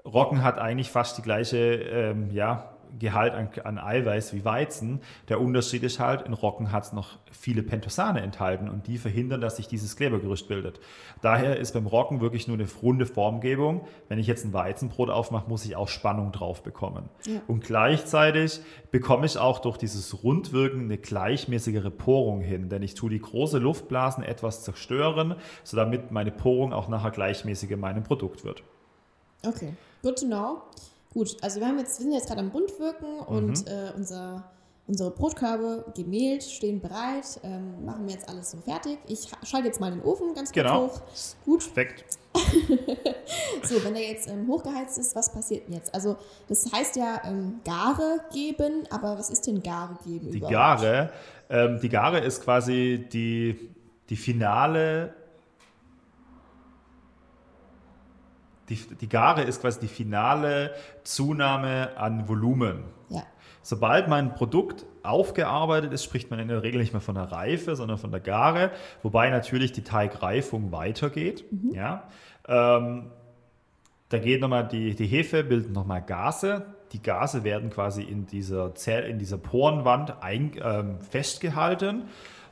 Roggen 0.04 0.44
hat 0.44 0.58
eigentlich 0.58 0.90
fast 0.90 1.18
die 1.18 1.22
gleiche, 1.22 1.56
ähm, 1.56 2.30
ja, 2.30 2.72
Gehalt 2.98 3.34
an, 3.34 3.48
an 3.64 3.78
Eiweiß 3.78 4.34
wie 4.34 4.44
Weizen. 4.44 5.00
Der 5.28 5.40
Unterschied 5.40 5.82
ist 5.82 5.98
halt, 6.00 6.22
in 6.22 6.32
Roggen 6.32 6.72
hat 6.72 6.84
es 6.84 6.92
noch 6.92 7.18
viele 7.30 7.62
Pentosane 7.62 8.20
enthalten 8.20 8.68
und 8.68 8.86
die 8.86 8.98
verhindern, 8.98 9.40
dass 9.40 9.56
sich 9.56 9.68
dieses 9.68 9.96
Klebergerüst 9.96 10.48
bildet. 10.48 10.80
Daher 11.20 11.58
ist 11.58 11.72
beim 11.72 11.86
Roggen 11.86 12.20
wirklich 12.20 12.48
nur 12.48 12.56
eine 12.56 12.66
runde 12.82 13.06
Formgebung. 13.06 13.86
Wenn 14.08 14.18
ich 14.18 14.26
jetzt 14.26 14.44
ein 14.44 14.52
Weizenbrot 14.52 15.10
aufmache, 15.10 15.48
muss 15.48 15.64
ich 15.64 15.76
auch 15.76 15.88
Spannung 15.88 16.32
drauf 16.32 16.62
bekommen. 16.62 17.08
Ja. 17.26 17.40
Und 17.46 17.64
gleichzeitig 17.64 18.60
bekomme 18.90 19.26
ich 19.26 19.38
auch 19.38 19.58
durch 19.60 19.78
dieses 19.78 20.22
Rundwirken 20.22 20.82
eine 20.82 20.98
gleichmäßigere 20.98 21.90
Porung 21.90 22.40
hin, 22.40 22.68
denn 22.68 22.82
ich 22.82 22.94
tue 22.94 23.10
die 23.10 23.20
große 23.20 23.58
Luftblasen 23.58 24.22
etwas 24.22 24.62
zerstören, 24.62 25.36
so 25.64 25.76
damit 25.76 26.10
meine 26.10 26.30
Porung 26.30 26.72
auch 26.72 26.88
nachher 26.88 27.10
gleichmäßig 27.10 27.70
in 27.70 27.80
meinem 27.80 28.02
Produkt 28.02 28.44
wird. 28.44 28.62
Okay, 29.44 29.74
good 30.02 30.18
to 30.18 30.26
know. 30.26 30.62
Gut, 31.12 31.36
also 31.42 31.60
wir, 31.60 31.66
haben 31.68 31.78
jetzt, 31.78 31.98
wir 31.98 32.04
sind 32.04 32.12
jetzt 32.12 32.26
gerade 32.28 32.40
am 32.40 32.48
Rundwirken 32.48 33.14
Mhm. 33.16 33.26
und 33.26 33.66
äh, 33.68 33.92
unser, 33.96 34.50
unsere 34.86 35.10
Brotkörbe 35.10 35.84
gemehlt, 35.94 36.42
stehen 36.42 36.80
bereit. 36.80 37.38
Ähm, 37.42 37.84
machen 37.84 38.06
wir 38.06 38.14
jetzt 38.14 38.28
alles 38.28 38.50
so 38.50 38.58
fertig. 38.58 38.98
Ich 39.08 39.30
ha- 39.32 39.44
schalte 39.44 39.66
jetzt 39.68 39.80
mal 39.80 39.90
den 39.90 40.02
Ofen 40.02 40.34
ganz 40.34 40.52
kurz 40.52 40.54
Genau. 40.66 40.86
hoch. 40.88 41.00
Gut, 41.44 41.64
Perfekt. 41.74 42.18
so, 43.62 43.82
wenn 43.84 43.94
der 43.94 44.02
jetzt 44.08 44.28
ähm, 44.28 44.46
hochgeheizt 44.48 44.98
ist, 44.98 45.14
was 45.14 45.30
passiert 45.32 45.66
denn 45.68 45.74
jetzt? 45.74 45.94
Also, 45.94 46.16
das 46.48 46.70
heißt 46.72 46.96
ja 46.96 47.20
ähm, 47.24 47.60
Gare 47.64 48.20
geben, 48.32 48.84
aber 48.90 49.18
was 49.18 49.30
ist 49.30 49.46
denn 49.46 49.62
Gare 49.62 49.98
geben 50.04 50.30
Die 50.30 50.38
überhaupt? 50.38 50.52
Gare, 50.82 51.12
ähm, 51.50 51.78
die 51.82 51.88
Gare 51.88 52.20
ist 52.20 52.42
quasi 52.42 53.06
die, 53.12 53.70
die 54.08 54.16
finale, 54.16 55.14
die, 58.72 58.96
die 58.96 59.08
Gare 59.08 59.42
ist 59.42 59.60
quasi 59.60 59.80
die 59.80 59.88
finale 59.88 60.72
Zunahme 61.04 61.96
an 61.96 62.28
Volumen. 62.28 62.84
Ja. 63.08 63.22
Sobald 63.62 64.08
mein 64.08 64.34
Produkt 64.34 64.84
aufgearbeitet 65.02 65.92
ist, 65.92 66.04
spricht 66.04 66.30
man 66.30 66.40
in 66.40 66.48
der 66.48 66.62
Regel 66.62 66.80
nicht 66.80 66.92
mehr 66.92 67.00
von 67.00 67.14
der 67.14 67.30
Reife, 67.30 67.76
sondern 67.76 67.98
von 67.98 68.10
der 68.10 68.20
Gare, 68.20 68.70
wobei 69.02 69.30
natürlich 69.30 69.72
die 69.72 69.82
Teigreifung 69.82 70.72
weitergeht. 70.72 71.44
Ja. 71.72 72.08
Ähm, 72.48 73.10
da 74.08 74.18
geht 74.18 74.40
nochmal 74.40 74.68
die, 74.68 74.94
die 74.94 75.06
Hefe, 75.06 75.44
bildet 75.44 75.72
nochmal 75.72 76.02
Gase. 76.02 76.66
Die 76.92 77.00
Gase 77.00 77.44
werden 77.44 77.70
quasi 77.70 78.02
in 78.02 78.26
dieser, 78.26 78.74
Zell, 78.74 79.04
in 79.04 79.18
dieser 79.18 79.38
Porenwand 79.38 80.22
ein, 80.22 80.52
ähm, 80.62 81.00
festgehalten 81.00 82.04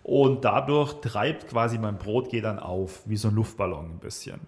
und 0.03 0.45
dadurch 0.45 0.95
treibt 1.03 1.49
quasi 1.49 1.77
mein 1.77 1.99
Brot 1.99 2.31
geht 2.31 2.45
dann 2.45 2.59
auf, 2.59 3.03
wie 3.05 3.17
so 3.17 3.29
ein 3.29 3.35
Luftballon 3.35 3.91
ein 3.91 3.99
bisschen. 3.99 4.41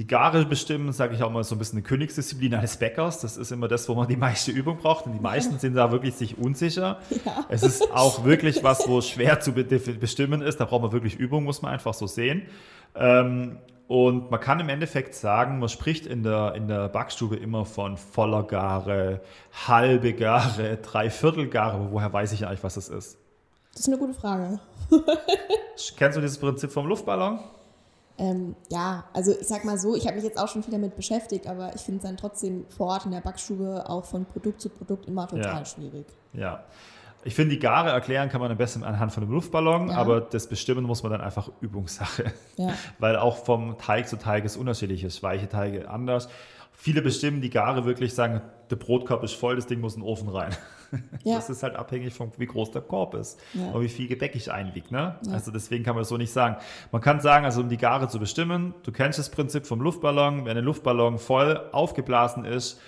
Die 0.00 0.06
Gare 0.06 0.46
bestimmen, 0.46 0.92
sage 0.92 1.14
ich 1.14 1.22
auch 1.22 1.30
mal, 1.30 1.44
so 1.44 1.54
ein 1.54 1.58
bisschen 1.58 1.76
eine 1.76 1.82
Königsdisziplin 1.82 2.54
eines 2.54 2.78
Bäckers. 2.78 3.20
Das 3.20 3.36
ist 3.36 3.52
immer 3.52 3.68
das, 3.68 3.86
wo 3.86 3.94
man 3.94 4.08
die 4.08 4.16
meiste 4.16 4.50
Übung 4.50 4.78
braucht. 4.78 5.04
Und 5.04 5.12
die 5.12 5.20
meisten 5.20 5.58
sind 5.58 5.74
da 5.74 5.92
wirklich 5.92 6.14
sich 6.14 6.38
unsicher. 6.38 7.00
Ja. 7.26 7.44
Es 7.50 7.62
ist 7.62 7.92
auch 7.92 8.24
wirklich 8.24 8.64
was, 8.64 8.88
wo 8.88 9.02
schwer 9.02 9.40
zu 9.40 9.52
be- 9.52 9.64
bestimmen 9.64 10.40
ist. 10.40 10.58
Da 10.58 10.64
braucht 10.64 10.80
man 10.80 10.92
wirklich 10.92 11.16
Übung, 11.16 11.44
muss 11.44 11.60
man 11.60 11.72
einfach 11.72 11.92
so 11.92 12.06
sehen. 12.06 12.46
Ähm, 12.94 13.58
und 13.88 14.30
man 14.30 14.40
kann 14.40 14.58
im 14.58 14.70
Endeffekt 14.70 15.14
sagen, 15.14 15.58
man 15.58 15.68
spricht 15.68 16.06
in 16.06 16.22
der, 16.22 16.54
in 16.54 16.66
der 16.66 16.88
Backstube 16.88 17.36
immer 17.36 17.66
von 17.66 17.98
voller 17.98 18.44
Gare, 18.44 19.20
halbe 19.66 20.14
Gare, 20.14 20.78
Dreiviertelgare. 20.78 21.74
Aber 21.74 21.92
woher 21.92 22.10
weiß 22.10 22.32
ich 22.32 22.46
eigentlich, 22.46 22.64
was 22.64 22.76
das 22.76 22.88
ist? 22.88 23.18
Das 23.72 23.82
ist 23.82 23.88
eine 23.88 23.98
gute 23.98 24.14
Frage. 24.14 24.60
Kennst 25.98 26.16
du 26.16 26.22
dieses 26.22 26.38
Prinzip 26.38 26.72
vom 26.72 26.86
Luftballon? 26.86 27.40
Ähm, 28.20 28.54
ja, 28.68 29.04
also 29.14 29.32
ich 29.32 29.48
sag 29.48 29.64
mal 29.64 29.78
so, 29.78 29.96
ich 29.96 30.04
habe 30.06 30.16
mich 30.16 30.24
jetzt 30.24 30.38
auch 30.38 30.46
schon 30.46 30.62
viel 30.62 30.72
damit 30.72 30.94
beschäftigt, 30.94 31.46
aber 31.46 31.74
ich 31.74 31.80
finde 31.80 31.98
es 31.98 32.04
dann 32.04 32.18
trotzdem 32.18 32.66
vor 32.68 32.88
Ort 32.88 33.06
in 33.06 33.12
der 33.12 33.20
Backstube 33.22 33.88
auch 33.88 34.04
von 34.04 34.26
Produkt 34.26 34.60
zu 34.60 34.68
Produkt 34.68 35.06
immer 35.06 35.26
total 35.26 35.60
Ja. 35.60 35.64
schwierig. 35.64 36.06
Ja. 36.34 36.62
Ich 37.24 37.34
finde, 37.34 37.54
die 37.54 37.58
Gare 37.60 37.90
erklären 37.90 38.28
kann 38.28 38.40
man 38.42 38.50
am 38.50 38.58
besten 38.58 38.82
anhand 38.84 39.12
von 39.12 39.22
einem 39.22 39.32
Luftballon, 39.32 39.88
Ja. 39.88 39.96
aber 39.96 40.20
das 40.20 40.46
Bestimmen 40.48 40.84
muss 40.84 41.02
man 41.02 41.12
dann 41.12 41.22
einfach 41.22 41.50
Übungssache. 41.62 42.32
Ja. 42.56 42.74
Weil 42.98 43.16
auch 43.16 43.38
vom 43.38 43.78
Teig 43.78 44.06
zu 44.08 44.16
Teig 44.16 44.44
ist 44.44 44.56
unterschiedlich 44.58 45.02
ist. 45.02 45.22
Weiche 45.22 45.48
Teige 45.48 45.88
anders. 45.88 46.28
Viele 46.72 47.00
bestimmen 47.02 47.40
die 47.40 47.50
Gare 47.50 47.84
wirklich, 47.86 48.14
sagen, 48.14 48.42
der 48.70 48.76
Brotkorb 48.76 49.22
ist 49.22 49.34
voll, 49.34 49.56
das 49.56 49.66
Ding 49.66 49.80
muss 49.80 49.94
in 49.96 50.00
den 50.02 50.08
Ofen 50.08 50.28
rein. 50.28 50.54
Ja. 51.24 51.36
Das 51.36 51.50
ist 51.50 51.62
halt 51.62 51.76
abhängig 51.76 52.14
von 52.14 52.32
wie 52.38 52.46
groß 52.46 52.70
der 52.70 52.82
Korb 52.82 53.14
ist 53.14 53.38
Ja. 53.54 53.70
und 53.72 53.82
wie 53.82 53.88
viel 53.88 54.08
Gebäck 54.08 54.34
ich 54.34 54.50
einwiege. 54.50 54.86
Ne? 54.90 55.16
Ja. 55.26 55.32
Also 55.32 55.50
deswegen 55.50 55.84
kann 55.84 55.94
man 55.94 56.02
das 56.02 56.08
so 56.08 56.16
nicht 56.16 56.32
sagen. 56.32 56.56
Man 56.92 57.02
kann 57.02 57.20
sagen, 57.20 57.44
also 57.44 57.60
um 57.60 57.68
die 57.68 57.76
Gare 57.76 58.08
zu 58.08 58.18
bestimmen, 58.18 58.74
du 58.82 58.92
kennst 58.92 59.18
das 59.18 59.30
Prinzip 59.30 59.66
vom 59.66 59.80
Luftballon, 59.80 60.44
wenn 60.46 60.56
ein 60.56 60.64
Luftballon 60.64 61.18
voll 61.18 61.60
aufgeblasen 61.72 62.44
ist 62.44 62.80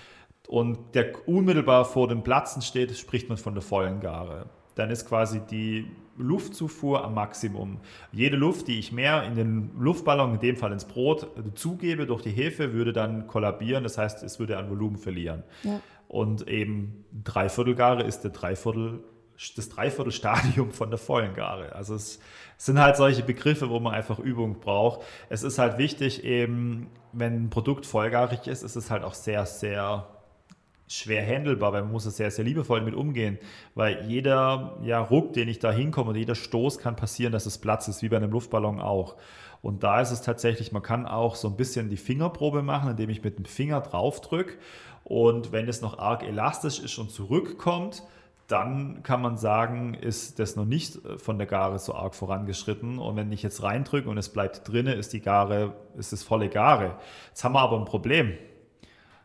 und 0.48 0.78
der 0.94 1.28
unmittelbar 1.28 1.84
vor 1.84 2.08
dem 2.08 2.22
Platzen 2.22 2.62
steht, 2.62 2.96
spricht 2.96 3.28
man 3.28 3.38
von 3.38 3.54
der 3.54 3.62
vollen 3.62 4.00
Gare. 4.00 4.46
Dann 4.74 4.90
ist 4.90 5.06
quasi 5.08 5.40
die 5.40 5.90
Luftzufuhr 6.16 7.05
am 7.05 7.14
Maximum. 7.14 7.79
Jede 8.12 8.37
Luft, 8.37 8.68
die 8.68 8.79
ich 8.79 8.92
mehr 8.92 9.25
in 9.25 9.35
den 9.35 9.70
Luftballon, 9.79 10.35
in 10.35 10.40
dem 10.40 10.57
Fall 10.57 10.72
ins 10.72 10.85
Brot, 10.85 11.29
zugebe 11.55 12.07
durch 12.07 12.22
die 12.22 12.31
Hefe, 12.31 12.72
würde 12.72 12.92
dann 12.92 13.27
kollabieren. 13.27 13.83
Das 13.83 13.98
heißt, 13.98 14.22
es 14.22 14.38
würde 14.38 14.59
an 14.59 14.70
Volumen 14.70 14.96
verlieren. 14.96 15.42
Ja. 15.62 15.81
Und 16.09 16.46
eben 16.48 17.05
Dreiviertelgare 17.25 18.03
ist 18.03 18.20
der 18.20 18.33
Dreiviertel, 18.33 19.03
das 19.57 19.68
Dreiviertelstadium 19.70 20.70
von 20.70 20.90
der 20.90 20.98
vollen 20.98 21.35
Gare. 21.35 21.75
Also 21.75 21.94
es 21.94 22.20
sind 22.59 22.79
halt 22.79 22.96
solche 22.96 23.22
Begriffe, 23.22 23.70
wo 23.70 23.81
man 23.81 23.94
einfach 23.94 24.18
Übung 24.18 24.61
braucht. 24.61 25.01
Es 25.31 25.42
ist 25.42 25.59
halt 25.59 25.79
wichtig, 25.79 26.22
eben, 26.22 26.90
wenn 27.12 27.44
ein 27.44 27.51
Produkt 27.51 27.87
vollgarig 27.87 28.46
ist, 28.46 28.62
ist 28.62 28.77
es 28.77 28.90
halt 28.90 29.05
auch 29.05 29.14
sehr, 29.14 29.46
sehr 29.46 30.07
schwer 30.92 31.26
handelbar, 31.26 31.72
weil 31.72 31.83
man 31.83 31.92
muss 31.92 32.07
es 32.07 32.16
sehr, 32.16 32.31
sehr 32.31 32.44
liebevoll 32.44 32.81
damit 32.81 32.94
umgehen, 32.94 33.38
weil 33.74 34.05
jeder 34.07 34.78
ja, 34.83 35.00
Ruck, 35.00 35.33
den 35.33 35.48
ich 35.48 35.59
da 35.59 35.72
hinkomme 35.72 36.11
und 36.11 36.16
jeder 36.16 36.35
Stoß 36.35 36.78
kann 36.78 36.96
passieren, 36.96 37.33
dass 37.33 37.46
es 37.46 37.59
Platz 37.59 37.88
ist, 37.88 38.02
wie 38.02 38.09
bei 38.09 38.16
einem 38.16 38.31
Luftballon 38.31 38.81
auch. 38.81 39.16
Und 39.62 39.85
da 39.85 40.00
ist 40.00 40.11
es 40.11 40.22
tatsächlich, 40.22 40.72
man 40.72 40.83
kann 40.83 41.07
auch 41.07 41.37
so 41.37 41.48
ein 41.48 41.57
bisschen 41.57 41.88
die 41.88 41.96
Fingerprobe 41.96 42.62
machen, 42.62 42.90
indem 42.90 43.11
ich 43.11 43.22
mit 43.22 43.38
dem 43.38 43.44
Finger 43.44 43.81
drauf 43.81 44.20
drücke 44.20 44.55
und 45.05 45.52
wenn 45.52 45.68
es 45.68 45.81
noch 45.81 45.98
arg 45.98 46.22
elastisch 46.22 46.78
ist 46.78 46.98
und 46.98 47.11
zurückkommt, 47.11 48.02
dann 48.48 49.02
kann 49.02 49.22
man 49.22 49.37
sagen, 49.37 49.94
ist 49.94 50.38
das 50.38 50.57
noch 50.57 50.64
nicht 50.64 50.98
von 51.16 51.38
der 51.38 51.46
Gare 51.46 51.78
so 51.78 51.94
arg 51.94 52.14
vorangeschritten. 52.14 52.98
Und 52.98 53.16
wenn 53.16 53.33
ich 53.33 53.42
jetzt 53.42 53.62
reindrücke 53.62 54.09
und 54.09 54.18
es 54.18 54.28
bleibt 54.28 54.68
drinne, 54.68 54.94
ist 54.94 55.12
die 55.12 55.20
Gare, 55.20 55.74
ist 55.96 56.12
es 56.12 56.22
volle 56.22 56.48
Gare. 56.48 56.96
Jetzt 57.28 57.44
haben 57.44 57.55
wir 57.55 57.61
aber 57.61 57.78
ein 57.78 57.85
Problem. 57.85 58.35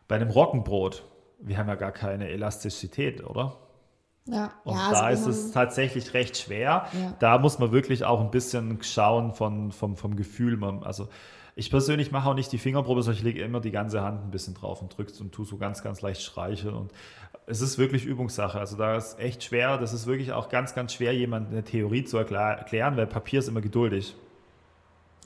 Bei 0.06 0.16
einem 0.16 0.30
Roggenbrot, 0.30 1.04
wir 1.38 1.58
haben 1.58 1.68
ja 1.68 1.76
gar 1.76 1.92
keine 1.92 2.28
Elastizität, 2.28 3.24
oder? 3.24 3.56
Ja, 4.26 4.52
Und 4.64 4.74
ja, 4.74 4.92
da 4.92 5.00
also 5.00 5.30
ist 5.30 5.36
es 5.36 5.50
tatsächlich 5.52 6.12
recht 6.12 6.36
schwer. 6.36 6.86
Ja. 6.92 7.14
Da 7.18 7.38
muss 7.38 7.58
man 7.58 7.72
wirklich 7.72 8.04
auch 8.04 8.20
ein 8.20 8.30
bisschen 8.30 8.82
schauen 8.82 9.32
von, 9.32 9.72
vom, 9.72 9.96
vom 9.96 10.16
Gefühl. 10.16 10.56
Man, 10.58 10.82
also 10.82 11.08
ich 11.56 11.70
persönlich 11.70 12.12
mache 12.12 12.28
auch 12.28 12.34
nicht 12.34 12.52
die 12.52 12.58
Fingerprobe, 12.58 13.02
sondern 13.02 13.18
ich 13.18 13.24
lege 13.24 13.42
immer 13.42 13.60
die 13.60 13.70
ganze 13.70 14.02
Hand 14.02 14.24
ein 14.24 14.30
bisschen 14.30 14.54
drauf 14.54 14.82
und 14.82 14.96
drücke 14.96 15.12
und 15.20 15.32
tue 15.32 15.46
so 15.46 15.56
ganz, 15.56 15.82
ganz 15.82 16.02
leicht 16.02 16.20
streicheln. 16.20 16.74
Und 16.74 16.92
es 17.46 17.62
ist 17.62 17.78
wirklich 17.78 18.04
Übungssache. 18.04 18.60
Also 18.60 18.76
da 18.76 18.96
ist 18.96 19.18
echt 19.18 19.44
schwer. 19.44 19.78
Das 19.78 19.94
ist 19.94 20.06
wirklich 20.06 20.32
auch 20.32 20.50
ganz, 20.50 20.74
ganz 20.74 20.92
schwer, 20.92 21.14
jemandem 21.14 21.52
eine 21.52 21.64
Theorie 21.64 22.04
zu 22.04 22.18
erklär, 22.18 22.58
erklären, 22.58 22.96
weil 22.96 23.06
Papier 23.06 23.38
ist 23.38 23.48
immer 23.48 23.62
geduldig. 23.62 24.14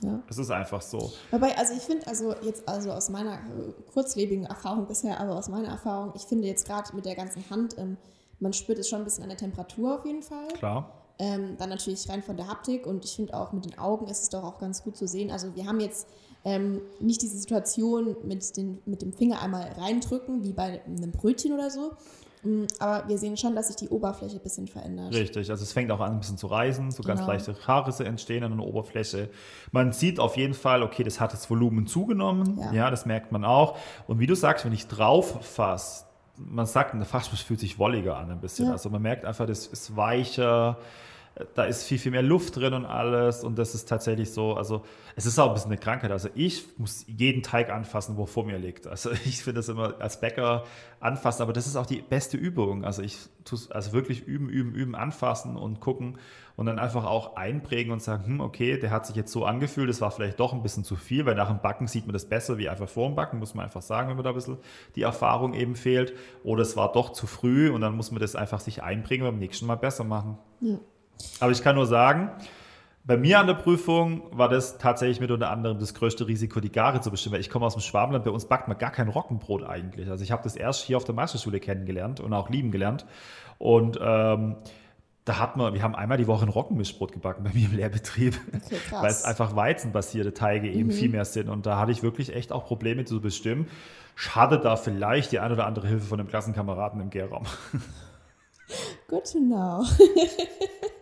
Ja. 0.03 0.21
Es 0.29 0.37
ist 0.37 0.51
einfach 0.51 0.81
so. 0.81 1.11
Wobei, 1.31 1.57
also 1.57 1.73
ich 1.73 1.81
finde, 1.81 2.07
also 2.07 2.35
jetzt, 2.41 2.67
also 2.67 2.91
aus 2.91 3.09
meiner 3.09 3.33
äh, 3.33 3.73
kurzlebigen 3.93 4.45
Erfahrung 4.45 4.85
bisher, 4.87 5.19
aber 5.19 5.35
aus 5.35 5.49
meiner 5.49 5.69
Erfahrung, 5.69 6.11
ich 6.15 6.23
finde 6.23 6.47
jetzt 6.47 6.67
gerade 6.67 6.95
mit 6.95 7.05
der 7.05 7.15
ganzen 7.15 7.43
Hand, 7.49 7.77
ähm, 7.77 7.97
man 8.39 8.53
spürt 8.53 8.79
es 8.79 8.89
schon 8.89 8.99
ein 8.99 9.05
bisschen 9.05 9.23
an 9.23 9.29
der 9.29 9.37
Temperatur 9.37 9.99
auf 9.99 10.05
jeden 10.05 10.21
Fall. 10.21 10.47
Klar. 10.57 10.91
Ähm, 11.19 11.55
dann 11.57 11.69
natürlich 11.69 12.09
rein 12.09 12.23
von 12.23 12.37
der 12.37 12.47
Haptik 12.47 12.85
und 12.87 13.05
ich 13.05 13.15
finde 13.15 13.35
auch 13.35 13.53
mit 13.53 13.65
den 13.65 13.77
Augen 13.77 14.07
ist 14.07 14.23
es 14.23 14.29
doch 14.29 14.43
auch 14.43 14.59
ganz 14.59 14.83
gut 14.83 14.97
zu 14.97 15.07
sehen. 15.07 15.31
Also 15.31 15.55
wir 15.55 15.65
haben 15.67 15.79
jetzt 15.79 16.07
ähm, 16.43 16.81
nicht 16.99 17.21
diese 17.21 17.37
Situation 17.37 18.17
mit, 18.23 18.57
den, 18.57 18.79
mit 18.85 19.01
dem 19.01 19.13
Finger 19.13 19.41
einmal 19.41 19.71
reindrücken, 19.77 20.43
wie 20.43 20.53
bei 20.53 20.81
einem 20.85 21.11
Brötchen 21.11 21.53
oder 21.53 21.69
so. 21.69 21.91
Mm, 22.43 22.63
Aber 22.79 23.07
wir 23.07 23.17
sehen 23.17 23.37
schon, 23.37 23.55
dass 23.55 23.67
sich 23.67 23.75
die 23.77 23.89
Oberfläche 23.89 24.35
ein 24.37 24.41
bisschen 24.43 24.67
verändert. 24.67 25.13
Richtig, 25.13 25.49
also 25.49 25.63
es 25.63 25.71
fängt 25.73 25.91
auch 25.91 25.99
an 25.99 26.11
ein 26.13 26.19
bisschen 26.19 26.37
zu 26.37 26.47
reißen, 26.47 26.91
so 26.91 27.03
ganz 27.03 27.21
Genau. 27.21 27.31
leichte 27.31 27.55
Haarrisse 27.67 28.05
entstehen 28.05 28.43
an 28.43 28.57
der 28.57 28.65
Oberfläche. 28.67 29.29
Man 29.71 29.91
sieht 29.93 30.19
auf 30.19 30.37
jeden 30.37 30.53
Fall, 30.53 30.83
okay, 30.83 31.03
das 31.03 31.19
hat 31.19 31.33
das 31.33 31.49
Volumen 31.49 31.87
zugenommen, 31.87 32.59
ja. 32.59 32.71
Ja. 32.73 32.91
das 32.91 33.05
merkt 33.05 33.31
man 33.31 33.45
auch. 33.45 33.77
Und 34.07 34.19
wie 34.19 34.27
du 34.27 34.35
sagst, 34.35 34.65
wenn 34.65 34.73
ich 34.73 34.87
drauf 34.87 35.43
fasse, 35.45 36.05
man 36.37 36.65
sagt, 36.65 36.93
der 36.95 37.05
Fassbiss 37.05 37.41
fühlt 37.41 37.59
sich 37.59 37.77
wolliger 37.77 38.17
an 38.17 38.31
ein 38.31 38.39
bisschen. 38.41 38.65
Ja. 38.65 38.71
Also 38.71 38.89
man 38.89 39.01
merkt 39.01 39.23
einfach, 39.23 39.45
das 39.45 39.67
ist 39.67 39.95
weicher, 39.95 40.77
da 41.55 41.63
ist 41.63 41.83
viel, 41.85 41.97
viel 41.97 42.11
mehr 42.11 42.21
Luft 42.21 42.57
drin 42.57 42.73
und 42.73 42.85
alles. 42.85 43.43
Und 43.43 43.57
das 43.57 43.73
ist 43.73 43.89
tatsächlich 43.89 44.31
so, 44.31 44.53
also 44.53 44.83
es 45.15 45.25
ist 45.25 45.39
auch 45.39 45.47
ein 45.47 45.53
bisschen 45.53 45.71
eine 45.71 45.79
Krankheit. 45.79 46.11
Also 46.11 46.29
ich 46.35 46.65
muss 46.77 47.05
jeden 47.07 47.41
Teig 47.41 47.71
anfassen, 47.71 48.17
wo 48.17 48.25
vor 48.25 48.45
mir 48.45 48.59
liegt. 48.59 48.85
Also 48.85 49.11
ich 49.25 49.43
finde 49.43 49.59
das 49.59 49.69
immer 49.69 49.99
als 49.99 50.19
Bäcker 50.19 50.63
anfassen, 50.99 51.41
aber 51.41 51.53
das 51.53 51.65
ist 51.65 51.75
auch 51.75 51.87
die 51.87 52.01
beste 52.01 52.37
Übung. 52.37 52.85
Also 52.85 53.01
ich 53.01 53.17
tue 53.45 53.59
also 53.71 53.93
wirklich 53.93 54.27
üben, 54.27 54.47
üben, 54.47 54.75
üben, 54.75 54.95
anfassen 54.95 55.57
und 55.57 55.79
gucken 55.79 56.19
und 56.55 56.67
dann 56.67 56.77
einfach 56.77 57.05
auch 57.05 57.35
einprägen 57.35 57.91
und 57.91 58.01
sagen, 58.01 58.25
hm, 58.25 58.39
okay, 58.39 58.77
der 58.77 58.91
hat 58.91 59.07
sich 59.07 59.15
jetzt 59.15 59.31
so 59.31 59.43
angefühlt, 59.43 59.89
das 59.89 60.01
war 60.01 60.11
vielleicht 60.11 60.39
doch 60.39 60.53
ein 60.53 60.61
bisschen 60.61 60.83
zu 60.83 60.95
viel, 60.95 61.25
weil 61.25 61.35
nach 61.35 61.49
dem 61.49 61.59
Backen 61.59 61.87
sieht 61.87 62.05
man 62.05 62.13
das 62.13 62.29
besser 62.29 62.59
wie 62.59 62.69
einfach 62.69 62.87
vor 62.87 63.07
dem 63.07 63.15
Backen, 63.15 63.39
muss 63.39 63.55
man 63.55 63.65
einfach 63.65 63.81
sagen, 63.81 64.09
wenn 64.09 64.15
man 64.15 64.23
da 64.23 64.29
ein 64.29 64.35
bisschen 64.35 64.57
die 64.95 65.01
Erfahrung 65.01 65.55
eben 65.55 65.75
fehlt. 65.75 66.13
Oder 66.43 66.61
es 66.61 66.77
war 66.77 66.91
doch 66.91 67.11
zu 67.11 67.25
früh 67.25 67.71
und 67.71 67.81
dann 67.81 67.95
muss 67.95 68.11
man 68.11 68.21
das 68.21 68.35
einfach 68.35 68.59
sich 68.59 68.83
einprägen 68.83 69.25
und 69.25 69.33
beim 69.33 69.39
nächsten 69.39 69.65
Mal 69.65 69.75
besser 69.75 70.03
machen. 70.03 70.37
Ja. 70.61 70.79
Aber 71.39 71.51
ich 71.51 71.61
kann 71.61 71.75
nur 71.75 71.85
sagen, 71.85 72.31
bei 73.05 73.17
mir 73.17 73.39
an 73.39 73.47
der 73.47 73.55
Prüfung 73.55 74.23
war 74.31 74.47
das 74.47 74.77
tatsächlich 74.77 75.19
mit 75.19 75.29
unter 75.29 75.49
anderem 75.49 75.77
das 75.77 75.93
größte 75.93 76.25
Risiko, 76.27 76.61
die 76.61 76.71
Gare 76.71 77.01
zu 77.01 77.11
bestimmen. 77.11 77.33
Weil 77.33 77.41
ich 77.41 77.49
komme 77.49 77.65
aus 77.65 77.73
dem 77.73 77.81
Schwabenland, 77.81 78.23
bei 78.23 78.31
uns 78.31 78.45
backt 78.45 78.67
man 78.67 78.77
gar 78.77 78.91
kein 78.91 79.09
Roggenbrot 79.09 79.63
eigentlich. 79.63 80.09
Also 80.09 80.23
ich 80.23 80.31
habe 80.31 80.43
das 80.43 80.55
erst 80.55 80.83
hier 80.83 80.95
auf 80.95 81.03
der 81.03 81.13
Meisterschule 81.13 81.59
kennengelernt 81.59 82.21
und 82.21 82.31
auch 82.33 82.49
lieben 82.49 82.71
gelernt. 82.71 83.05
Und 83.57 83.99
ähm, 84.01 84.55
da 85.25 85.39
hat 85.39 85.57
man, 85.57 85.73
wir 85.73 85.83
haben 85.83 85.95
einmal 85.95 86.17
die 86.17 86.27
Woche 86.27 86.45
ein 86.45 86.49
Roggenmischbrot 86.49 87.11
gebacken 87.11 87.43
bei 87.43 87.51
mir 87.53 87.67
im 87.67 87.75
Lehrbetrieb, 87.75 88.39
Okay, 88.53 88.77
weil 88.91 89.11
es 89.11 89.23
einfach 89.23 89.55
weizenbasierte 89.55 90.33
Teige 90.33 90.69
eben 90.69 90.91
viel 90.91 91.09
mehr 91.09 91.25
sind. 91.25 91.49
Und 91.49 91.65
da 91.65 91.77
hatte 91.77 91.91
ich 91.91 92.03
wirklich 92.03 92.33
echt 92.33 92.53
auch 92.53 92.65
Probleme 92.65 93.03
zu 93.03 93.19
bestimmen. 93.19 93.67
Schade 94.15 94.59
da 94.59 94.77
vielleicht 94.77 95.31
die 95.31 95.39
ein 95.39 95.51
oder 95.51 95.65
andere 95.65 95.87
Hilfe 95.87 96.05
von 96.05 96.19
dem 96.19 96.27
Klassenkameraden 96.27 97.01
im 97.01 97.09
Gärraum. 97.09 97.43
Good 99.09 99.31
to 99.31 99.39
know. 99.39 99.83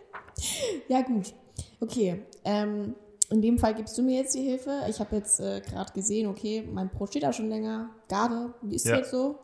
ja, 0.88 1.02
gut. 1.02 1.32
Okay. 1.80 2.22
Ähm, 2.44 2.94
in 3.30 3.40
dem 3.40 3.58
Fall 3.58 3.74
gibst 3.74 3.96
du 3.96 4.02
mir 4.02 4.16
jetzt 4.18 4.34
die 4.34 4.42
Hilfe. 4.42 4.82
Ich 4.88 5.00
habe 5.00 5.16
jetzt 5.16 5.40
äh, 5.40 5.60
gerade 5.60 5.92
gesehen, 5.92 6.28
okay, 6.28 6.68
mein 6.70 6.88
Brot 6.90 7.10
steht 7.10 7.22
da 7.22 7.32
schon 7.32 7.48
länger. 7.48 7.88
Gare, 8.08 8.52
wie 8.60 8.74
ist 8.74 8.86
Ja. 8.86 8.96
jetzt 8.96 9.10
so? 9.10 9.36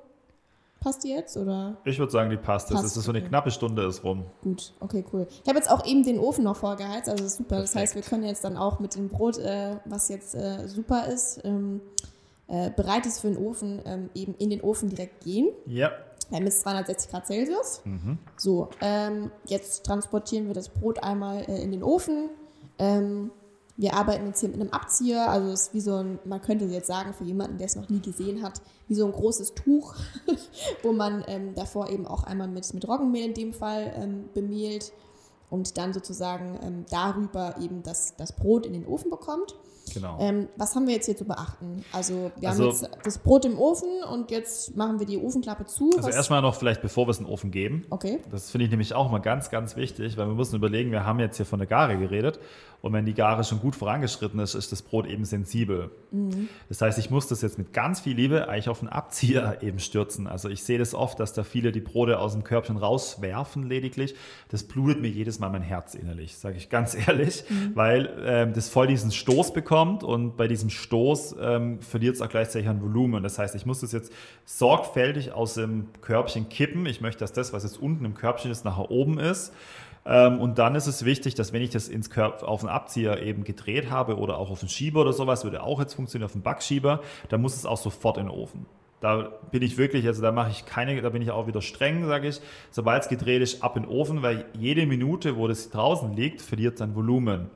Passt 0.80 1.02
die 1.02 1.08
jetzt 1.08 1.36
oder? 1.36 1.76
Ich 1.84 1.98
würde 1.98 2.12
sagen, 2.12 2.30
die 2.30 2.36
passt. 2.36 2.70
Das 2.70 2.82
Passt, 2.82 2.96
ist 2.96 3.04
so 3.04 3.10
eine 3.10 3.18
okay. 3.18 3.28
knappe 3.28 3.50
Stunde 3.50 3.84
ist 3.86 4.04
rum. 4.04 4.24
Gut, 4.44 4.72
okay, 4.78 5.04
cool. 5.12 5.26
Ich 5.42 5.48
habe 5.48 5.58
jetzt 5.58 5.70
auch 5.70 5.84
eben 5.84 6.04
den 6.04 6.20
Ofen 6.20 6.44
noch 6.44 6.56
vorgeheizt, 6.56 7.08
also 7.08 7.26
super. 7.26 7.60
Das 7.60 7.74
heißt, 7.74 7.94
wir 7.94 8.02
Perfekt. 8.02 8.10
können 8.10 8.24
jetzt 8.24 8.44
dann 8.44 8.56
auch 8.56 8.78
mit 8.78 8.94
dem 8.94 9.08
Brot, 9.08 9.38
äh, 9.38 9.76
was 9.86 10.08
jetzt 10.08 10.34
äh, 10.36 10.68
super 10.68 11.06
ist, 11.08 11.40
ähm, 11.44 11.80
äh, 12.46 12.70
bereit 12.70 13.06
ist 13.06 13.20
für 13.20 13.28
den 13.28 13.38
Ofen, 13.38 13.80
ähm, 13.86 14.10
eben 14.14 14.34
in 14.38 14.50
den 14.50 14.60
Ofen 14.60 14.88
direkt 14.88 15.24
gehen. 15.24 15.48
Ja. 15.66 15.90
Wir 16.28 16.38
haben 16.38 16.44
jetzt 16.44 16.60
260 16.60 17.10
Grad 17.10 17.26
Celsius. 17.26 17.82
So, 18.36 18.68
ähm, 18.80 19.30
jetzt 19.46 19.84
transportieren 19.84 20.46
wir 20.46 20.54
das 20.54 20.68
Brot 20.68 21.02
einmal 21.02 21.42
äh, 21.48 21.62
in 21.62 21.72
den 21.72 21.82
Ofen. 21.82 22.30
Ähm, 22.78 23.30
wir 23.78 23.94
arbeiten 23.94 24.26
jetzt 24.26 24.40
hier 24.40 24.48
mit 24.48 24.60
einem 24.60 24.70
Abzieher, 24.70 25.30
also 25.30 25.50
es 25.50 25.62
ist 25.62 25.74
wie 25.74 25.80
so 25.80 25.94
ein, 25.94 26.18
man 26.24 26.42
könnte 26.42 26.64
jetzt 26.64 26.88
sagen, 26.88 27.14
für 27.14 27.22
jemanden, 27.22 27.58
der 27.58 27.66
es 27.66 27.76
noch 27.76 27.88
nie 27.88 28.00
gesehen 28.00 28.42
hat, 28.42 28.60
wie 28.88 28.96
so 28.96 29.06
ein 29.06 29.12
großes 29.12 29.54
Tuch, 29.54 29.94
wo 30.82 30.92
man 30.92 31.24
ähm, 31.28 31.54
davor 31.54 31.88
eben 31.88 32.04
auch 32.04 32.24
einmal 32.24 32.48
mit, 32.48 32.74
mit 32.74 32.88
Roggenmehl 32.88 33.26
in 33.26 33.34
dem 33.34 33.52
Fall 33.52 33.92
ähm, 33.96 34.28
bemehlt 34.34 34.92
und 35.48 35.78
dann 35.78 35.92
sozusagen 35.92 36.58
ähm, 36.60 36.84
darüber 36.90 37.56
eben 37.60 37.84
das, 37.84 38.16
das 38.16 38.32
Brot 38.32 38.66
in 38.66 38.72
den 38.72 38.84
Ofen 38.84 39.10
bekommt. 39.10 39.54
Genau. 39.94 40.18
Ähm, 40.20 40.48
was 40.56 40.74
haben 40.74 40.86
wir 40.86 40.94
jetzt 40.94 41.06
hier 41.06 41.16
zu 41.16 41.24
beachten? 41.24 41.84
Also 41.92 42.30
wir 42.38 42.48
Also- 42.48 42.64
haben 42.64 42.70
jetzt 42.70 42.90
das 43.04 43.18
Brot 43.18 43.44
im 43.44 43.58
Ofen 43.58 43.88
und 44.12 44.30
jetzt 44.30 44.76
machen 44.76 44.98
wir 44.98 45.06
die 45.06 45.18
Ofenklappe 45.18 45.64
zu. 45.66 45.90
Also 45.96 46.08
erstmal 46.10 46.42
noch 46.42 46.54
vielleicht, 46.56 46.82
bevor 46.82 47.06
wir 47.06 47.10
es 47.12 47.18
in 47.18 47.24
den 47.24 47.32
Ofen 47.32 47.50
geben. 47.50 47.84
Okay. 47.90 48.18
Das 48.30 48.50
finde 48.50 48.64
ich 48.66 48.70
nämlich 48.70 48.94
auch 48.94 49.10
mal 49.10 49.18
ganz, 49.20 49.50
ganz 49.50 49.76
wichtig, 49.76 50.16
weil 50.16 50.26
wir 50.26 50.34
müssen 50.34 50.56
überlegen, 50.56 50.90
wir 50.92 51.04
haben 51.04 51.20
jetzt 51.20 51.36
hier 51.36 51.46
von 51.46 51.58
der 51.58 51.68
Gare 51.68 51.96
geredet 51.98 52.38
und 52.80 52.92
wenn 52.92 53.04
die 53.06 53.14
Gare 53.14 53.42
schon 53.44 53.60
gut 53.60 53.74
vorangeschritten 53.74 54.38
ist, 54.40 54.54
ist 54.54 54.70
das 54.70 54.82
Brot 54.82 55.06
eben 55.06 55.24
sensibel. 55.24 55.90
Das 56.68 56.80
heißt, 56.80 56.98
ich 56.98 57.10
muss 57.10 57.26
das 57.26 57.42
jetzt 57.42 57.58
mit 57.58 57.72
ganz 57.72 58.00
viel 58.00 58.14
Liebe 58.14 58.48
eigentlich 58.48 58.68
auf 58.68 58.78
den 58.80 58.88
Abzieher 58.88 59.58
eben 59.62 59.78
stürzen. 59.78 60.26
Also 60.26 60.48
ich 60.48 60.62
sehe 60.62 60.78
das 60.78 60.94
oft, 60.94 61.18
dass 61.20 61.32
da 61.32 61.42
viele 61.42 61.72
die 61.72 61.80
Brote 61.80 62.18
aus 62.18 62.32
dem 62.32 62.44
Körbchen 62.44 62.76
rauswerfen 62.76 63.64
lediglich. 63.68 64.14
Das 64.48 64.62
blutet 64.64 65.00
mir 65.02 65.08
jedes 65.08 65.38
Mal 65.38 65.50
mein 65.50 65.62
Herz 65.62 65.94
innerlich, 65.94 66.36
sage 66.38 66.56
ich 66.56 66.68
ganz 66.70 66.94
ehrlich, 67.08 67.44
weil 67.74 68.10
ähm, 68.24 68.52
das 68.54 68.68
voll 68.68 68.86
diesen 68.86 69.10
Stoß 69.10 69.52
bekommt 69.52 69.77
und 69.78 70.36
bei 70.36 70.48
diesem 70.48 70.70
Stoß 70.70 71.36
ähm, 71.40 71.80
verliert 71.80 72.16
es 72.16 72.22
auch 72.22 72.28
gleichzeitig 72.28 72.68
an 72.68 72.82
Volumen. 72.82 73.22
Das 73.22 73.38
heißt, 73.38 73.54
ich 73.54 73.66
muss 73.66 73.80
das 73.80 73.92
jetzt 73.92 74.12
sorgfältig 74.44 75.32
aus 75.32 75.54
dem 75.54 75.86
Körbchen 76.00 76.48
kippen. 76.48 76.86
Ich 76.86 77.00
möchte, 77.00 77.20
dass 77.20 77.32
das, 77.32 77.52
was 77.52 77.62
jetzt 77.62 77.80
unten 77.80 78.04
im 78.04 78.14
Körbchen 78.14 78.50
ist, 78.50 78.64
nachher 78.64 78.90
oben 78.90 79.18
ist. 79.18 79.52
Ähm, 80.04 80.40
und 80.40 80.58
dann 80.58 80.74
ist 80.74 80.86
es 80.86 81.04
wichtig, 81.04 81.34
dass 81.34 81.52
wenn 81.52 81.62
ich 81.62 81.70
das 81.70 81.88
ins 81.88 82.10
Körb 82.10 82.42
auf 82.42 82.60
den 82.60 82.68
Abzieher 82.68 83.22
eben 83.22 83.44
gedreht 83.44 83.90
habe 83.90 84.16
oder 84.16 84.38
auch 84.38 84.50
auf 84.50 84.60
den 84.60 84.68
Schieber 84.68 85.02
oder 85.02 85.12
sowas, 85.12 85.44
würde 85.44 85.62
auch 85.62 85.80
jetzt 85.80 85.94
funktionieren 85.94 86.26
auf 86.26 86.32
den 86.32 86.42
Backschieber, 86.42 87.02
dann 87.28 87.42
muss 87.42 87.54
es 87.54 87.66
auch 87.66 87.78
sofort 87.78 88.16
in 88.16 88.26
den 88.26 88.34
Ofen. 88.34 88.66
Da 89.00 89.28
bin 89.52 89.62
ich 89.62 89.78
wirklich, 89.78 90.06
also 90.06 90.22
da 90.22 90.32
mache 90.32 90.50
ich 90.50 90.66
keine, 90.66 91.00
da 91.00 91.10
bin 91.10 91.22
ich 91.22 91.30
auch 91.30 91.46
wieder 91.46 91.62
streng, 91.62 92.06
sage 92.06 92.28
ich. 92.28 92.40
Sobald 92.70 93.04
es 93.04 93.08
gedreht 93.08 93.42
ist, 93.42 93.62
ab 93.62 93.76
in 93.76 93.84
den 93.84 93.92
Ofen, 93.92 94.22
weil 94.22 94.46
jede 94.58 94.86
Minute, 94.86 95.36
wo 95.36 95.46
das 95.46 95.70
draußen 95.70 96.14
liegt, 96.14 96.42
verliert 96.42 96.80
dann 96.80 96.96
Volumen. 96.96 97.50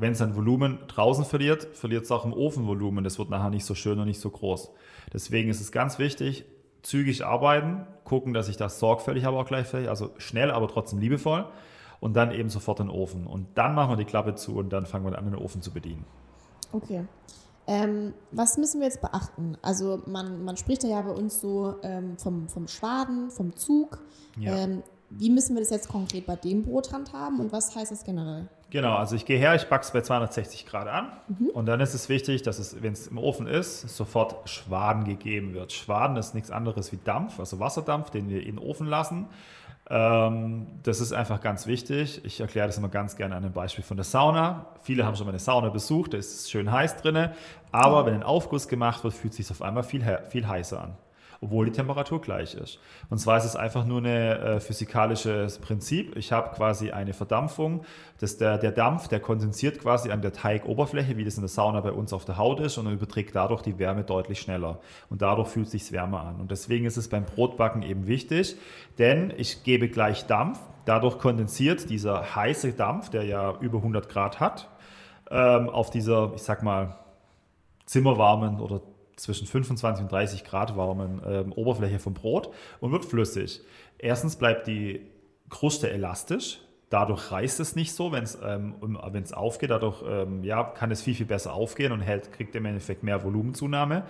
Wenn 0.00 0.12
es 0.12 0.18
dann 0.18 0.36
Volumen 0.36 0.78
draußen 0.88 1.24
verliert, 1.24 1.64
verliert 1.72 2.04
es 2.04 2.10
auch 2.10 2.24
im 2.24 2.32
Ofen 2.32 2.66
Volumen. 2.66 3.04
Das 3.04 3.18
wird 3.18 3.30
nachher 3.30 3.50
nicht 3.50 3.64
so 3.64 3.74
schön 3.74 3.98
und 3.98 4.06
nicht 4.06 4.20
so 4.20 4.30
groß. 4.30 4.70
Deswegen 5.12 5.48
ist 5.48 5.60
es 5.60 5.72
ganz 5.72 5.98
wichtig, 5.98 6.44
zügig 6.82 7.24
arbeiten, 7.24 7.86
gucken, 8.04 8.32
dass 8.34 8.48
ich 8.48 8.56
das 8.56 8.78
sorgfältig 8.78 9.24
habe 9.24 9.36
auch 9.36 9.46
gleichzeitig, 9.46 9.88
also 9.88 10.10
schnell, 10.18 10.50
aber 10.50 10.68
trotzdem 10.68 10.98
liebevoll 10.98 11.46
und 12.00 12.14
dann 12.14 12.30
eben 12.30 12.48
sofort 12.48 12.80
in 12.80 12.86
den 12.86 12.94
Ofen. 12.94 13.26
Und 13.26 13.46
dann 13.54 13.74
machen 13.74 13.90
wir 13.90 13.96
die 13.96 14.04
Klappe 14.04 14.34
zu 14.34 14.56
und 14.56 14.70
dann 14.70 14.86
fangen 14.86 15.04
wir 15.04 15.18
an, 15.18 15.24
den 15.24 15.34
Ofen 15.34 15.62
zu 15.62 15.72
bedienen. 15.72 16.04
Okay. 16.72 17.04
Ähm, 17.66 18.14
was 18.30 18.56
müssen 18.56 18.80
wir 18.80 18.86
jetzt 18.86 19.02
beachten? 19.02 19.58
Also 19.60 20.02
man, 20.06 20.44
man 20.44 20.56
spricht 20.56 20.84
ja 20.84 21.02
bei 21.02 21.10
uns 21.10 21.40
so 21.40 21.74
ähm, 21.82 22.16
vom, 22.16 22.48
vom 22.48 22.66
Schwaden, 22.66 23.30
vom 23.30 23.54
Zug. 23.56 23.98
Ja. 24.38 24.56
Ähm, 24.56 24.82
wie 25.10 25.30
müssen 25.30 25.54
wir 25.54 25.60
das 25.60 25.70
jetzt 25.70 25.88
konkret 25.88 26.26
bei 26.26 26.36
dem 26.36 26.62
Brot 26.62 26.92
handhaben 26.92 27.40
und 27.40 27.52
was 27.52 27.74
heißt 27.74 27.92
das 27.92 28.04
generell? 28.04 28.48
Genau, 28.70 28.96
also 28.96 29.16
ich 29.16 29.24
gehe 29.24 29.38
her, 29.38 29.54
ich 29.54 29.66
backe 29.68 29.84
es 29.84 29.92
bei 29.92 30.02
260 30.02 30.66
Grad 30.66 30.88
an 30.88 31.12
und 31.54 31.66
dann 31.66 31.80
ist 31.80 31.94
es 31.94 32.10
wichtig, 32.10 32.42
dass 32.42 32.58
es, 32.58 32.82
wenn 32.82 32.92
es 32.92 33.06
im 33.06 33.16
Ofen 33.16 33.46
ist, 33.46 33.88
sofort 33.88 34.48
Schwaden 34.48 35.04
gegeben 35.04 35.54
wird. 35.54 35.72
Schwaden 35.72 36.18
ist 36.18 36.34
nichts 36.34 36.50
anderes 36.50 36.92
wie 36.92 36.98
Dampf, 37.02 37.40
also 37.40 37.60
Wasserdampf, 37.60 38.10
den 38.10 38.28
wir 38.28 38.40
in 38.40 38.56
den 38.56 38.58
Ofen 38.58 38.86
lassen. 38.86 39.26
Ähm, 39.88 40.66
das 40.82 41.00
ist 41.00 41.14
einfach 41.14 41.40
ganz 41.40 41.66
wichtig. 41.66 42.22
Ich 42.26 42.40
erkläre 42.40 42.66
das 42.66 42.76
immer 42.76 42.90
ganz 42.90 43.16
gerne 43.16 43.36
an 43.36 43.42
einem 43.42 43.54
Beispiel 43.54 43.84
von 43.84 43.96
der 43.96 44.04
Sauna. 44.04 44.66
Viele 44.82 45.06
haben 45.06 45.16
schon 45.16 45.24
mal 45.24 45.30
eine 45.30 45.38
Sauna 45.38 45.70
besucht, 45.70 46.12
da 46.12 46.18
ist 46.18 46.34
es 46.34 46.50
schön 46.50 46.70
heiß 46.70 46.96
drinne, 46.98 47.32
aber 47.72 48.04
wenn 48.04 48.12
ein 48.12 48.22
Aufguss 48.22 48.68
gemacht 48.68 49.02
wird, 49.02 49.14
fühlt 49.14 49.32
es 49.32 49.38
sich 49.38 49.50
auf 49.50 49.62
einmal 49.62 49.82
viel, 49.82 50.04
viel 50.28 50.46
heißer 50.46 50.82
an 50.82 50.96
obwohl 51.40 51.66
die 51.66 51.72
Temperatur 51.72 52.20
gleich 52.20 52.54
ist. 52.54 52.80
Und 53.10 53.18
zwar 53.18 53.38
ist 53.38 53.44
es 53.44 53.54
einfach 53.54 53.84
nur 53.84 54.00
ein 54.00 54.06
äh, 54.06 54.60
physikalisches 54.60 55.58
Prinzip. 55.58 56.16
Ich 56.16 56.32
habe 56.32 56.54
quasi 56.54 56.90
eine 56.90 57.12
Verdampfung. 57.12 57.84
Das 58.18 58.38
der, 58.38 58.58
der 58.58 58.72
Dampf, 58.72 59.06
der 59.08 59.20
kondensiert 59.20 59.78
quasi 59.78 60.10
an 60.10 60.20
der 60.20 60.32
Teigoberfläche, 60.32 61.16
wie 61.16 61.24
das 61.24 61.36
in 61.36 61.42
der 61.42 61.48
Sauna 61.48 61.80
bei 61.80 61.92
uns 61.92 62.12
auf 62.12 62.24
der 62.24 62.38
Haut 62.38 62.60
ist, 62.60 62.76
und 62.78 62.86
dann 62.86 62.94
überträgt 62.94 63.36
dadurch 63.36 63.62
die 63.62 63.78
Wärme 63.78 64.02
deutlich 64.02 64.40
schneller. 64.40 64.80
Und 65.10 65.22
dadurch 65.22 65.48
fühlt 65.48 65.66
es 65.66 65.72
sich 65.72 65.92
wärmer 65.92 66.22
an. 66.22 66.40
Und 66.40 66.50
deswegen 66.50 66.86
ist 66.86 66.96
es 66.96 67.08
beim 67.08 67.24
Brotbacken 67.24 67.82
eben 67.82 68.06
wichtig, 68.08 68.56
denn 68.98 69.32
ich 69.36 69.62
gebe 69.62 69.88
gleich 69.88 70.26
Dampf. 70.26 70.58
Dadurch 70.86 71.18
kondensiert 71.18 71.90
dieser 71.90 72.34
heiße 72.34 72.72
Dampf, 72.72 73.10
der 73.10 73.24
ja 73.24 73.54
über 73.60 73.78
100 73.78 74.08
Grad 74.08 74.40
hat, 74.40 74.68
ähm, 75.30 75.68
auf 75.68 75.90
dieser, 75.90 76.32
ich 76.34 76.42
sag 76.42 76.62
mal, 76.62 76.96
zimmerwarmen 77.84 78.60
oder 78.60 78.80
zwischen 79.18 79.46
25 79.46 80.04
und 80.04 80.12
30 80.12 80.44
Grad 80.44 80.76
warmen 80.76 81.20
ähm, 81.26 81.52
Oberfläche 81.52 81.98
vom 81.98 82.14
Brot 82.14 82.50
und 82.80 82.92
wird 82.92 83.04
flüssig. 83.04 83.60
Erstens 83.98 84.36
bleibt 84.36 84.66
die 84.66 85.02
Kruste 85.50 85.90
elastisch, 85.90 86.60
dadurch 86.90 87.30
reißt 87.30 87.60
es 87.60 87.76
nicht 87.76 87.92
so, 87.92 88.12
wenn 88.12 88.24
es 88.24 88.38
ähm, 88.42 88.74
aufgeht, 89.32 89.70
dadurch 89.70 90.02
ähm, 90.06 90.44
ja, 90.44 90.62
kann 90.64 90.90
es 90.90 91.02
viel, 91.02 91.14
viel 91.14 91.26
besser 91.26 91.52
aufgehen 91.52 91.92
und 91.92 92.00
hält, 92.00 92.32
kriegt 92.32 92.54
im 92.54 92.64
Endeffekt 92.64 93.02
mehr 93.02 93.22
Volumenzunahme. 93.22 94.04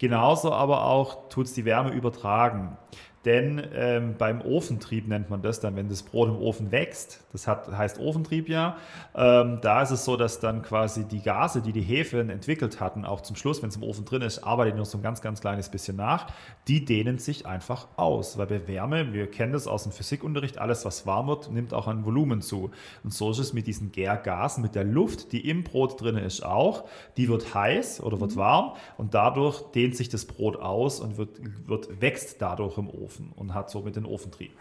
Genauso 0.00 0.50
aber 0.50 0.86
auch 0.86 1.28
tut 1.28 1.44
es 1.44 1.52
die 1.52 1.66
Wärme 1.66 1.90
übertragen. 1.90 2.78
Denn 3.26 3.62
ähm, 3.74 4.14
beim 4.16 4.40
Ofentrieb 4.40 5.06
nennt 5.06 5.28
man 5.28 5.42
das 5.42 5.60
dann, 5.60 5.76
wenn 5.76 5.90
das 5.90 6.02
Brot 6.02 6.30
im 6.30 6.36
Ofen 6.36 6.72
wächst, 6.72 7.22
das 7.32 7.46
hat, 7.46 7.68
heißt 7.70 8.00
Ofentrieb 8.00 8.48
ja, 8.48 8.78
ähm, 9.14 9.58
da 9.60 9.82
ist 9.82 9.90
es 9.90 10.06
so, 10.06 10.16
dass 10.16 10.40
dann 10.40 10.62
quasi 10.62 11.04
die 11.04 11.20
Gase, 11.20 11.60
die 11.60 11.72
die 11.72 11.82
Hefen 11.82 12.30
entwickelt 12.30 12.80
hatten, 12.80 13.04
auch 13.04 13.20
zum 13.20 13.36
Schluss, 13.36 13.60
wenn 13.60 13.68
es 13.68 13.76
im 13.76 13.82
Ofen 13.82 14.06
drin 14.06 14.22
ist, 14.22 14.38
arbeitet 14.38 14.76
nur 14.76 14.86
so 14.86 14.96
ein 14.96 15.02
ganz, 15.02 15.20
ganz 15.20 15.42
kleines 15.42 15.68
bisschen 15.68 15.96
nach, 15.96 16.28
die 16.66 16.86
dehnen 16.86 17.18
sich 17.18 17.44
einfach 17.44 17.88
aus. 17.96 18.38
Weil 18.38 18.46
bei 18.46 18.66
Wärme, 18.66 19.12
wir 19.12 19.30
kennen 19.30 19.52
das 19.52 19.66
aus 19.66 19.82
dem 19.82 19.92
Physikunterricht, 19.92 20.56
alles 20.56 20.86
was 20.86 21.06
warm 21.06 21.26
wird, 21.26 21.52
nimmt 21.52 21.74
auch 21.74 21.88
an 21.88 22.06
Volumen 22.06 22.40
zu. 22.40 22.70
Und 23.04 23.12
so 23.12 23.30
ist 23.32 23.38
es 23.38 23.52
mit 23.52 23.66
diesen 23.66 23.92
Gärgasen, 23.92 24.62
mit 24.62 24.74
der 24.74 24.84
Luft, 24.84 25.32
die 25.32 25.46
im 25.46 25.62
Brot 25.62 26.00
drin 26.00 26.16
ist 26.16 26.42
auch, 26.42 26.84
die 27.18 27.28
wird 27.28 27.54
heiß 27.54 28.02
oder 28.02 28.18
wird 28.18 28.36
warm 28.36 28.72
und 28.96 29.12
dadurch 29.12 29.60
dehnt 29.72 29.89
sich 29.96 30.08
das 30.08 30.24
Brot 30.24 30.56
aus 30.56 31.00
und 31.00 31.16
wird, 31.16 31.38
wird, 31.68 32.00
wächst 32.00 32.40
dadurch 32.40 32.78
im 32.78 32.88
Ofen 32.88 33.32
und 33.36 33.54
hat 33.54 33.70
somit 33.70 33.96
den 33.96 34.06
Ofentrieb. 34.06 34.52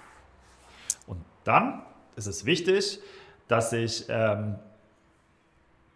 Und 1.07 1.23
dann 1.43 1.83
ist 2.15 2.27
es 2.27 2.45
wichtig, 2.45 2.99
dass 3.47 3.73
ich 3.73 4.05
ähm, 4.09 4.55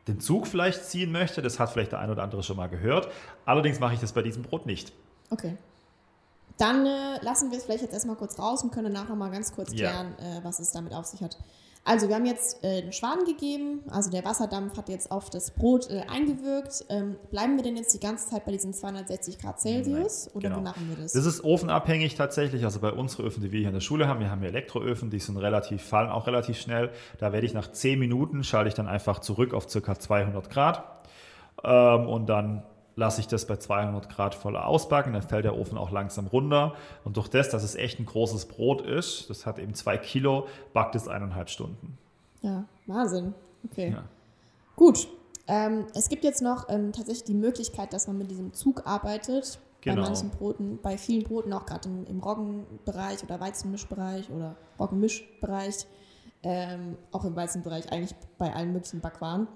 den 0.07 0.19
Zug 0.19 0.47
vielleicht 0.47 0.85
ziehen 0.85 1.11
möchte. 1.11 1.41
Das 1.41 1.59
hat 1.59 1.69
vielleicht 1.69 1.91
der 1.91 1.99
ein 1.99 2.09
oder 2.09 2.23
andere 2.23 2.43
schon 2.43 2.57
mal 2.57 2.67
gehört. 2.67 3.09
Allerdings 3.45 3.79
mache 3.79 3.93
ich 3.93 3.99
das 3.99 4.11
bei 4.13 4.21
diesem 4.21 4.43
Brot 4.43 4.65
nicht. 4.65 4.91
Okay. 5.29 5.57
Dann 6.57 6.85
äh, 6.85 7.23
lassen 7.23 7.51
wir 7.51 7.57
es 7.57 7.65
vielleicht 7.65 7.81
jetzt 7.83 7.93
erstmal 7.93 8.15
kurz 8.15 8.37
raus 8.37 8.63
und 8.63 8.71
können 8.71 8.93
nachher 8.93 9.15
mal 9.15 9.31
ganz 9.31 9.53
kurz 9.53 9.71
Ja. 9.73 9.89
klären, 9.89 10.13
äh, 10.19 10.43
was 10.43 10.59
es 10.59 10.71
damit 10.71 10.93
auf 10.93 11.05
sich 11.05 11.21
hat. 11.21 11.37
Also 11.85 12.07
wir 12.07 12.15
haben 12.15 12.25
jetzt 12.25 12.63
äh, 12.63 12.81
den 12.81 12.93
Schwaden 12.93 13.25
gegeben, 13.25 13.81
also 13.89 14.09
der 14.09 14.23
Wasserdampf 14.23 14.77
hat 14.77 14.87
jetzt 14.87 15.11
auf 15.11 15.29
das 15.29 15.51
Brot 15.51 15.89
äh, 15.89 16.03
eingewirkt. 16.09 16.85
Ähm, 16.87 17.17
bleiben 17.29 17.57
wir 17.57 17.63
denn 17.63 17.75
jetzt 17.75 17.93
die 17.93 17.99
ganze 17.99 18.29
Zeit 18.29 18.45
bei 18.45 18.53
diesen 18.53 18.73
260 18.73 19.37
Grad 19.37 19.59
Celsius 19.59 20.29
oder 20.33 20.47
genau. 20.47 20.61
wie 20.61 20.63
machen 20.63 20.89
wir 20.89 21.03
das? 21.03 21.11
Das 21.11 21.25
ist 21.25 21.43
ofenabhängig 21.43 22.15
tatsächlich. 22.15 22.63
Also 22.63 22.79
bei 22.79 22.91
unseren 22.91 23.25
Öfen, 23.25 23.43
die 23.43 23.51
wir 23.51 23.59
hier 23.59 23.67
in 23.67 23.73
der 23.73 23.81
Schule 23.81 24.07
haben, 24.07 24.21
wir 24.21 24.31
haben 24.31 24.39
hier 24.39 24.47
Elektroöfen, 24.47 25.09
die 25.09 25.19
sind 25.19 25.35
relativ, 25.35 25.83
fallen 25.83 26.09
auch 26.09 26.25
relativ 26.25 26.57
schnell. 26.57 26.89
Da 27.19 27.33
werde 27.33 27.45
ich 27.45 27.53
nach 27.53 27.69
10 27.69 27.99
Minuten, 27.99 28.45
schalte 28.45 28.69
ich 28.69 28.75
dann 28.75 28.87
einfach 28.87 29.19
zurück 29.19 29.53
auf 29.53 29.67
ca. 29.67 29.99
200 29.99 30.49
Grad. 30.49 30.83
Ähm, 31.65 32.07
und 32.07 32.27
dann 32.27 32.63
lasse 32.95 33.21
ich 33.21 33.27
das 33.27 33.45
bei 33.45 33.57
200 33.57 34.09
Grad 34.09 34.35
voll 34.35 34.55
ausbacken, 34.55 35.13
dann 35.13 35.21
fällt 35.21 35.45
der 35.45 35.57
Ofen 35.57 35.77
auch 35.77 35.91
langsam 35.91 36.27
runter. 36.27 36.75
Und 37.03 37.17
durch 37.17 37.27
das, 37.27 37.49
dass 37.49 37.63
es 37.63 37.75
echt 37.75 37.99
ein 37.99 38.05
großes 38.05 38.45
Brot 38.45 38.81
ist, 38.81 39.29
das 39.29 39.45
hat 39.45 39.59
eben 39.59 39.73
zwei 39.73 39.97
Kilo, 39.97 40.47
backt 40.73 40.95
es 40.95 41.07
eineinhalb 41.07 41.49
Stunden. 41.49 41.97
ja, 42.41 42.65
Wahnsinn. 42.85 43.33
Okay. 43.71 43.91
Ja. 43.91 44.03
Gut. 44.75 45.07
Ähm, 45.47 45.87
es 45.93 46.07
gibt 46.07 46.23
jetzt 46.23 46.41
noch 46.41 46.69
ähm, 46.69 46.93
tatsächlich 46.93 47.25
die 47.25 47.33
Möglichkeit, 47.33 47.91
dass 47.91 48.07
man 48.07 48.17
mit 48.17 48.31
diesem 48.31 48.53
Zug 48.53 48.85
arbeitet. 48.85 49.59
Genau. 49.81 50.01
Bei 50.01 50.07
manchen 50.07 50.29
Broten, 50.29 50.79
bei 50.81 50.97
vielen 50.97 51.23
Broten, 51.23 51.51
auch 51.51 51.65
gerade 51.65 51.89
im, 51.89 52.05
im 52.05 52.19
Roggenbereich 52.19 53.23
oder 53.23 53.41
Weizenmischbereich 53.41 54.29
oder 54.29 54.55
Roggenmischbereich, 54.79 55.85
ähm, 56.43 56.97
auch 57.11 57.25
im 57.25 57.35
Weizenbereich, 57.35 57.91
eigentlich 57.91 58.15
bei 58.37 58.53
allen 58.53 58.73
möglichen 58.73 58.99
Backwaren. 58.99 59.47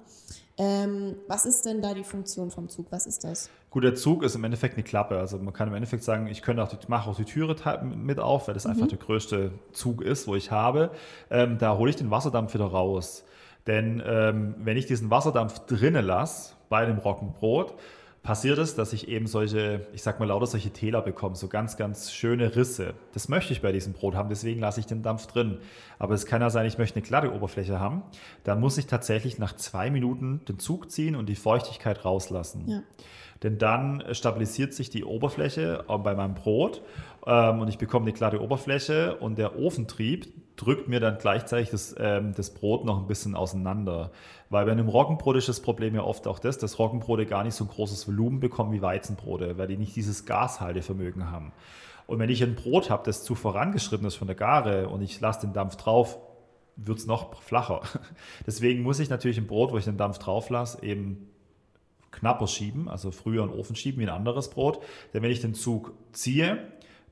Ähm, 0.58 1.16
was 1.28 1.46
ist 1.46 1.66
denn 1.66 1.82
da 1.82 1.94
die 1.94 2.04
Funktion 2.04 2.50
vom 2.50 2.68
Zug? 2.70 2.88
Was 2.90 3.06
ist 3.06 3.24
das? 3.24 3.50
Gut, 3.70 3.84
der 3.84 3.94
Zug 3.96 4.24
ist 4.24 4.34
im 4.36 4.44
Endeffekt 4.44 4.74
eine 4.76 4.84
Klappe. 4.84 5.20
Also 5.20 5.38
man 5.38 5.54
kann 5.54 5.68
im 5.68 5.76
Endeffekt 5.76 6.04
sagen, 6.04 6.28
ich 6.28 6.42
könnte 6.42 6.64
auch, 6.64 6.68
die- 6.70 6.78
mache 6.88 7.10
auch 7.10 7.16
die 7.16 7.26
Türe 7.26 7.56
mit 7.84 8.20
auf, 8.20 8.48
weil 8.48 8.56
das 8.56 8.66
einfach 8.66 8.88
der 8.88 8.98
größte 8.98 9.52
Zug 9.72 10.02
ist, 10.02 10.28
wo 10.28 10.36
ich 10.36 10.50
habe. 10.50 10.92
Ähm, 11.30 11.58
da 11.60 11.78
hole 11.78 11.90
ich 11.92 11.96
den 11.96 12.10
Wasserdampf 12.10 12.54
wieder 12.56 12.66
raus. 12.66 13.24
Denn 13.68 14.02
ähm, 14.06 14.56
wenn 14.60 14.78
ich 14.78 14.86
diesen 14.86 15.12
Wasserdampf 15.12 15.60
drinnen 15.68 16.06
lasse 16.06 16.54
bei 16.70 16.86
dem 16.86 16.98
Roggenbrot, 16.98 17.76
passiert 18.24 18.57
es, 18.57 18.76
dass 18.76 18.93
ich 18.93 19.07
eben 19.07 19.28
solche, 19.28 19.88
ich 19.93 20.03
sag 20.03 20.20
mal 20.20 20.26
lauter 20.26 20.47
solche 20.47 20.72
Täler 20.72 21.01
bekomme, 21.01 21.36
so 21.36 21.47
ganz, 21.47 21.78
ganz 21.78 22.11
schöne 22.11 22.55
Risse. 22.55 22.93
Das 23.13 23.30
möchte 23.30 23.53
ich 23.53 23.61
bei 23.61 23.72
diesem 23.72 23.93
Brot 23.93 24.15
haben, 24.15 24.30
deswegen 24.30 24.59
lasse 24.59 24.80
ich 24.80 24.86
den 24.86 25.01
Dampf 25.01 25.28
drin. 25.28 25.59
Aber 25.99 26.13
es 26.13 26.26
kann 26.26 26.41
ja 26.41 26.49
sein, 26.49 26.65
ich 26.65 26.78
möchte 26.78 26.97
eine 26.97 27.07
glatte 27.07 27.34
Oberfläche 27.34 27.80
haben. 27.80 28.03
Dann 28.43 28.59
muss 28.59 28.78
ich 28.78 28.88
tatsächlich 28.88 29.39
nach 29.39 29.55
zwei 29.55 29.89
Minuten 29.89 30.41
den 30.47 30.59
Zug 30.59 30.91
ziehen 30.91 31.15
und 31.15 31.28
die 31.28 31.36
Feuchtigkeit 31.36 32.03
rauslassen. 32.03 32.65
Ja. 32.68 32.84
Denn 33.43 33.57
dann 33.57 34.03
stabilisiert 34.11 34.74
sich 34.74 34.89
die 34.89 35.03
Oberfläche 35.03 35.86
bei 35.88 36.15
meinem 36.15 36.34
Brot 36.34 36.82
ähm, 37.26 37.61
und 37.61 37.68
ich 37.68 37.78
bekomme 37.78 38.05
eine 38.05 38.13
glatte 38.13 38.41
Oberfläche 38.41 39.18
und 39.18 39.38
der 39.38 39.59
Ofentrieb 39.59 40.34
drückt 40.58 40.89
mir 40.89 40.99
dann 40.99 41.18
gleichzeitig 41.20 41.70
das, 41.70 41.95
ähm, 41.97 42.34
das 42.36 42.53
Brot 42.53 42.84
noch 42.84 42.99
ein 42.99 43.08
bisschen 43.08 43.36
auseinander. 43.36 44.12
Weil 44.49 44.66
bei 44.66 44.72
einem 44.72 44.89
Roggenbrot 44.89 45.38
ist 45.38 45.47
das 45.47 45.62
Problem 45.62 45.95
ja 45.95 46.03
oft 46.03 46.28
auch 46.28 46.39
das, 46.39 46.58
dass 46.58 46.80
Roggenbrote 46.80 47.26
gar 47.26 47.43
nicht 47.43 47.53
so 47.53 47.64
ein 47.64 47.70
großes 47.70 48.08
Volumen 48.08 48.39
bekommen 48.39 48.74
wie 48.74 48.82
Weizenbrote, 48.82 49.58
weil 49.58 49.68
die 49.68 49.78
nicht 49.78 49.95
dieses 49.95 50.26
Gashaltevermögen 50.26 51.32
haben. 51.32 51.53
Und 52.08 52.20
wenn 52.20 52.30
ich 52.30 52.41
ein 52.41 52.55
Brot 52.55 52.89
habe, 52.89 53.03
das 53.05 53.24
zu 53.24 53.36
vorangeschritten 53.36 54.08
ist 54.08 54.16
von 54.16 54.28
der 54.28 54.36
Gare 54.36 54.89
und 54.89 55.01
ich 55.01 55.20
lasse 55.20 55.41
den 55.41 55.53
Dampf 55.53 55.76
drauf, 55.76 56.18
wird 56.76 56.99
es 56.99 57.05
noch 57.05 57.41
flacher. 57.41 57.82
Deswegen 58.47 58.82
muss 58.82 58.99
ich 58.99 59.10
natürlich 59.10 59.38
ein 59.38 59.47
Brot, 59.47 59.72
wo 59.72 59.78
ich 59.78 59.86
den 59.86 59.97
Dampf 59.97 60.18
drauf 60.18 60.49
lasse, 60.49 60.84
eben 60.84 61.30
knapper 62.12 62.47
schieben, 62.47 62.88
also 62.88 63.12
früher 63.12 63.43
in 63.43 63.49
den 63.49 63.60
Ofen 63.60 63.76
schieben 63.76 63.99
wie 63.99 64.05
ein 64.05 64.16
anderes 64.16 64.49
Brot. 64.49 64.80
Denn 65.14 65.22
wenn 65.22 65.32
ich 65.32 65.41
den 65.41 65.53
Zug 65.53 65.93
ziehe, 66.14 66.60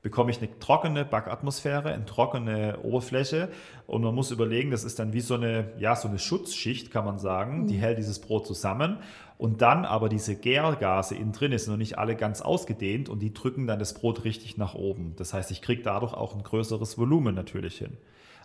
bekomme 0.02 0.30
ich 0.30 0.38
eine 0.38 0.58
trockene 0.58 1.04
Backatmosphäre, 1.04 1.92
eine 1.92 2.04
trockene 2.06 2.78
Oberfläche 2.82 3.48
und 3.86 4.02
man 4.02 4.14
muss 4.14 4.30
überlegen, 4.30 4.70
das 4.70 4.84
ist 4.84 4.98
dann 4.98 5.12
wie 5.12 5.20
so 5.20 5.34
eine, 5.34 5.72
ja, 5.78 5.96
so 5.96 6.08
eine 6.08 6.18
Schutzschicht, 6.18 6.90
kann 6.90 7.04
man 7.04 7.18
sagen, 7.18 7.62
mhm. 7.62 7.66
die 7.66 7.76
hält 7.76 7.98
dieses 7.98 8.20
Brot 8.20 8.46
zusammen 8.46 8.98
und 9.38 9.62
dann 9.62 9.84
aber 9.84 10.08
diese 10.08 10.36
Gärgase 10.36 11.14
innen 11.14 11.32
drin 11.32 11.56
sind 11.58 11.72
noch 11.72 11.78
nicht 11.78 11.98
alle 11.98 12.16
ganz 12.16 12.40
ausgedehnt 12.40 13.08
und 13.08 13.18
die 13.20 13.34
drücken 13.34 13.66
dann 13.66 13.78
das 13.78 13.94
Brot 13.94 14.24
richtig 14.24 14.56
nach 14.56 14.74
oben. 14.74 15.14
Das 15.16 15.34
heißt, 15.34 15.50
ich 15.50 15.60
kriege 15.60 15.82
dadurch 15.82 16.14
auch 16.14 16.34
ein 16.34 16.42
größeres 16.42 16.96
Volumen 16.96 17.34
natürlich 17.34 17.78
hin. 17.78 17.96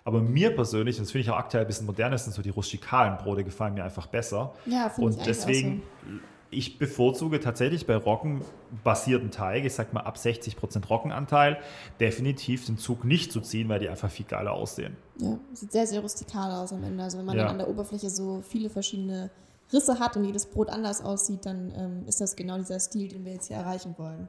Aber 0.04 0.22
mir 0.22 0.56
persönlich, 0.56 0.98
das 0.98 1.12
finde 1.12 1.24
ich 1.24 1.30
auch 1.30 1.38
aktuell 1.38 1.64
ein 1.64 1.68
bisschen 1.68 1.86
moderner, 1.86 2.18
sind 2.18 2.34
so 2.34 2.42
die 2.42 2.50
rustikalen 2.50 3.18
Brote 3.18 3.44
gefallen 3.44 3.76
mir 3.76 3.84
einfach 3.84 4.08
besser. 4.08 4.54
Ja, 4.66 4.92
Und 4.98 5.26
deswegen 5.26 5.84
so 6.06 6.20
ich 6.52 6.78
bevorzuge 6.78 7.40
tatsächlich 7.40 7.88
bei 7.88 7.96
roggenbasierten 7.96 9.32
Teig, 9.32 9.64
ich 9.64 9.74
sag 9.74 9.94
mal 9.94 10.02
ab 10.02 10.18
60% 10.18 10.86
Roggenanteil, 10.86 11.58
definitiv 12.00 12.66
den 12.66 12.78
Zug 12.78 13.06
nicht 13.06 13.32
zu 13.32 13.40
ziehen, 13.40 13.70
weil 13.70 13.80
die 13.80 13.90
einfach 13.90 14.12
viel 14.12 14.26
geiler 14.26 14.52
aussehen. 14.52 14.98
Ja, 15.18 15.40
sieht 15.54 15.72
sehr, 15.72 15.88
sehr 15.88 16.02
rustikal 16.02 16.52
aus 16.52 16.74
am 16.74 16.84
Ende. 16.84 17.04
Also 17.04 17.18
wenn 17.18 17.26
man 17.26 17.38
ja. 17.38 17.44
dann 17.44 17.54
an 17.54 17.58
der 17.58 17.70
Oberfläche 17.70 18.10
so 18.10 18.42
viele 18.42 18.70
verschiedene 18.70 19.32
Risse 19.72 20.00
hat 20.00 20.18
und 20.18 20.26
jedes 20.26 20.46
Brot 20.46 20.70
anders 20.70 21.02
aussieht, 21.02 21.46
dann 21.46 21.74
ähm, 21.76 22.04
ist 22.08 22.20
das 22.20 22.36
genau 22.36 22.58
dieser 22.58 22.80
Stil, 22.80 23.08
den 23.08 23.24
wir 23.24 23.32
jetzt 23.32 23.48
hier 23.48 23.58
erreichen 23.58 23.96
wollen. 23.98 24.28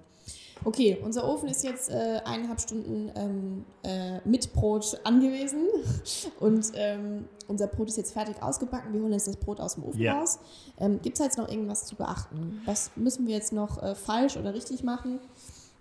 Okay, 0.64 0.98
unser 1.02 1.28
Ofen 1.28 1.48
ist 1.48 1.64
jetzt 1.64 1.90
äh, 1.90 2.20
eineinhalb 2.24 2.60
Stunden 2.60 3.10
ähm, 3.16 3.64
äh, 3.82 4.20
mit 4.24 4.52
Brot 4.52 5.00
angewiesen 5.04 5.66
und 6.40 6.72
ähm, 6.74 7.26
unser 7.48 7.66
Brot 7.66 7.88
ist 7.88 7.96
jetzt 7.96 8.12
fertig 8.12 8.40
ausgebacken. 8.42 8.92
Wir 8.92 9.00
holen 9.02 9.12
jetzt 9.12 9.26
das 9.26 9.36
Brot 9.36 9.60
aus 9.60 9.74
dem 9.74 9.84
Ofen 9.84 10.00
yeah. 10.00 10.18
raus. 10.18 10.38
Ähm, 10.78 11.00
Gibt 11.02 11.18
es 11.18 11.24
jetzt 11.24 11.38
noch 11.38 11.48
irgendwas 11.48 11.84
zu 11.84 11.96
beachten? 11.96 12.60
Was 12.64 12.92
müssen 12.96 13.26
wir 13.26 13.34
jetzt 13.34 13.52
noch 13.52 13.82
äh, 13.82 13.94
falsch 13.94 14.36
oder 14.36 14.54
richtig 14.54 14.84
machen? 14.84 15.18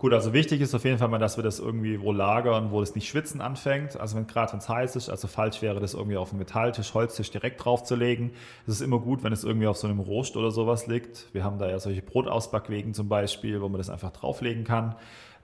Gut, 0.01 0.13
also 0.13 0.33
wichtig 0.33 0.61
ist 0.61 0.73
auf 0.73 0.83
jeden 0.83 0.97
Fall 0.97 1.09
mal, 1.09 1.19
dass 1.19 1.37
wir 1.37 1.43
das 1.43 1.59
irgendwie 1.59 2.01
wo 2.01 2.11
lagern, 2.11 2.71
wo 2.71 2.81
es 2.81 2.95
nicht 2.95 3.07
schwitzen 3.07 3.39
anfängt. 3.39 3.99
Also 3.99 4.17
wenn 4.17 4.25
gerade 4.25 4.51
wenn 4.51 4.57
es 4.57 4.67
heiß 4.67 4.95
ist, 4.95 5.11
also 5.11 5.27
falsch 5.27 5.61
wäre 5.61 5.79
das 5.79 5.93
irgendwie 5.93 6.17
auf 6.17 6.31
einen 6.31 6.39
Metalltisch, 6.39 6.95
Holztisch 6.95 7.29
direkt 7.29 7.63
draufzulegen. 7.63 8.31
Es 8.65 8.73
ist 8.73 8.81
immer 8.81 8.97
gut, 8.97 9.23
wenn 9.23 9.31
es 9.31 9.43
irgendwie 9.43 9.67
auf 9.67 9.77
so 9.77 9.85
einem 9.85 9.99
Rost 9.99 10.37
oder 10.37 10.49
sowas 10.49 10.87
liegt. 10.87 11.31
Wir 11.33 11.43
haben 11.43 11.59
da 11.59 11.69
ja 11.69 11.77
solche 11.77 12.01
Brotausbackwegen 12.01 12.95
zum 12.95 13.09
Beispiel, 13.09 13.61
wo 13.61 13.69
man 13.69 13.77
das 13.77 13.91
einfach 13.91 14.09
drauflegen 14.09 14.63
kann, 14.63 14.95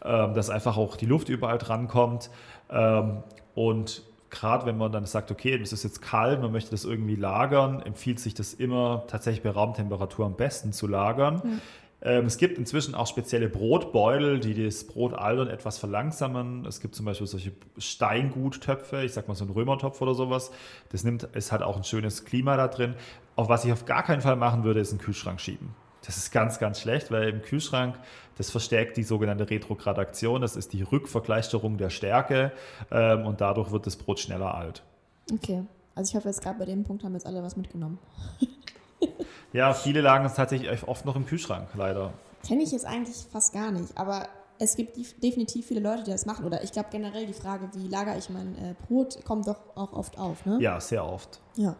ähm, 0.04 0.34
dass 0.34 0.50
einfach 0.50 0.76
auch 0.76 0.98
die 0.98 1.06
Luft 1.06 1.30
überall 1.30 1.60
drankommt. 1.60 2.32
Ähm, 2.72 3.22
und 3.54 4.02
gerade 4.32 4.66
wenn 4.66 4.80
man 4.80 4.92
dann 4.92 5.06
sagt, 5.06 5.30
okay, 5.30 5.54
es 5.62 5.72
ist 5.72 5.84
jetzt 5.84 6.02
kalt, 6.02 6.42
man 6.42 6.52
möchte 6.52 6.72
das 6.72 6.84
irgendwie 6.84 7.16
lagern, 7.16 7.80
empfiehlt 7.84 8.20
sich 8.20 8.34
das 8.34 8.56
immer 8.56 9.04
tatsächlich 9.06 9.44
bei 9.44 9.52
Raumtemperatur 9.52 10.26
am 10.26 10.36
besten 10.36 10.74
zu 10.74 10.88
lagern. 10.88 11.44
Mhm 11.44 11.62
es 12.00 12.38
gibt 12.38 12.60
inzwischen 12.60 12.94
auch 12.94 13.08
spezielle 13.08 13.50
Brotbeutel, 13.50 14.40
die 14.40 14.64
das 14.64 14.86
Brotaldern 14.86 15.48
etwas 15.48 15.80
verlangsamen. 15.80 16.64
Es 16.66 16.80
gibt 16.80 16.94
zum 16.94 17.08
Beispiel 17.08 17.26
solche 17.26 17.54
Steinguttöpfe, 17.78 19.04
ich 19.04 19.14
sag 19.14 19.28
mal 19.28 19.34
so 19.34 19.46
ein 19.46 19.50
Römertopf 19.50 20.00
oder 20.02 20.14
sowas. 20.14 20.52
Das 20.90 21.04
nimmt, 21.04 21.28
es 21.34 21.52
hat 21.52 21.64
auch 21.64 21.76
ein 21.76 21.84
schönes 21.84 22.24
Klima 22.24 22.56
da 22.56 22.68
drin. 22.68 22.94
Auf 23.36 23.50
was 23.50 23.66
ich 23.66 23.72
auf 23.72 23.86
gar 23.86 24.04
keinen 24.04 24.22
Fall 24.22 24.36
machen 24.36 24.64
würde, 24.64 24.80
ist 24.80 24.92
einen 24.92 25.00
Kühlschrank 25.00 25.42
schieben. 25.42 25.74
Das 26.06 26.18
ist 26.18 26.32
ganz, 26.32 26.60
ganz 26.60 26.80
schlecht, 26.80 27.10
weil 27.12 27.30
im 27.30 27.42
Kühlschrank, 27.42 27.98
das 28.38 28.52
verstärkt 28.52 28.96
die 28.98 29.04
sogenannte 29.04 29.50
Retrogradation. 29.50 30.42
Das 30.42 30.56
ist 30.56 30.74
die 30.74 30.84
Rückvergleichterung 30.84 31.78
der 31.78 31.90
Stärke 31.90 32.52
ähm, 32.92 33.26
und 33.26 33.42
dadurch 33.42 33.72
wird 33.72 33.88
das 33.88 33.96
Brot 33.96 34.20
schneller 34.20 34.54
alt. 34.54 34.84
Okay, 35.34 35.64
also 35.96 36.12
ich 36.12 36.16
hoffe, 36.16 36.30
jetzt 36.30 36.44
gerade 36.44 36.60
bei 36.60 36.66
dem 36.66 36.84
Punkt 36.84 37.04
haben 37.04 37.14
jetzt 37.14 37.26
alle 37.26 37.42
was 37.42 37.58
mitgenommen. 37.58 37.98
Ja, 39.54 39.74
viele 39.74 40.02
lagen 40.02 40.26
es 40.26 40.34
tatsächlich 40.34 40.88
oft 40.88 41.06
noch 41.06 41.16
im 41.16 41.26
Kühlschrank, 41.26 41.70
leider. 41.76 42.14
Kenne 42.46 42.64
ich 42.64 42.72
jetzt 42.72 42.86
eigentlich 42.86 43.16
fast 43.32 43.54
gar 43.54 43.72
nicht, 43.72 43.98
aber 43.98 44.28
es 44.60 44.76
gibt 44.76 44.98
definitiv 45.24 45.68
viele 45.68 45.80
Leute, 45.80 46.04
die 46.04 46.12
das 46.12 46.26
machen. 46.26 46.46
Oder 46.46 46.64
ich 46.64 46.72
glaube 46.72 46.90
generell 46.92 47.26
die 47.26 47.34
Frage, 47.34 47.70
wie 47.74 47.88
lagere 47.88 48.18
ich 48.18 48.30
mein 48.30 48.56
äh, 48.58 48.76
Brot, 48.88 49.24
kommt 49.26 49.48
doch 49.48 49.60
auch 49.76 49.94
oft 49.94 50.18
auf, 50.18 50.46
ne? 50.46 50.58
Ja, 50.62 50.80
sehr 50.80 51.06
oft. 51.06 51.40
Ja. 51.56 51.76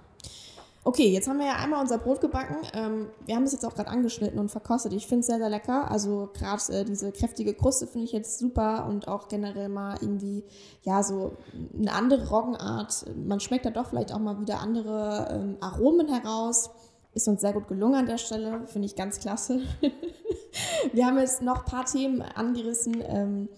Okay, 0.84 1.10
jetzt 1.10 1.28
haben 1.28 1.40
wir 1.40 1.48
ja 1.48 1.58
einmal 1.58 1.82
unser 1.82 1.98
Brot 1.98 2.22
gebacken. 2.22 2.56
Ähm, 2.74 3.08
wir 3.26 3.36
haben 3.36 3.44
es 3.44 3.52
jetzt 3.52 3.66
auch 3.66 3.76
gerade 3.76 3.90
angeschnitten 3.90 4.40
und 4.40 4.50
verkostet. 4.50 4.94
Ich 4.94 5.06
finde 5.06 5.20
es 5.20 5.26
sehr, 5.28 5.38
sehr 5.38 5.50
lecker. 5.50 5.92
Also 5.92 6.30
gerade 6.34 6.62
äh, 6.72 6.86
diese 6.86 7.12
kräftige 7.12 7.54
Kruste 7.54 7.88
finde 7.88 8.06
ich 8.06 8.14
jetzt 8.14 8.40
super 8.40 8.86
und 8.88 9.10
auch 9.10 9.28
generell 9.28 9.68
mal 9.68 9.98
irgendwie, 10.00 10.46
ja, 10.84 11.04
so 11.04 11.34
eine 11.78 11.92
andere 11.92 12.30
Roggenart. 12.30 13.06
Man 13.18 13.42
schmeckt 13.42 13.66
da 13.66 13.70
doch 13.70 13.88
vielleicht 13.88 14.14
auch 14.14 14.20
mal 14.20 14.40
wieder 14.40 14.62
andere 14.62 15.28
ähm, 15.30 15.58
Aromen 15.60 16.08
heraus. 16.08 16.70
Ist 17.18 17.28
uns 17.28 17.42
sehr 17.42 17.52
gut 17.52 17.68
gelungen 17.68 17.96
an 17.96 18.06
der 18.06 18.20
Stelle, 18.20 18.68
finde 18.68 18.86
ich 18.86 18.96
ganz 18.96 19.20
klasse. 19.20 19.62
wir 20.94 21.04
haben 21.04 21.18
jetzt 21.18 21.42
noch 21.42 21.62
ein 21.62 21.66
paar 21.66 21.86
Themen 21.86 22.22
angerissen, 22.22 23.04
ähm, 23.08 23.50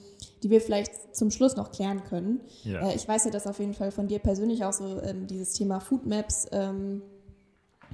die 0.42 0.50
wir 0.50 0.62
vielleicht 0.62 1.14
zum 1.14 1.30
Schluss 1.30 1.58
noch 1.58 1.74
klären 1.74 2.06
können. 2.06 2.40
Ja. 2.64 2.88
Äh, 2.88 2.96
ich 2.96 3.06
weiß 3.06 3.26
ja, 3.26 3.32
dass 3.32 3.48
auf 3.48 3.60
jeden 3.60 3.74
Fall 3.74 3.92
von 3.92 4.08
dir 4.08 4.20
persönlich 4.20 4.64
auch 4.64 4.72
so 4.72 5.02
ähm, 5.02 5.28
dieses 5.28 5.52
Thema 5.52 5.82
Food 5.82 6.06
Maps, 6.06 6.48
ähm, 6.54 7.02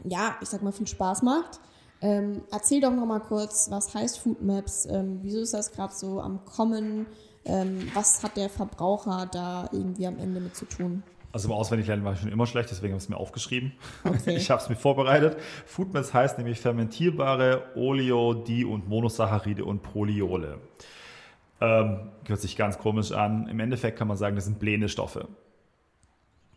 ja, 0.04 0.36
ich 0.40 0.50
sag 0.50 0.62
mal, 0.62 0.72
viel 0.72 0.86
Spaß 0.86 1.24
macht. 1.24 1.60
Ähm, 2.00 2.44
erzähl 2.52 2.80
doch 2.80 2.92
noch 2.92 3.08
mal 3.08 3.22
kurz, 3.22 3.72
was 3.72 3.92
heißt 3.92 4.20
Food 4.20 4.44
Maps? 4.44 4.86
Ähm, 4.86 5.18
wieso 5.24 5.40
ist 5.40 5.56
das 5.56 5.72
gerade 5.72 5.96
so 5.96 6.22
am 6.22 6.46
Kommen? 6.46 7.08
Ähm, 7.44 7.90
was 7.96 8.22
hat 8.22 8.38
der 8.38 8.52
Verbraucher 8.52 9.28
da 9.32 9.68
irgendwie 9.72 10.06
am 10.06 10.20
Ende 10.20 10.42
mit 10.42 10.56
zu 10.56 10.66
tun? 10.66 11.02
Also 11.36 11.50
im 11.50 11.54
Auswendiglernen 11.54 12.06
war 12.06 12.14
ich 12.14 12.22
schon 12.22 12.32
immer 12.32 12.48
schlecht, 12.48 12.72
deswegen 12.72 12.94
habe 12.94 13.00
ich 13.00 13.04
es 13.04 13.10
mir 13.10 13.18
aufgeschrieben. 13.18 13.74
Okay. 14.06 14.36
Ich 14.38 14.50
habe 14.50 14.62
es 14.62 14.70
mir 14.70 14.78
vorbereitet. 14.78 15.36
Foodmaps 15.66 16.14
heißt 16.14 16.38
nämlich 16.38 16.62
fermentierbare 16.62 17.62
Oleo-, 17.76 18.34
Di- 18.34 18.64
und 18.64 18.88
Monosaccharide 18.88 19.66
und 19.66 19.82
Polyole. 19.84 20.60
Ähm, 21.60 22.12
hört 22.26 22.40
sich 22.40 22.56
ganz 22.56 22.78
komisch 22.78 23.12
an. 23.12 23.50
Im 23.50 23.60
Endeffekt 23.60 23.98
kann 23.98 24.08
man 24.08 24.16
sagen, 24.16 24.38
das 24.38 24.46
sind 24.46 24.60
Pläne-Stoffe. 24.60 25.28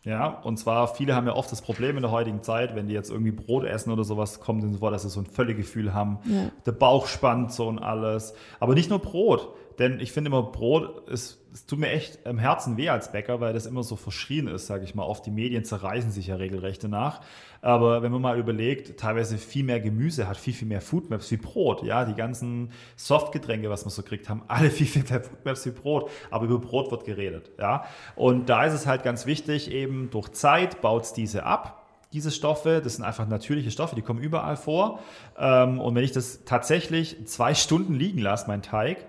Ja, 0.04 0.28
und 0.28 0.58
zwar, 0.58 0.86
viele 0.86 1.16
haben 1.16 1.26
ja 1.26 1.34
oft 1.34 1.50
das 1.50 1.60
Problem 1.60 1.96
in 1.96 2.02
der 2.02 2.12
heutigen 2.12 2.44
Zeit, 2.44 2.76
wenn 2.76 2.86
die 2.86 2.94
jetzt 2.94 3.10
irgendwie 3.10 3.32
Brot 3.32 3.64
essen 3.64 3.90
oder 3.90 4.04
sowas, 4.04 4.38
kommt 4.38 4.62
ihnen 4.62 4.78
vor, 4.78 4.92
dass 4.92 5.02
sie 5.02 5.10
so 5.10 5.18
ein 5.18 5.26
Völlegefühl 5.26 5.92
haben. 5.92 6.18
Ja. 6.24 6.52
Der 6.66 6.72
Bauch 6.72 7.08
spannt 7.08 7.52
so 7.52 7.66
und 7.66 7.80
alles. 7.80 8.32
Aber 8.60 8.74
nicht 8.74 8.90
nur 8.90 9.00
Brot. 9.00 9.48
Denn 9.78 10.00
ich 10.00 10.10
finde 10.10 10.28
immer, 10.28 10.42
Brot, 10.42 11.08
ist, 11.08 11.40
es 11.52 11.64
tut 11.64 11.78
mir 11.78 11.90
echt 11.90 12.18
im 12.26 12.38
Herzen 12.38 12.76
weh 12.76 12.88
als 12.88 13.12
Bäcker, 13.12 13.40
weil 13.40 13.52
das 13.52 13.64
immer 13.64 13.84
so 13.84 13.94
verschrien 13.94 14.48
ist, 14.48 14.66
sage 14.66 14.84
ich 14.84 14.96
mal. 14.96 15.04
Oft 15.04 15.24
die 15.24 15.30
Medien 15.30 15.64
zerreißen 15.64 16.10
sich 16.10 16.26
ja 16.26 16.36
regelrecht 16.36 16.82
danach. 16.82 17.20
Aber 17.60 18.02
wenn 18.02 18.10
man 18.10 18.20
mal 18.20 18.38
überlegt, 18.38 18.98
teilweise 18.98 19.38
viel 19.38 19.64
mehr 19.64 19.80
Gemüse 19.80 20.28
hat, 20.28 20.36
viel, 20.36 20.52
viel 20.52 20.66
mehr 20.66 20.80
Foodmaps 20.80 21.30
wie 21.30 21.36
Brot. 21.36 21.84
Ja, 21.84 22.04
die 22.04 22.14
ganzen 22.14 22.72
Softgetränke, 22.96 23.70
was 23.70 23.84
man 23.84 23.90
so 23.90 24.02
kriegt, 24.02 24.28
haben 24.28 24.42
alle 24.48 24.70
viel, 24.72 24.86
viel 24.86 25.04
mehr 25.08 25.22
Foodmaps 25.22 25.64
wie 25.66 25.70
Brot. 25.70 26.10
Aber 26.30 26.46
über 26.46 26.58
Brot 26.58 26.90
wird 26.90 27.04
geredet. 27.04 27.52
Ja, 27.58 27.84
und 28.16 28.48
da 28.48 28.64
ist 28.64 28.74
es 28.74 28.86
halt 28.86 29.04
ganz 29.04 29.26
wichtig, 29.26 29.70
eben 29.70 30.10
durch 30.10 30.30
Zeit 30.30 30.80
baut 30.80 31.04
es 31.04 31.12
diese 31.12 31.44
ab 31.44 31.84
diese 32.12 32.30
Stoffe, 32.30 32.80
das 32.82 32.96
sind 32.96 33.04
einfach 33.04 33.28
natürliche 33.28 33.70
Stoffe, 33.70 33.94
die 33.94 34.02
kommen 34.02 34.20
überall 34.20 34.56
vor. 34.56 35.00
Ähm, 35.36 35.78
und 35.78 35.94
wenn 35.94 36.04
ich 36.04 36.12
das 36.12 36.44
tatsächlich 36.44 37.26
zwei 37.26 37.54
Stunden 37.54 37.94
liegen 37.94 38.18
lasse, 38.18 38.46
mein 38.48 38.62
Teig, 38.62 39.06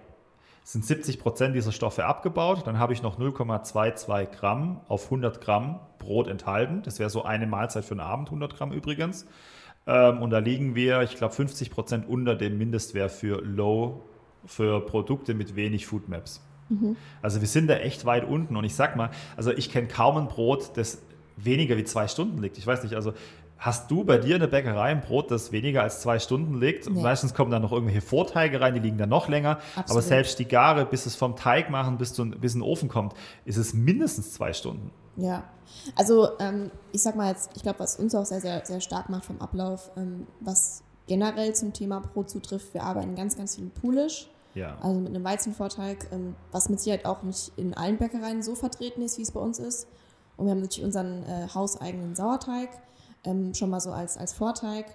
sind 0.71 0.85
70 0.85 1.17
Prozent 1.17 1.55
dieser 1.55 1.71
Stoffe 1.71 2.05
abgebaut. 2.05 2.67
Dann 2.67 2.77
habe 2.77 2.93
ich 2.93 3.01
noch 3.01 3.19
0,22 3.19 4.27
Gramm 4.27 4.81
auf 4.87 5.05
100 5.05 5.41
Gramm 5.41 5.79
Brot 5.97 6.27
enthalten. 6.27 6.83
Das 6.83 6.99
wäre 6.99 7.09
so 7.09 7.23
eine 7.23 7.47
Mahlzeit 7.47 7.85
für 7.85 7.93
einen 7.95 8.01
Abend, 8.01 8.27
100 8.27 8.55
Gramm 8.55 8.71
übrigens. 8.71 9.25
Ähm, 9.87 10.21
und 10.21 10.29
da 10.29 10.37
liegen 10.37 10.75
wir, 10.75 11.01
ich 11.01 11.15
glaube, 11.15 11.33
50 11.33 11.71
Prozent 11.71 12.07
unter 12.07 12.35
dem 12.35 12.59
Mindestwert 12.59 13.11
für 13.11 13.41
Low, 13.41 14.03
für 14.45 14.85
Produkte 14.85 15.33
mit 15.33 15.55
wenig 15.55 15.87
Foodmaps. 15.87 16.45
Mhm. 16.69 16.97
Also 17.23 17.41
wir 17.41 17.47
sind 17.47 17.67
da 17.67 17.77
echt 17.77 18.05
weit 18.05 18.23
unten. 18.23 18.55
Und 18.55 18.63
ich 18.63 18.75
sag 18.75 18.95
mal, 18.95 19.09
also 19.35 19.51
ich 19.51 19.71
kenne 19.71 19.87
kaum 19.87 20.17
ein 20.17 20.27
Brot, 20.27 20.73
das 20.75 21.01
weniger 21.35 21.77
wie 21.77 21.83
zwei 21.83 22.07
Stunden 22.07 22.37
liegt. 22.43 22.59
Ich 22.59 22.67
weiß 22.67 22.83
nicht, 22.83 22.93
also 22.93 23.13
Hast 23.59 23.91
du 23.91 24.05
bei 24.05 24.17
dir 24.17 24.35
in 24.35 24.39
der 24.39 24.47
Bäckerei 24.47 24.89
ein 24.89 25.01
Brot, 25.01 25.31
das 25.31 25.51
weniger 25.51 25.83
als 25.83 25.99
zwei 25.99 26.17
Stunden 26.17 26.59
liegt? 26.61 26.89
Nee. 26.89 27.01
Meistens 27.01 27.33
kommen 27.33 27.51
dann 27.51 27.61
noch 27.61 27.73
irgendwelche 27.73 28.01
Vorteige 28.01 28.61
rein, 28.61 28.73
die 28.73 28.79
liegen 28.79 28.97
dann 28.97 29.09
noch 29.09 29.27
länger. 29.27 29.59
Absolut. 29.75 29.89
Aber 29.89 30.01
selbst 30.01 30.39
die 30.39 30.45
Gare, 30.45 30.85
bis 30.85 31.05
es 31.05 31.15
vom 31.15 31.35
Teig 31.35 31.69
machen, 31.69 31.97
bis, 31.97 32.13
zu, 32.13 32.25
bis 32.25 32.53
in 32.53 32.61
den 32.61 32.65
Ofen 32.65 32.87
kommt, 32.87 33.13
ist 33.43 33.57
es 33.57 33.73
mindestens 33.73 34.33
zwei 34.33 34.53
Stunden. 34.53 34.91
Ja, 35.17 35.43
also 35.95 36.29
ähm, 36.39 36.71
ich 36.93 37.01
sag 37.01 37.17
mal 37.17 37.29
jetzt, 37.29 37.51
ich 37.55 37.61
glaube, 37.61 37.79
was 37.79 37.97
uns 37.97 38.15
auch 38.15 38.25
sehr, 38.25 38.39
sehr, 38.39 38.65
sehr 38.65 38.79
stark 38.79 39.09
macht 39.09 39.25
vom 39.25 39.41
Ablauf, 39.41 39.91
ähm, 39.97 40.25
was 40.39 40.83
generell 41.07 41.53
zum 41.53 41.73
Thema 41.73 41.99
Brot 41.99 42.29
zutrifft, 42.29 42.73
wir 42.73 42.83
arbeiten 42.83 43.15
ganz, 43.15 43.35
ganz 43.35 43.57
viel 43.57 43.69
Polish. 43.81 44.29
Ja. 44.55 44.77
Also 44.81 44.99
mit 44.99 45.09
einem 45.09 45.23
Weizenvorteig, 45.23 46.07
ähm, 46.11 46.35
was 46.51 46.69
mit 46.69 46.79
Sicherheit 46.79 47.05
auch 47.05 47.23
nicht 47.23 47.51
in 47.57 47.73
allen 47.73 47.97
Bäckereien 47.97 48.41
so 48.41 48.55
vertreten 48.55 49.01
ist, 49.01 49.17
wie 49.17 49.23
es 49.23 49.31
bei 49.31 49.39
uns 49.39 49.59
ist. 49.59 49.87
Und 50.37 50.45
wir 50.45 50.51
haben 50.51 50.61
natürlich 50.61 50.85
unseren 50.85 51.23
äh, 51.23 51.47
hauseigenen 51.53 52.15
Sauerteig, 52.15 52.69
ähm, 53.23 53.53
schon 53.53 53.69
mal 53.69 53.79
so 53.79 53.91
als, 53.91 54.17
als 54.17 54.33
Vorteig. 54.33 54.85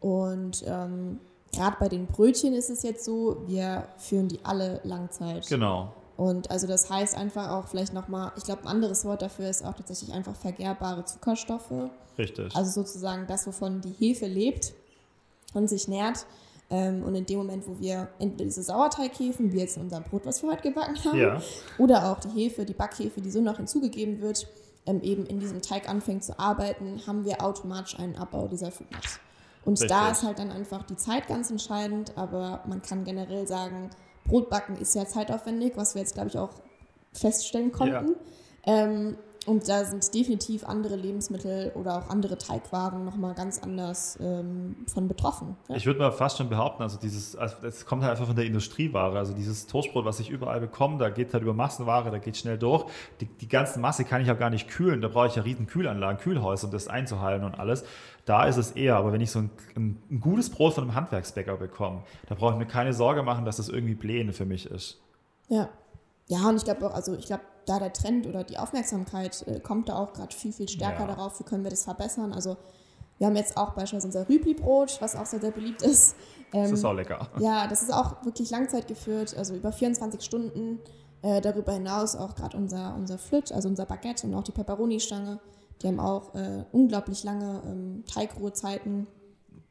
Und 0.00 0.64
ähm, 0.66 1.18
gerade 1.52 1.76
bei 1.80 1.88
den 1.88 2.06
Brötchen 2.06 2.54
ist 2.54 2.70
es 2.70 2.82
jetzt 2.82 3.04
so, 3.04 3.42
wir 3.46 3.88
führen 3.98 4.28
die 4.28 4.44
alle 4.44 4.80
Langzeit. 4.84 5.46
Genau. 5.48 5.92
Und 6.16 6.50
also 6.50 6.66
das 6.66 6.90
heißt 6.90 7.16
einfach 7.16 7.50
auch 7.50 7.68
vielleicht 7.68 7.94
nochmal, 7.94 8.32
ich 8.36 8.44
glaube, 8.44 8.62
ein 8.62 8.68
anderes 8.68 9.04
Wort 9.04 9.22
dafür 9.22 9.48
ist 9.48 9.64
auch 9.64 9.74
tatsächlich 9.74 10.12
einfach 10.12 10.34
vergärbare 10.34 11.04
Zuckerstoffe. 11.04 11.90
Richtig. 12.18 12.54
Also 12.56 12.82
sozusagen 12.82 13.26
das, 13.28 13.46
wovon 13.46 13.80
die 13.80 13.92
Hefe 13.92 14.26
lebt 14.26 14.72
und 15.54 15.68
sich 15.68 15.86
nährt. 15.86 16.26
Ähm, 16.70 17.02
und 17.04 17.14
in 17.14 17.24
dem 17.24 17.38
Moment, 17.38 17.66
wo 17.66 17.78
wir 17.78 18.08
entweder 18.18 18.44
diese 18.44 18.62
Sauerteighefen, 18.62 19.52
wie 19.52 19.58
jetzt 19.58 19.76
in 19.76 19.84
unserem 19.84 20.02
Brot, 20.02 20.26
was 20.26 20.42
wir 20.42 20.50
heute 20.50 20.62
gebacken 20.62 21.02
haben, 21.04 21.18
ja. 21.18 21.40
oder 21.78 22.10
auch 22.10 22.20
die 22.20 22.28
Hefe, 22.28 22.64
die 22.64 22.74
Backhefe, 22.74 23.20
die 23.20 23.30
so 23.30 23.40
noch 23.40 23.56
hinzugegeben 23.56 24.20
wird, 24.20 24.48
ähm, 24.88 25.02
eben 25.02 25.26
in 25.26 25.38
diesem 25.38 25.60
Teig 25.60 25.88
anfängt 25.88 26.24
zu 26.24 26.38
arbeiten, 26.38 27.02
haben 27.06 27.24
wir 27.24 27.44
automatisch 27.44 27.98
einen 27.98 28.16
Abbau 28.16 28.48
dieser 28.48 28.70
Foodmaps. 28.70 29.20
Und 29.64 29.74
Richtig. 29.74 29.90
da 29.90 30.10
ist 30.10 30.22
halt 30.22 30.38
dann 30.38 30.50
einfach 30.50 30.82
die 30.84 30.96
Zeit 30.96 31.28
ganz 31.28 31.50
entscheidend, 31.50 32.16
aber 32.16 32.62
man 32.66 32.80
kann 32.80 33.04
generell 33.04 33.46
sagen, 33.46 33.90
Brotbacken 34.24 34.76
ist 34.76 34.94
ja 34.94 35.06
zeitaufwendig, 35.06 35.72
was 35.76 35.94
wir 35.94 36.00
jetzt, 36.00 36.14
glaube 36.14 36.28
ich, 36.28 36.38
auch 36.38 36.50
feststellen 37.12 37.70
konnten. 37.70 38.14
Ja. 38.66 38.84
Ähm, 38.84 39.18
und 39.48 39.66
da 39.68 39.84
sind 39.84 40.14
definitiv 40.14 40.64
andere 40.64 40.94
Lebensmittel 40.94 41.72
oder 41.74 41.98
auch 41.98 42.10
andere 42.10 42.36
Teigwaren 42.36 43.04
nochmal 43.04 43.34
ganz 43.34 43.58
anders 43.58 44.18
ähm, 44.20 44.76
von 44.86 45.08
betroffen. 45.08 45.56
Ja? 45.68 45.76
Ich 45.76 45.86
würde 45.86 45.98
mal 45.98 46.12
fast 46.12 46.36
schon 46.36 46.50
behaupten, 46.50 46.82
also 46.82 46.98
dieses, 46.98 47.34
also 47.34 47.56
das 47.62 47.86
kommt 47.86 48.02
halt 48.02 48.12
einfach 48.12 48.26
von 48.26 48.36
der 48.36 48.44
Industrieware. 48.44 49.18
Also 49.18 49.32
dieses 49.32 49.66
Toastbrot, 49.66 50.04
was 50.04 50.20
ich 50.20 50.28
überall 50.28 50.60
bekomme, 50.60 50.98
da 50.98 51.08
geht 51.08 51.32
halt 51.32 51.42
über 51.42 51.54
Massenware, 51.54 52.10
da 52.10 52.18
geht 52.18 52.36
schnell 52.36 52.58
durch. 52.58 52.84
Die, 53.20 53.26
die 53.26 53.48
ganze 53.48 53.80
Masse 53.80 54.04
kann 54.04 54.20
ich 54.20 54.30
auch 54.30 54.38
gar 54.38 54.50
nicht 54.50 54.68
kühlen. 54.68 55.00
Da 55.00 55.08
brauche 55.08 55.28
ich 55.28 55.36
ja 55.36 55.42
riesen 55.42 55.66
Kühlanlagen, 55.66 56.20
Kühlhäuser, 56.20 56.66
um 56.66 56.72
das 56.72 56.86
einzuhalten 56.88 57.46
und 57.46 57.58
alles. 57.58 57.84
Da 58.26 58.44
ist 58.44 58.58
es 58.58 58.72
eher, 58.72 58.96
aber 58.96 59.12
wenn 59.12 59.22
ich 59.22 59.30
so 59.30 59.38
ein, 59.38 59.50
ein, 59.74 60.02
ein 60.10 60.20
gutes 60.20 60.50
Brot 60.50 60.74
von 60.74 60.84
einem 60.84 60.94
Handwerksbäcker 60.94 61.56
bekomme, 61.56 62.02
da 62.28 62.34
brauche 62.34 62.52
ich 62.52 62.58
mir 62.58 62.66
keine 62.66 62.92
Sorge 62.92 63.22
machen, 63.22 63.46
dass 63.46 63.56
das 63.56 63.70
irgendwie 63.70 63.94
Pläne 63.94 64.34
für 64.34 64.44
mich 64.44 64.66
ist. 64.70 65.00
Ja. 65.48 65.70
Ja, 66.28 66.48
und 66.48 66.56
ich 66.56 66.64
glaube 66.64 66.86
auch, 66.86 66.94
also 66.94 67.14
ich 67.14 67.26
glaube, 67.26 67.42
da 67.66 67.78
der 67.78 67.92
Trend 67.92 68.26
oder 68.26 68.44
die 68.44 68.58
Aufmerksamkeit 68.58 69.46
äh, 69.46 69.60
kommt 69.60 69.88
da 69.88 69.96
auch 69.96 70.12
gerade 70.12 70.34
viel, 70.34 70.52
viel 70.52 70.68
stärker 70.68 71.00
ja. 71.00 71.06
darauf, 71.06 71.40
wie 71.40 71.44
können 71.44 71.64
wir 71.64 71.70
das 71.70 71.84
verbessern. 71.84 72.32
Also 72.32 72.56
wir 73.18 73.26
haben 73.26 73.36
jetzt 73.36 73.56
auch 73.56 73.72
beispielsweise 73.72 74.06
unser 74.06 74.28
Rübli-Brot, 74.28 74.98
was 75.00 75.16
auch 75.16 75.26
sehr, 75.26 75.40
sehr 75.40 75.50
beliebt 75.50 75.82
ist. 75.82 76.14
Ähm, 76.52 76.70
das 76.70 76.72
ist 76.72 76.84
auch 76.84 76.94
lecker. 76.94 77.28
Ja, 77.40 77.66
das 77.66 77.82
ist 77.82 77.92
auch 77.92 78.24
wirklich 78.24 78.50
Langzeit 78.50 78.86
geführt, 78.86 79.36
also 79.36 79.54
über 79.54 79.72
24 79.72 80.22
Stunden. 80.22 80.78
Äh, 81.20 81.40
darüber 81.40 81.72
hinaus 81.72 82.14
auch 82.14 82.36
gerade 82.36 82.56
unser, 82.56 82.94
unser 82.94 83.18
Flit, 83.18 83.50
also 83.50 83.68
unser 83.68 83.86
Baguette 83.86 84.26
und 84.26 84.34
auch 84.34 84.44
die 84.44 84.52
Peperoni-Stange. 84.52 85.40
Die 85.82 85.88
haben 85.88 85.98
auch 85.98 86.34
äh, 86.34 86.64
unglaublich 86.70 87.24
lange 87.24 87.62
ähm, 87.66 88.04
Teigruhezeiten. 88.06 89.08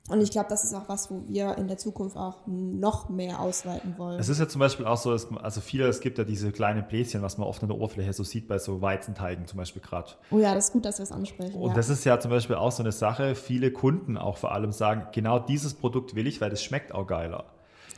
Und 0.10 0.22
ich 0.22 0.32
glaube, 0.32 0.48
das 0.50 0.64
ist 0.64 0.74
auch 0.74 0.88
was, 0.88 1.12
wo 1.12 1.24
wir 1.28 1.58
in 1.58 1.68
der 1.68 1.78
Zukunft 1.78 2.16
auch 2.16 2.38
noch 2.46 3.10
mehr 3.10 3.42
ausweiten 3.42 3.98
wollen. 3.98 4.20
Es 4.20 4.30
ist 4.30 4.40
ja 4.40 4.48
zum 4.48 4.60
Beispiel 4.60 4.86
auch 4.86 4.98
so, 4.98 5.12
dass, 5.12 5.28
also 5.44 5.60
viele, 5.60 5.88
es 5.88 6.00
gibt 6.00 6.18
ja 6.18 6.24
diese 6.24 6.52
kleinen 6.52 6.88
Bläschen, 6.88 7.22
was 7.22 7.38
man 7.38 7.48
oft 7.48 7.62
an 7.62 7.70
der 7.70 7.78
Oberfläche 7.78 8.14
so 8.14 8.24
sieht 8.24 8.48
bei 8.48 8.58
so 8.58 8.82
Weizenteigen 8.82 9.48
zum 9.48 9.58
Beispiel 9.58 9.82
gerade. 9.82 10.12
Oh 10.32 10.40
ja, 10.40 10.56
das 10.56 10.68
ist 10.68 10.74
gut, 10.74 10.86
dass 10.86 11.00
wir 11.00 11.04
es 11.04 11.12
ansprechen. 11.12 11.56
Und 11.56 11.70
ja. 11.70 11.76
das 11.76 11.90
ist 11.90 12.06
ja 12.06 12.20
zum 12.20 12.32
Beispiel 12.32 12.56
auch 12.56 12.72
so 12.72 12.84
eine 12.84 12.94
Sache, 12.94 13.36
viele 13.36 13.72
Kunden 13.72 14.18
auch 14.18 14.38
vor 14.38 14.54
allem 14.54 14.72
sagen, 14.72 15.08
genau 15.12 15.40
dieses 15.40 15.74
Produkt 15.74 16.16
will 16.16 16.26
ich, 16.26 16.40
weil 16.40 16.50
das 16.50 16.64
schmeckt 16.64 16.94
auch 16.94 17.06
geiler. 17.06 17.46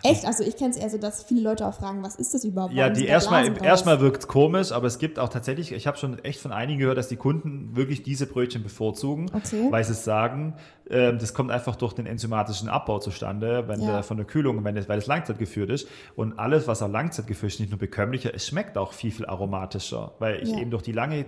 Echt? 0.04 0.26
Also 0.26 0.44
ich 0.44 0.56
kenne 0.56 0.72
es 0.72 0.78
eher 0.78 0.90
so, 0.90 0.98
dass 0.98 1.24
viele 1.24 1.42
Leute 1.42 1.66
auch 1.66 1.74
fragen, 1.74 2.04
was 2.04 2.16
ist 2.16 2.34
das 2.34 2.44
überhaupt? 2.44 2.74
Ja, 2.74 2.90
die 2.90 3.06
erstmal 3.06 3.64
erstmal 3.64 4.00
wirkt 4.00 4.28
komisch, 4.28 4.72
aber 4.72 4.88
es 4.88 4.98
gibt 5.00 5.20
auch 5.20 5.30
tatsächlich, 5.30 5.72
ich 5.72 5.88
habe 5.88 5.98
schon 5.98 6.20
echt 6.20 6.40
von 6.40 6.52
einigen 6.52 6.80
gehört, 6.80 6.98
dass 6.98 7.08
die 7.08 7.18
Kunden 7.18 7.76
wirklich 7.76 8.04
diese 8.04 8.26
Brötchen 8.26 8.64
bevorzugen, 8.64 9.30
okay. 9.34 9.68
weil 9.70 9.84
sie 9.84 9.94
sagen, 9.94 10.56
äh, 10.90 11.16
das 11.16 11.34
kommt 11.34 11.52
einfach 11.52 11.76
durch 11.76 11.94
den 11.94 12.06
enzymatischen 12.06 12.70
Abbau 12.70 13.00
zustande, 13.00 13.68
wenn 13.68 13.82
ja. 13.82 13.94
der, 13.94 14.04
von 14.04 14.18
der 14.18 14.26
Kühlung, 14.26 14.64
wenn 14.64 14.76
das, 14.76 14.88
weil 14.88 15.00
es 15.00 15.08
Langzeit 15.08 15.38
geführt 15.38 15.70
ist. 15.70 15.88
Und 16.16 16.40
alles, 16.40 16.68
was 16.68 16.82
auch 16.82 16.90
Langzeit 16.90 17.28
geführt 17.28 17.54
ist, 17.54 17.60
nicht 17.60 17.70
nur 17.70 17.80
bekömmlicher, 17.80 18.34
es 18.34 18.48
schmeckt 18.48 18.78
auch 18.78 18.94
viel, 18.94 19.12
viel 19.12 19.26
aromatischer, 19.26 20.14
weil 20.20 20.42
ich 20.42 20.50
ja. 20.50 20.60
eben 20.60 20.72
durch 20.72 20.84
die 20.84 20.92
lange 20.92 21.26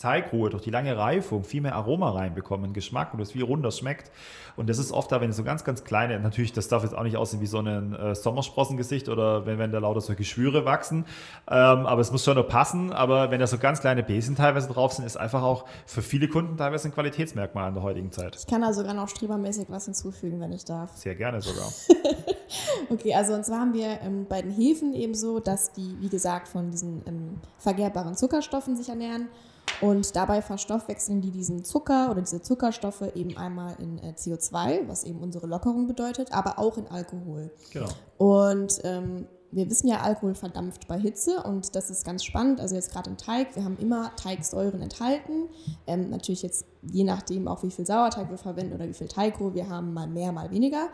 Teigruhe, 0.00 0.50
durch 0.50 0.62
die 0.62 0.70
lange 0.70 0.96
Reifung 0.96 1.44
viel 1.44 1.60
mehr 1.60 1.74
Aroma 1.74 2.10
reinbekommen, 2.10 2.72
Geschmack 2.72 3.14
und 3.14 3.20
es 3.20 3.34
wie 3.34 3.40
runder 3.40 3.70
schmeckt. 3.70 4.10
Und 4.56 4.68
das 4.68 4.78
ist 4.78 4.92
oft 4.92 5.10
da, 5.10 5.20
wenn 5.20 5.32
so 5.32 5.42
ganz, 5.42 5.64
ganz 5.64 5.84
kleine, 5.84 6.18
natürlich, 6.20 6.52
das 6.52 6.68
darf 6.68 6.82
jetzt 6.82 6.94
auch 6.94 7.02
nicht 7.02 7.16
aussehen 7.16 7.40
wie 7.40 7.46
so 7.46 7.58
ein 7.58 7.94
äh, 7.94 8.14
Sommersprossengesicht 8.14 9.08
oder 9.08 9.46
wenn, 9.46 9.58
wenn 9.58 9.72
da 9.72 9.78
lauter 9.78 10.00
so 10.00 10.14
Geschwüre 10.14 10.64
wachsen. 10.64 11.06
Ähm, 11.48 11.86
aber 11.86 12.00
es 12.00 12.12
muss 12.12 12.24
schon 12.24 12.36
noch 12.36 12.48
passen. 12.48 12.92
Aber 12.92 13.30
wenn 13.30 13.40
da 13.40 13.46
so 13.46 13.58
ganz 13.58 13.80
kleine 13.80 14.02
Besen 14.02 14.36
teilweise 14.36 14.68
drauf 14.68 14.92
sind, 14.92 15.06
ist 15.06 15.16
einfach 15.16 15.42
auch 15.42 15.64
für 15.86 16.02
viele 16.02 16.28
Kunden 16.28 16.56
teilweise 16.56 16.88
ein 16.88 16.92
Qualitätsmerkmal 16.92 17.68
in 17.68 17.74
der 17.74 17.82
heutigen 17.82 18.12
Zeit. 18.12 18.36
Ich 18.36 18.46
kann 18.46 18.60
da 18.60 18.72
sogar 18.72 18.94
noch 18.94 19.08
strebermäßig 19.08 19.66
was 19.70 19.86
hinzufügen, 19.86 20.40
wenn 20.40 20.52
ich 20.52 20.64
darf. 20.64 20.96
Sehr 20.96 21.14
gerne 21.14 21.40
sogar. 21.40 21.70
okay, 22.90 23.14
also 23.14 23.34
und 23.34 23.44
zwar 23.44 23.60
haben 23.60 23.74
wir 23.74 24.00
ähm, 24.02 24.26
bei 24.28 24.42
den 24.42 24.50
Hefen 24.50 24.94
eben 24.94 25.14
so, 25.14 25.40
dass 25.40 25.72
die, 25.72 25.96
wie 26.00 26.08
gesagt, 26.08 26.48
von 26.48 26.70
diesen 26.70 27.02
ähm, 27.06 27.38
vergärbaren 27.58 28.16
Zuckerstoffen 28.16 28.76
sich 28.76 28.88
ernähren. 28.88 29.28
Und 29.80 30.14
dabei 30.14 30.42
verstoffwechseln 30.42 31.20
die 31.20 31.30
diesen 31.30 31.64
Zucker 31.64 32.10
oder 32.10 32.20
diese 32.20 32.42
Zuckerstoffe 32.42 33.02
eben 33.14 33.36
einmal 33.36 33.76
in 33.78 33.98
äh, 33.98 34.12
CO2, 34.16 34.88
was 34.88 35.04
eben 35.04 35.20
unsere 35.20 35.46
Lockerung 35.46 35.86
bedeutet, 35.86 36.32
aber 36.32 36.58
auch 36.58 36.76
in 36.76 36.86
Alkohol. 36.88 37.50
Genau. 37.72 37.88
Und 38.18 38.80
ähm, 38.84 39.26
wir 39.52 39.68
wissen 39.68 39.88
ja, 39.88 40.00
Alkohol 40.00 40.34
verdampft 40.34 40.86
bei 40.86 40.98
Hitze 40.98 41.42
und 41.42 41.74
das 41.74 41.90
ist 41.90 42.04
ganz 42.04 42.24
spannend. 42.24 42.60
Also 42.60 42.76
jetzt 42.76 42.92
gerade 42.92 43.10
im 43.10 43.16
Teig, 43.16 43.56
wir 43.56 43.64
haben 43.64 43.76
immer 43.78 44.14
Teigsäuren 44.16 44.80
enthalten. 44.80 45.48
Ähm, 45.86 46.10
natürlich 46.10 46.42
jetzt 46.42 46.66
je 46.82 47.04
nachdem 47.04 47.48
auch, 47.48 47.62
wie 47.62 47.70
viel 47.70 47.84
Sauerteig 47.84 48.30
wir 48.30 48.38
verwenden 48.38 48.74
oder 48.74 48.88
wie 48.88 48.94
viel 48.94 49.08
Teigruhe 49.08 49.54
wir 49.54 49.68
haben, 49.68 49.92
mal 49.92 50.06
mehr, 50.06 50.32
mal 50.32 50.50
weniger. 50.50 50.88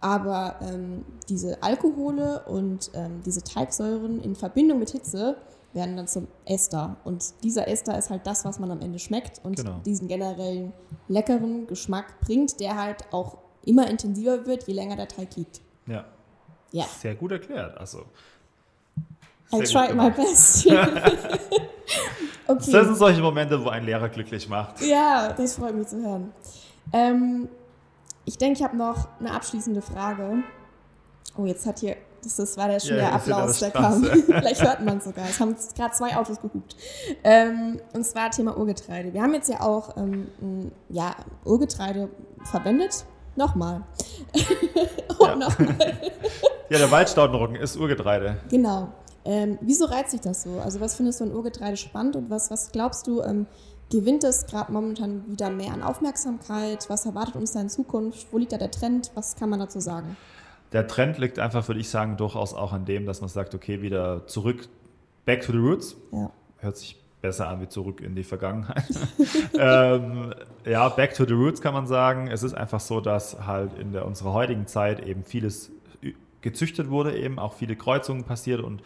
Aber 0.00 0.56
ähm, 0.62 1.04
diese 1.28 1.62
Alkohole 1.62 2.44
und 2.46 2.90
ähm, 2.94 3.20
diese 3.24 3.42
Teigsäuren 3.42 4.20
in 4.20 4.34
Verbindung 4.34 4.78
mit 4.78 4.90
Hitze 4.90 5.36
werden 5.72 5.96
dann 5.96 6.06
zum 6.06 6.28
Ester. 6.44 6.96
Und 7.04 7.24
dieser 7.42 7.68
Ester 7.68 7.96
ist 7.98 8.10
halt 8.10 8.26
das, 8.26 8.44
was 8.44 8.58
man 8.58 8.70
am 8.70 8.80
Ende 8.80 8.98
schmeckt 8.98 9.40
und 9.44 9.56
genau. 9.56 9.80
diesen 9.84 10.08
generellen 10.08 10.72
leckeren 11.08 11.66
Geschmack 11.66 12.20
bringt, 12.20 12.60
der 12.60 12.76
halt 12.76 13.04
auch 13.12 13.38
immer 13.64 13.88
intensiver 13.88 14.46
wird, 14.46 14.66
je 14.66 14.74
länger 14.74 14.96
der 14.96 15.08
Teig 15.08 15.36
liegt. 15.36 15.60
Ja. 15.86 16.04
Ja. 16.72 16.84
Sehr 16.84 17.14
gut 17.14 17.32
erklärt. 17.32 17.76
Also. 17.78 18.04
I 19.52 19.60
tried 19.62 19.94
my 19.94 20.10
best. 20.10 20.66
okay. 22.46 22.72
Das 22.72 22.86
sind 22.86 22.96
solche 22.96 23.20
Momente, 23.20 23.62
wo 23.62 23.68
ein 23.68 23.84
Lehrer 23.84 24.08
glücklich 24.08 24.48
macht. 24.48 24.80
Ja, 24.82 25.32
das 25.32 25.56
freut 25.56 25.74
mich 25.74 25.88
zu 25.88 26.02
hören. 26.02 26.32
Ähm, 26.92 27.48
ich 28.24 28.36
denke, 28.36 28.58
ich 28.58 28.64
habe 28.64 28.76
noch 28.76 29.08
eine 29.20 29.32
abschließende 29.32 29.80
Frage. 29.80 30.42
Oh, 31.36 31.46
jetzt 31.46 31.66
hat 31.66 31.78
hier 31.78 31.96
das, 32.22 32.56
war 32.56 32.68
der, 32.68 32.80
schon 32.80 32.96
ja, 32.96 32.96
der 32.96 33.12
Applaus, 33.14 33.58
der 33.58 33.70
kam. 33.70 34.04
Vielleicht 34.26 34.62
hört 34.62 34.84
man 34.84 34.98
es 34.98 35.04
sogar. 35.04 35.24
Es 35.28 35.40
haben 35.40 35.56
gerade 35.76 35.94
zwei 35.94 36.16
Autos 36.16 36.40
gehupt. 36.40 36.76
Ähm, 37.24 37.80
und 37.94 38.04
zwar 38.04 38.30
Thema 38.30 38.56
Urgetreide. 38.56 39.12
Wir 39.12 39.22
haben 39.22 39.34
jetzt 39.34 39.48
ja 39.48 39.60
auch 39.60 39.96
ähm, 39.96 40.28
ja, 40.88 41.14
Urgetreide 41.44 42.08
verwendet. 42.44 43.04
Nochmal. 43.36 43.82
Und 45.18 45.28
ja. 45.28 45.36
nochmal. 45.36 45.76
ja, 46.70 46.78
der 46.78 46.90
Waldstaudenroggen 46.90 47.56
ist 47.56 47.76
Urgetreide. 47.76 48.38
Genau. 48.50 48.88
Ähm, 49.24 49.58
wieso 49.60 49.84
reizt 49.84 50.10
sich 50.10 50.20
das 50.20 50.42
so? 50.42 50.58
Also 50.58 50.80
was 50.80 50.96
findest 50.96 51.20
du 51.20 51.24
an 51.24 51.32
Urgetreide 51.32 51.76
spannend 51.76 52.16
und 52.16 52.30
was, 52.30 52.50
was 52.50 52.72
glaubst 52.72 53.06
du, 53.06 53.22
ähm, 53.22 53.46
gewinnt 53.90 54.24
es 54.24 54.46
gerade 54.46 54.72
momentan 54.72 55.24
wieder 55.28 55.50
mehr 55.50 55.72
an 55.72 55.82
Aufmerksamkeit? 55.82 56.88
Was 56.88 57.06
erwartet 57.06 57.36
uns 57.36 57.52
da 57.52 57.60
in 57.60 57.68
Zukunft? 57.68 58.26
Wo 58.32 58.38
liegt 58.38 58.52
da 58.52 58.58
der 58.58 58.70
Trend? 58.70 59.10
Was 59.14 59.36
kann 59.36 59.50
man 59.50 59.60
dazu 59.60 59.80
sagen? 59.80 60.16
Der 60.72 60.86
Trend 60.86 61.18
liegt 61.18 61.38
einfach, 61.38 61.66
würde 61.68 61.80
ich 61.80 61.88
sagen, 61.88 62.16
durchaus 62.16 62.54
auch 62.54 62.72
an 62.72 62.84
dem, 62.84 63.06
dass 63.06 63.20
man 63.20 63.28
sagt, 63.28 63.54
okay, 63.54 63.80
wieder 63.82 64.26
zurück, 64.26 64.68
back 65.24 65.42
to 65.42 65.52
the 65.52 65.58
roots. 65.58 65.96
Ja. 66.12 66.30
Hört 66.58 66.76
sich 66.76 66.98
besser 67.20 67.48
an 67.48 67.60
wie 67.60 67.68
zurück 67.68 68.00
in 68.00 68.14
die 68.14 68.24
Vergangenheit. 68.24 68.84
ähm, 69.58 70.34
ja, 70.64 70.88
back 70.88 71.14
to 71.14 71.24
the 71.24 71.32
roots 71.32 71.60
kann 71.60 71.74
man 71.74 71.86
sagen. 71.86 72.28
Es 72.28 72.42
ist 72.42 72.54
einfach 72.54 72.80
so, 72.80 73.00
dass 73.00 73.46
halt 73.46 73.74
in 73.78 73.92
der, 73.92 74.06
unserer 74.06 74.32
heutigen 74.32 74.66
Zeit 74.66 75.04
eben 75.06 75.24
vieles 75.24 75.70
gezüchtet 76.40 76.90
wurde, 76.90 77.18
eben 77.18 77.38
auch 77.38 77.54
viele 77.54 77.76
Kreuzungen 77.76 78.24
passiert 78.24 78.60
und 78.60 78.82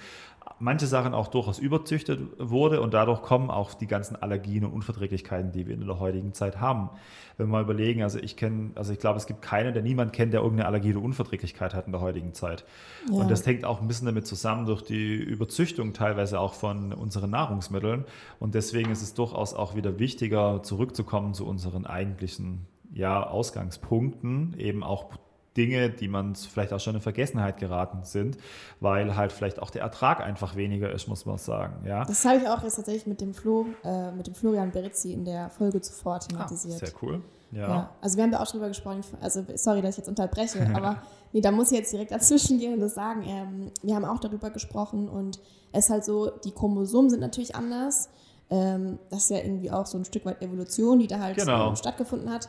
manche 0.63 0.87
Sachen 0.87 1.13
auch 1.13 1.27
durchaus 1.27 1.59
überzüchtet 1.59 2.21
wurde 2.39 2.81
und 2.81 2.95
dadurch 2.95 3.23
kommen 3.23 3.51
auch 3.51 3.75
die 3.75 3.89
ganzen 3.89 4.15
Allergien 4.15 4.65
und 4.65 4.73
Unverträglichkeiten, 4.73 5.51
die 5.51 5.67
wir 5.67 5.75
in 5.75 5.85
der 5.85 5.99
heutigen 5.99 6.33
Zeit 6.35 6.61
haben. 6.61 6.89
Wenn 7.37 7.49
wir 7.49 7.53
mal 7.53 7.63
überlegen, 7.63 8.03
also 8.03 8.21
ich 8.21 8.37
kenne, 8.37 8.71
also 8.77 8.93
ich 8.93 9.01
glaube, 9.01 9.19
es 9.19 9.27
gibt 9.27 9.43
keinen, 9.43 9.75
der 9.75 9.83
niemand 9.83 10.13
kennt, 10.13 10.33
der 10.33 10.41
irgendeine 10.41 10.69
Allergie 10.69 10.95
oder 10.95 11.05
Unverträglichkeit 11.05 11.75
hat 11.75 11.87
in 11.87 11.93
der 11.93 12.01
heutigen 12.01 12.33
Zeit. 12.33 12.65
Ja. 13.11 13.17
Und 13.17 13.31
das 13.31 13.45
hängt 13.45 13.65
auch 13.65 13.81
ein 13.81 13.89
bisschen 13.89 14.07
damit 14.07 14.27
zusammen 14.27 14.67
durch 14.67 14.83
die 14.83 15.17
Überzüchtung 15.17 15.95
teilweise 15.95 16.39
auch 16.39 16.55
von 16.55 16.93
unseren 16.93 17.31
Nahrungsmitteln. 17.31 18.05
Und 18.39 18.55
deswegen 18.55 18.93
ist 18.93 19.03
es 19.03 19.15
durchaus 19.15 19.55
auch 19.55 19.75
wieder 19.75 19.99
wichtiger, 19.99 20.63
zurückzukommen 20.63 21.35
zu 21.35 21.45
unseren 21.45 21.87
eigentlichen 21.87 22.67
ja, 22.93 23.27
Ausgangspunkten, 23.27 24.55
eben 24.59 24.85
auch 24.85 25.11
Dinge, 25.57 25.91
die 25.91 26.09
man 26.09 26.35
vielleicht 26.35 26.73
auch 26.73 26.81
schon 26.81 26.95
in 26.95 27.01
Vergessenheit 27.01 27.59
geraten 27.59 28.05
sind, 28.05 28.39
weil 28.81 29.17
halt 29.17 29.33
vielleicht 29.33 29.61
auch 29.61 29.71
der 29.71 29.83
Ertrag 29.83 30.21
einfach 30.21 30.57
weniger 30.57 30.91
ist, 30.93 31.09
muss 31.09 31.27
man 31.27 31.39
sagen. 31.39 31.87
Ja? 31.87 32.05
Das 32.05 32.25
habe 32.25 32.39
ich 32.39 32.49
auch 32.49 32.63
jetzt 32.63 32.77
tatsächlich 32.77 33.07
mit 33.07 33.21
dem 33.21 33.35
Flo, 33.35 33.67
äh, 33.85 34.11
mit 34.13 34.27
dem 34.27 34.35
Florian 34.35 34.71
Berizzi 34.71 35.13
in 35.13 35.25
der 35.25 35.51
Folge 35.51 35.81
zuvor 35.81 36.21
thematisiert. 36.21 36.83
Ah, 36.83 36.87
sehr 36.87 36.95
cool. 37.03 37.21
Ja. 37.53 37.69
ja. 37.69 37.91
Also 38.01 38.17
wir 38.17 38.25
haben 38.25 38.31
da 38.31 38.41
auch 38.41 38.51
drüber 38.51 38.69
gesprochen, 38.69 39.03
also 39.21 39.45
sorry, 39.57 39.83
dass 39.83 39.91
ich 39.91 39.99
jetzt 39.99 40.09
unterbreche, 40.09 40.71
aber 40.75 41.03
nee, 41.33 41.43
da 41.43 41.51
muss 41.51 41.71
ich 41.71 41.79
jetzt 41.79 41.93
direkt 41.93 42.13
dazwischen 42.13 42.59
gehen 42.59 42.75
und 42.75 42.81
das 42.81 42.95
sagen. 42.95 43.23
Ähm, 43.27 43.71
wir 43.83 43.95
haben 43.95 44.07
auch 44.07 44.21
darüber 44.21 44.51
gesprochen 44.51 45.09
und 45.09 45.39
es 45.73 45.85
ist 45.85 45.91
halt 45.91 46.05
so, 46.05 46.31
die 46.45 46.53
Chromosomen 46.53 47.11
sind 47.11 47.21
natürlich 47.21 47.55
anders. 47.55 48.09
Ähm, 48.49 48.99
das 49.11 49.25
ist 49.25 49.31
ja 49.31 49.39
irgendwie 49.39 49.71
auch 49.71 49.87
so 49.87 49.99
ein 49.99 50.05
Stück 50.05 50.25
weit 50.25 50.43
Evolution, 50.43 50.99
die 50.99 51.07
da 51.07 51.19
halt 51.19 51.37
genau. 51.37 51.75
stattgefunden 51.75 52.31
hat. 52.31 52.49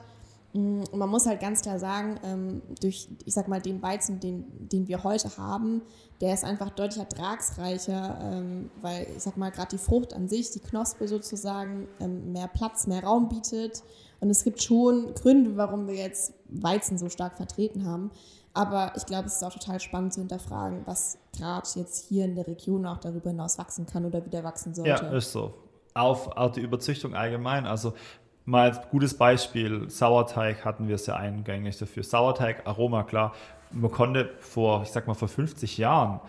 Mm, 0.54 0.84
und 0.91 0.97
man 0.97 1.10
muss 1.10 1.26
halt 1.26 1.41
ganz 1.41 1.62
klar 1.62 1.80
sagen, 1.80 2.20
ähm, 2.24 2.62
durch, 2.80 3.10
ich 3.26 3.34
sag 3.34 3.47
mal, 3.47 3.62
den 3.62 3.82
Weizen, 3.82 4.20
den, 4.20 4.45
den 4.70 4.88
wir 4.88 5.04
heute 5.04 5.38
haben, 5.38 5.82
der 6.22 6.34
ist 6.34 6.45
einfach 6.45 6.70
deutlich 6.70 6.99
ertragsreicher, 6.99 8.20
ähm, 8.22 8.70
weil, 8.82 9.08
ich 9.16 9.24
sag 9.24 9.36
mal, 9.36 9.51
gerade 9.51 9.70
die 9.72 9.78
Frucht 9.78 10.14
an 10.14 10.28
sich, 10.28 10.51
die 10.51 10.60
Knospe 10.60 11.08
sozusagen, 11.08 11.88
ähm, 11.99 12.32
mehr 12.32 12.47
Platz, 12.47 12.88
mehr 12.88 13.04
Raum 13.04 13.30
bietet. 13.30 13.84
Und 14.20 14.30
es 14.30 14.43
gibt 14.43 14.62
schon 14.62 15.14
Gründe, 15.16 15.58
warum 15.58 15.88
wir 15.88 15.95
jetzt 15.95 16.34
Weizen 16.47 16.97
so 16.97 17.10
stark 17.10 17.36
vertreten 17.36 17.86
haben. 17.86 18.12
Aber 18.54 18.93
ich 18.95 19.06
glaube, 19.06 19.26
es 19.26 19.36
ist 19.36 19.43
auch 19.43 19.51
total 19.51 19.80
spannend 19.80 20.14
zu 20.14 20.22
hinterfragen, 20.22 20.84
was 20.86 21.18
gerade 21.36 21.68
jetzt 21.76 22.08
hier 22.08 22.26
in 22.26 22.36
der 22.36 22.47
Region 22.47 22.86
auch 22.86 22.99
darüber 22.99 23.32
hinaus 23.32 23.58
wachsen 23.58 23.88
kann 23.88 24.06
oder 24.06 24.24
wieder 24.26 24.43
wachsen 24.43 24.76
sollte. 24.76 24.91
Ja, 24.91 25.12
ist 25.12 25.32
so. 25.32 25.54
Auf, 25.95 26.28
auf 26.28 26.51
die 26.51 26.62
Überzüchtung 26.62 27.16
allgemein. 27.16 27.66
Also 27.66 27.93
Mal 28.45 28.69
als 28.69 28.89
gutes 28.89 29.17
Beispiel, 29.17 29.89
Sauerteig 29.89 30.65
hatten 30.65 30.87
wir 30.87 30.95
es 30.95 31.05
ja 31.05 31.15
eingängig 31.15 31.77
dafür. 31.77 32.03
Sauerteig, 32.03 32.67
Aroma, 32.67 33.03
klar. 33.03 33.33
Man 33.71 33.89
konnte 33.89 34.31
vor, 34.39 34.83
ich 34.83 34.89
sag 34.89 35.07
mal, 35.07 35.13
vor 35.13 35.29
50 35.29 35.77
Jahren 35.77 36.19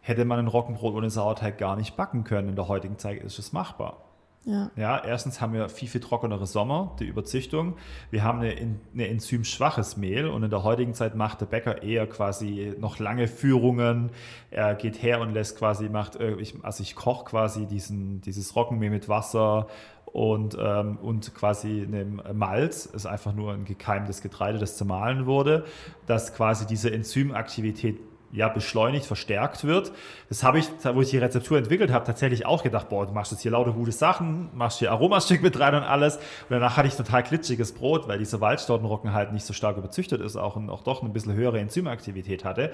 hätte 0.00 0.24
man 0.24 0.38
ein 0.38 0.48
Roggenbrot 0.48 0.94
ohne 0.94 1.10
Sauerteig 1.10 1.58
gar 1.58 1.76
nicht 1.76 1.96
backen 1.96 2.24
können. 2.24 2.48
In 2.48 2.56
der 2.56 2.68
heutigen 2.68 2.98
Zeit 2.98 3.22
ist 3.22 3.38
es 3.38 3.52
machbar. 3.52 3.98
Ja. 4.46 4.70
ja, 4.74 5.04
erstens 5.04 5.42
haben 5.42 5.52
wir 5.52 5.68
viel, 5.68 5.86
viel 5.86 6.00
trockenere 6.00 6.46
Sommer, 6.46 6.96
die 6.98 7.04
Überzüchtung. 7.04 7.76
Wir 8.10 8.24
haben 8.24 8.40
eine, 8.40 8.56
eine 8.94 9.08
enzymschwaches 9.08 9.98
Mehl 9.98 10.26
und 10.28 10.42
in 10.42 10.48
der 10.48 10.64
heutigen 10.64 10.94
Zeit 10.94 11.14
macht 11.14 11.42
der 11.42 11.46
Bäcker 11.46 11.82
eher 11.82 12.06
quasi 12.06 12.74
noch 12.78 12.98
lange 12.98 13.28
Führungen. 13.28 14.10
Er 14.50 14.74
geht 14.74 15.02
her 15.02 15.20
und 15.20 15.34
lässt 15.34 15.58
quasi, 15.58 15.90
macht, 15.90 16.16
äh, 16.16 16.36
also 16.62 16.82
ich 16.82 16.94
koche 16.94 17.26
quasi 17.26 17.66
diesen, 17.66 18.22
dieses 18.22 18.56
Roggenmehl 18.56 18.90
mit 18.90 19.10
Wasser 19.10 19.66
und, 20.12 20.56
ähm, 20.60 20.98
und 21.02 21.34
quasi 21.34 21.82
einem 21.82 22.20
Malz, 22.34 22.86
ist 22.86 23.06
einfach 23.06 23.34
nur 23.34 23.52
ein 23.52 23.64
gekeimtes 23.64 24.22
Getreide, 24.22 24.58
das 24.58 24.76
zermahlen 24.76 25.26
wurde, 25.26 25.64
dass 26.06 26.34
quasi 26.34 26.66
diese 26.66 26.92
Enzymaktivität 26.92 27.98
ja, 28.32 28.48
beschleunigt, 28.48 29.06
verstärkt 29.06 29.64
wird. 29.64 29.92
Das 30.28 30.44
habe 30.44 30.58
ich, 30.60 30.68
wo 30.94 31.00
ich 31.00 31.10
die 31.10 31.18
Rezeptur 31.18 31.58
entwickelt 31.58 31.90
habe, 31.90 32.04
tatsächlich 32.04 32.46
auch 32.46 32.62
gedacht, 32.62 32.88
boah, 32.88 33.06
du 33.06 33.12
machst 33.12 33.32
jetzt 33.32 33.40
hier 33.40 33.50
lauter 33.50 33.72
gute 33.72 33.92
Sachen, 33.92 34.50
machst 34.54 34.78
hier 34.78 34.92
Aromastück 34.92 35.42
mit 35.42 35.58
rein 35.58 35.74
und 35.74 35.82
alles. 35.82 36.16
Und 36.16 36.22
danach 36.50 36.76
hatte 36.76 36.86
ich 36.86 36.94
total 36.94 37.24
glitschiges 37.24 37.72
Brot, 37.72 38.06
weil 38.06 38.18
dieser 38.18 38.40
Waldstaudenrocken 38.40 39.12
halt 39.12 39.32
nicht 39.32 39.44
so 39.44 39.52
stark 39.52 39.76
überzüchtet 39.76 40.20
ist, 40.20 40.36
auch, 40.36 40.56
auch 40.68 40.82
doch 40.82 41.02
eine 41.02 41.10
bisschen 41.10 41.34
höhere 41.34 41.58
Enzymaktivität 41.58 42.44
hatte 42.44 42.72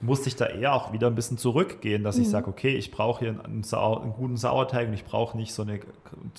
musste 0.00 0.28
ich 0.28 0.36
da 0.36 0.46
eher 0.46 0.74
auch 0.74 0.92
wieder 0.92 1.06
ein 1.06 1.14
bisschen 1.14 1.38
zurückgehen, 1.38 2.04
dass 2.04 2.16
mhm. 2.16 2.22
ich 2.22 2.28
sage, 2.28 2.48
okay, 2.48 2.76
ich 2.76 2.90
brauche 2.90 3.20
hier 3.20 3.44
einen, 3.44 3.62
Sau 3.62 3.98
einen, 3.98 4.12
guten 4.12 4.36
Sauerteig 4.36 4.88
und 4.88 4.94
ich 4.94 5.04
brauche 5.04 5.36
nicht 5.36 5.54
so 5.54 5.62
eine 5.62 5.80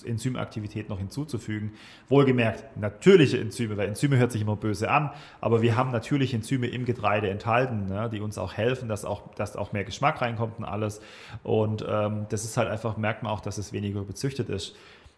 Enzymaktivität 0.05 0.89
noch 0.89 0.99
hinzuzufügen. 0.99 1.73
Wohlgemerkt, 2.07 2.77
natürliche 2.77 3.39
Enzyme, 3.39 3.75
weil 3.75 3.87
Enzyme 3.87 4.17
hört 4.17 4.31
sich 4.31 4.41
immer 4.41 4.55
böse 4.55 4.91
an, 4.91 5.11
aber 5.41 5.63
wir 5.63 5.75
haben 5.75 5.91
natürliche 5.91 6.35
Enzyme 6.35 6.67
im 6.67 6.85
Getreide 6.85 7.29
enthalten, 7.29 7.87
ne, 7.87 8.09
die 8.11 8.21
uns 8.21 8.37
auch 8.37 8.53
helfen, 8.53 8.89
dass 8.89 9.05
auch, 9.05 9.33
dass 9.33 9.55
auch 9.55 9.73
mehr 9.73 9.83
Geschmack 9.83 10.21
reinkommt 10.21 10.59
und 10.59 10.65
alles. 10.65 11.01
Und 11.43 11.83
ähm, 11.87 12.27
das 12.29 12.43
ist 12.43 12.57
halt 12.57 12.69
einfach, 12.69 12.95
merkt 12.97 13.23
man 13.23 13.31
auch, 13.31 13.39
dass 13.39 13.57
es 13.57 13.73
weniger 13.73 14.01
bezüchtet 14.01 14.49
ist. 14.49 14.75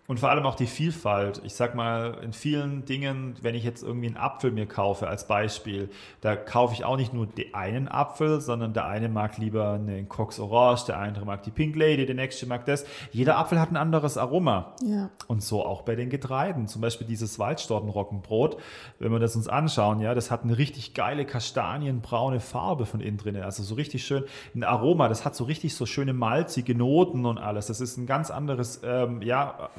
Und 0.10 0.20
vor 0.20 0.32
allem 0.32 0.44
auch 0.48 0.56
die 0.56 0.66
Vielfalt. 0.66 1.40
Ich 1.44 1.54
sag 1.54 1.76
mal, 1.76 2.18
in 2.24 2.34
vielen 2.34 2.84
Dingen, 2.84 3.36
wenn 3.44 3.54
ich 3.54 3.64
jetzt 3.64 3.84
irgendwie 3.84 4.08
einen 4.08 4.18
Apfel 4.18 4.50
mir 4.50 4.66
kaufe, 4.66 5.08
als 5.08 5.28
Beispiel, 5.28 5.92
da 6.22 6.36
kaufe 6.36 6.74
ich 6.74 6.84
auch 6.84 6.98
nicht 6.98 7.14
nur 7.14 7.28
den 7.28 7.54
einen 7.54 7.88
Apfel, 7.88 8.42
sondern 8.42 8.74
der 8.74 8.88
eine 8.88 9.08
mag 9.08 9.38
lieber 9.38 9.74
einen 9.74 10.10
Cox 10.10 10.40
Orange, 10.40 10.86
der 10.88 10.98
andere 10.98 11.26
mag 11.26 11.44
die 11.44 11.52
Pink 11.52 11.76
Lady, 11.76 12.08
der 12.08 12.16
nächste 12.16 12.48
mag 12.48 12.66
das. 12.66 12.86
Jeder 13.12 13.38
Apfel 13.38 13.60
hat 13.60 13.70
ein 13.70 13.78
anderes 13.78 14.18
Aroma. 14.18 14.74
Ja. 14.84 15.12
Und 15.28 15.44
so 15.44 15.64
auch 15.64 15.84
bei 15.84 15.94
den 15.94 16.10
Getreiden. 16.10 16.68
Zum 16.68 16.82
Beispiel 16.82 17.06
dieses 17.06 17.38
Waldstaudenroggenbrot, 17.38 18.58
wenn 18.98 19.12
wir 19.12 19.20
das 19.20 19.36
uns 19.36 19.48
anschauen, 19.48 20.00
ja, 20.00 20.16
das 20.16 20.32
hat 20.32 20.44
eine 20.44 20.58
richtig 20.58 20.96
geile 20.96 21.24
kastanienbraune 21.24 22.40
Farbe 22.40 22.88
von 22.88 23.00
innen 23.00 23.18
drin. 23.18 23.36
Also 23.36 23.62
so 23.62 23.76
richtig 23.76 24.08
schön 24.08 24.24
ein 24.56 24.64
Aroma. 24.64 25.08
Das 25.08 25.24
hat 25.24 25.36
so 25.36 25.44
richtig 25.44 25.76
so 25.76 25.86
schöne 25.86 26.14
malzige 26.14 26.74
Noten 26.74 27.28
und 27.28 27.38
alles. 27.38 27.68
Das 27.68 27.80
ist 27.80 27.98
ein 27.98 28.08
ganz 28.08 28.32
anderes, 28.32 28.82
ähm, 28.84 29.22
ja, 29.22 29.70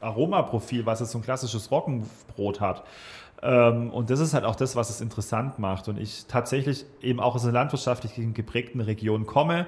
Aromaprofil, 0.00 0.86
was 0.86 1.00
jetzt 1.00 1.12
so 1.12 1.18
ein 1.18 1.22
klassisches 1.22 1.70
Roggenbrot 1.70 2.60
hat. 2.60 2.84
Ähm, 3.42 3.90
und 3.90 4.10
das 4.10 4.20
ist 4.20 4.34
halt 4.34 4.44
auch 4.44 4.56
das, 4.56 4.76
was 4.76 4.90
es 4.90 5.00
interessant 5.00 5.58
macht. 5.58 5.88
Und 5.88 5.98
ich 5.98 6.26
tatsächlich 6.26 6.86
eben 7.02 7.20
auch 7.20 7.34
aus 7.34 7.44
einer 7.44 7.52
landwirtschaftlich 7.52 8.12
geprägten 8.34 8.80
Region 8.80 9.26
komme 9.26 9.66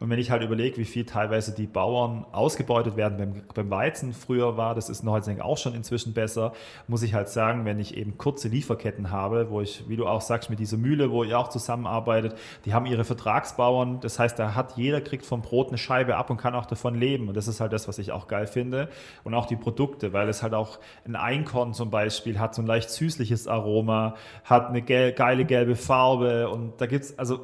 und 0.00 0.10
wenn 0.10 0.18
ich 0.18 0.30
halt 0.30 0.42
überlege, 0.42 0.76
wie 0.76 0.84
viel 0.84 1.04
teilweise 1.04 1.54
die 1.54 1.66
Bauern 1.66 2.24
ausgebeutet 2.30 2.96
werden 2.96 3.18
beim, 3.18 3.42
beim 3.52 3.70
Weizen 3.70 4.12
früher 4.12 4.56
war, 4.56 4.74
das 4.74 4.88
ist 4.88 5.02
in 5.02 5.10
Holzeng 5.10 5.40
auch 5.40 5.58
schon 5.58 5.74
inzwischen 5.74 6.14
besser, 6.14 6.52
muss 6.86 7.02
ich 7.02 7.14
halt 7.14 7.28
sagen, 7.28 7.64
wenn 7.64 7.80
ich 7.80 7.96
eben 7.96 8.16
kurze 8.16 8.48
Lieferketten 8.48 9.10
habe, 9.10 9.50
wo 9.50 9.60
ich, 9.60 9.88
wie 9.88 9.96
du 9.96 10.06
auch 10.06 10.20
sagst, 10.20 10.50
mit 10.50 10.60
dieser 10.60 10.76
Mühle, 10.76 11.10
wo 11.10 11.24
ihr 11.24 11.38
auch 11.38 11.48
zusammenarbeitet, 11.48 12.36
die 12.64 12.74
haben 12.74 12.86
ihre 12.86 13.04
Vertragsbauern, 13.04 13.98
das 14.00 14.18
heißt, 14.18 14.38
da 14.38 14.54
hat 14.54 14.76
jeder 14.76 15.00
kriegt 15.00 15.26
vom 15.26 15.42
Brot 15.42 15.68
eine 15.68 15.78
Scheibe 15.78 16.16
ab 16.16 16.30
und 16.30 16.36
kann 16.36 16.54
auch 16.54 16.66
davon 16.66 16.94
leben. 16.94 17.28
Und 17.28 17.36
das 17.36 17.48
ist 17.48 17.60
halt 17.60 17.72
das, 17.72 17.88
was 17.88 17.98
ich 17.98 18.12
auch 18.12 18.28
geil 18.28 18.46
finde. 18.46 18.88
Und 19.24 19.34
auch 19.34 19.46
die 19.46 19.56
Produkte, 19.56 20.12
weil 20.12 20.28
es 20.28 20.42
halt 20.42 20.54
auch 20.54 20.78
ein 21.04 21.16
Einkorn 21.16 21.74
zum 21.74 21.90
Beispiel 21.90 22.38
hat 22.38 22.54
so 22.54 22.62
ein 22.62 22.66
leicht 22.66 22.90
süßliches 22.90 23.48
Aroma, 23.48 24.14
hat 24.44 24.68
eine 24.68 24.82
geile 24.82 25.44
gelbe 25.44 25.74
Farbe 25.74 26.48
und 26.48 26.80
da 26.80 26.86
gibt 26.86 27.04
es, 27.04 27.18
also 27.18 27.40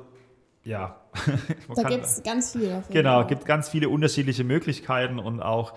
ja. 0.64 0.96
da 1.74 1.82
gibt 1.84 2.04
es 2.04 2.22
ganz 2.22 2.52
viele. 2.52 2.82
Genau, 2.90 3.22
es 3.22 3.28
gibt 3.28 3.44
ganz 3.44 3.68
viele 3.68 3.88
unterschiedliche 3.88 4.44
Möglichkeiten 4.44 5.18
und 5.18 5.40
auch, 5.40 5.74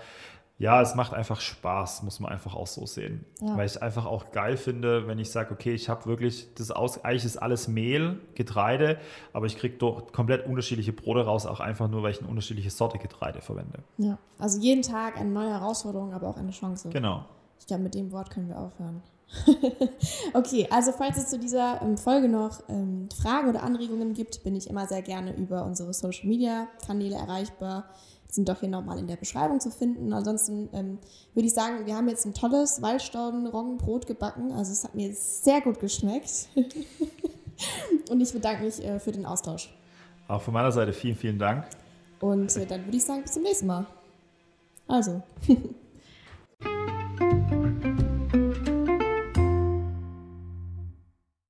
ja, 0.58 0.82
es 0.82 0.96
macht 0.96 1.14
einfach 1.14 1.40
Spaß, 1.40 2.02
muss 2.02 2.18
man 2.18 2.32
einfach 2.32 2.54
auch 2.54 2.66
so 2.66 2.84
sehen. 2.84 3.24
Ja. 3.40 3.56
Weil 3.56 3.66
ich 3.66 3.80
einfach 3.80 4.06
auch 4.06 4.32
geil 4.32 4.56
finde, 4.56 5.06
wenn 5.06 5.18
ich 5.18 5.30
sage, 5.30 5.52
okay, 5.52 5.72
ich 5.72 5.88
habe 5.88 6.06
wirklich, 6.06 6.52
das 6.54 6.72
aus, 6.72 7.04
eigentlich 7.04 7.26
ist 7.26 7.36
alles 7.36 7.68
Mehl, 7.68 8.18
Getreide, 8.34 8.98
aber 9.32 9.46
ich 9.46 9.56
kriege 9.56 9.76
doch 9.76 10.10
komplett 10.12 10.46
unterschiedliche 10.46 10.92
Brote 10.92 11.24
raus, 11.24 11.46
auch 11.46 11.60
einfach 11.60 11.88
nur, 11.88 12.02
weil 12.02 12.10
ich 12.10 12.20
eine 12.20 12.28
unterschiedliche 12.28 12.70
Sorte 12.70 12.98
Getreide 12.98 13.40
verwende. 13.40 13.84
Ja, 13.98 14.18
also 14.38 14.58
jeden 14.60 14.82
Tag 14.82 15.16
eine 15.16 15.30
neue 15.30 15.50
Herausforderung, 15.50 16.12
aber 16.12 16.26
auch 16.26 16.36
eine 16.36 16.50
Chance. 16.50 16.88
Genau. 16.88 17.24
Ich 17.60 17.66
glaube, 17.66 17.84
mit 17.84 17.94
dem 17.94 18.10
Wort 18.10 18.30
können 18.30 18.48
wir 18.48 18.58
aufhören. 18.58 19.02
okay, 20.34 20.66
also 20.70 20.92
falls 20.92 21.18
es 21.18 21.28
zu 21.28 21.38
dieser 21.38 21.82
ähm, 21.82 21.96
Folge 21.98 22.28
noch 22.28 22.62
ähm, 22.68 23.08
Fragen 23.20 23.48
oder 23.48 23.62
Anregungen 23.62 24.14
gibt, 24.14 24.42
bin 24.42 24.56
ich 24.56 24.68
immer 24.68 24.86
sehr 24.86 25.02
gerne 25.02 25.36
über 25.36 25.64
unsere 25.64 25.92
Social 25.92 26.26
Media 26.26 26.66
Kanäle 26.86 27.16
erreichbar. 27.16 27.90
Die 28.28 28.34
sind 28.34 28.48
doch 28.48 28.60
hier 28.60 28.68
nochmal 28.68 28.98
in 28.98 29.06
der 29.06 29.16
Beschreibung 29.16 29.60
zu 29.60 29.70
finden. 29.70 30.12
Ansonsten 30.12 30.68
ähm, 30.72 30.98
würde 31.34 31.46
ich 31.46 31.54
sagen, 31.54 31.86
wir 31.86 31.94
haben 31.94 32.08
jetzt 32.08 32.26
ein 32.26 32.34
tolles 32.34 32.82
Waldstauden-Roggenbrot 32.82 34.06
gebacken. 34.06 34.52
Also 34.52 34.72
es 34.72 34.84
hat 34.84 34.94
mir 34.94 35.12
sehr 35.14 35.60
gut 35.60 35.78
geschmeckt. 35.78 36.48
Und 38.10 38.20
ich 38.20 38.32
bedanke 38.32 38.64
mich 38.64 38.84
äh, 38.84 38.98
für 39.00 39.12
den 39.12 39.26
Austausch. 39.26 39.74
Auch 40.26 40.42
von 40.42 40.54
meiner 40.54 40.72
Seite 40.72 40.92
vielen, 40.92 41.16
vielen 41.16 41.38
Dank. 41.38 41.64
Und 42.20 42.54
äh, 42.56 42.66
dann 42.66 42.84
würde 42.84 42.96
ich 42.96 43.04
sagen, 43.04 43.22
bis 43.22 43.32
zum 43.32 43.42
nächsten 43.42 43.66
Mal. 43.66 43.86
Also. 44.86 45.22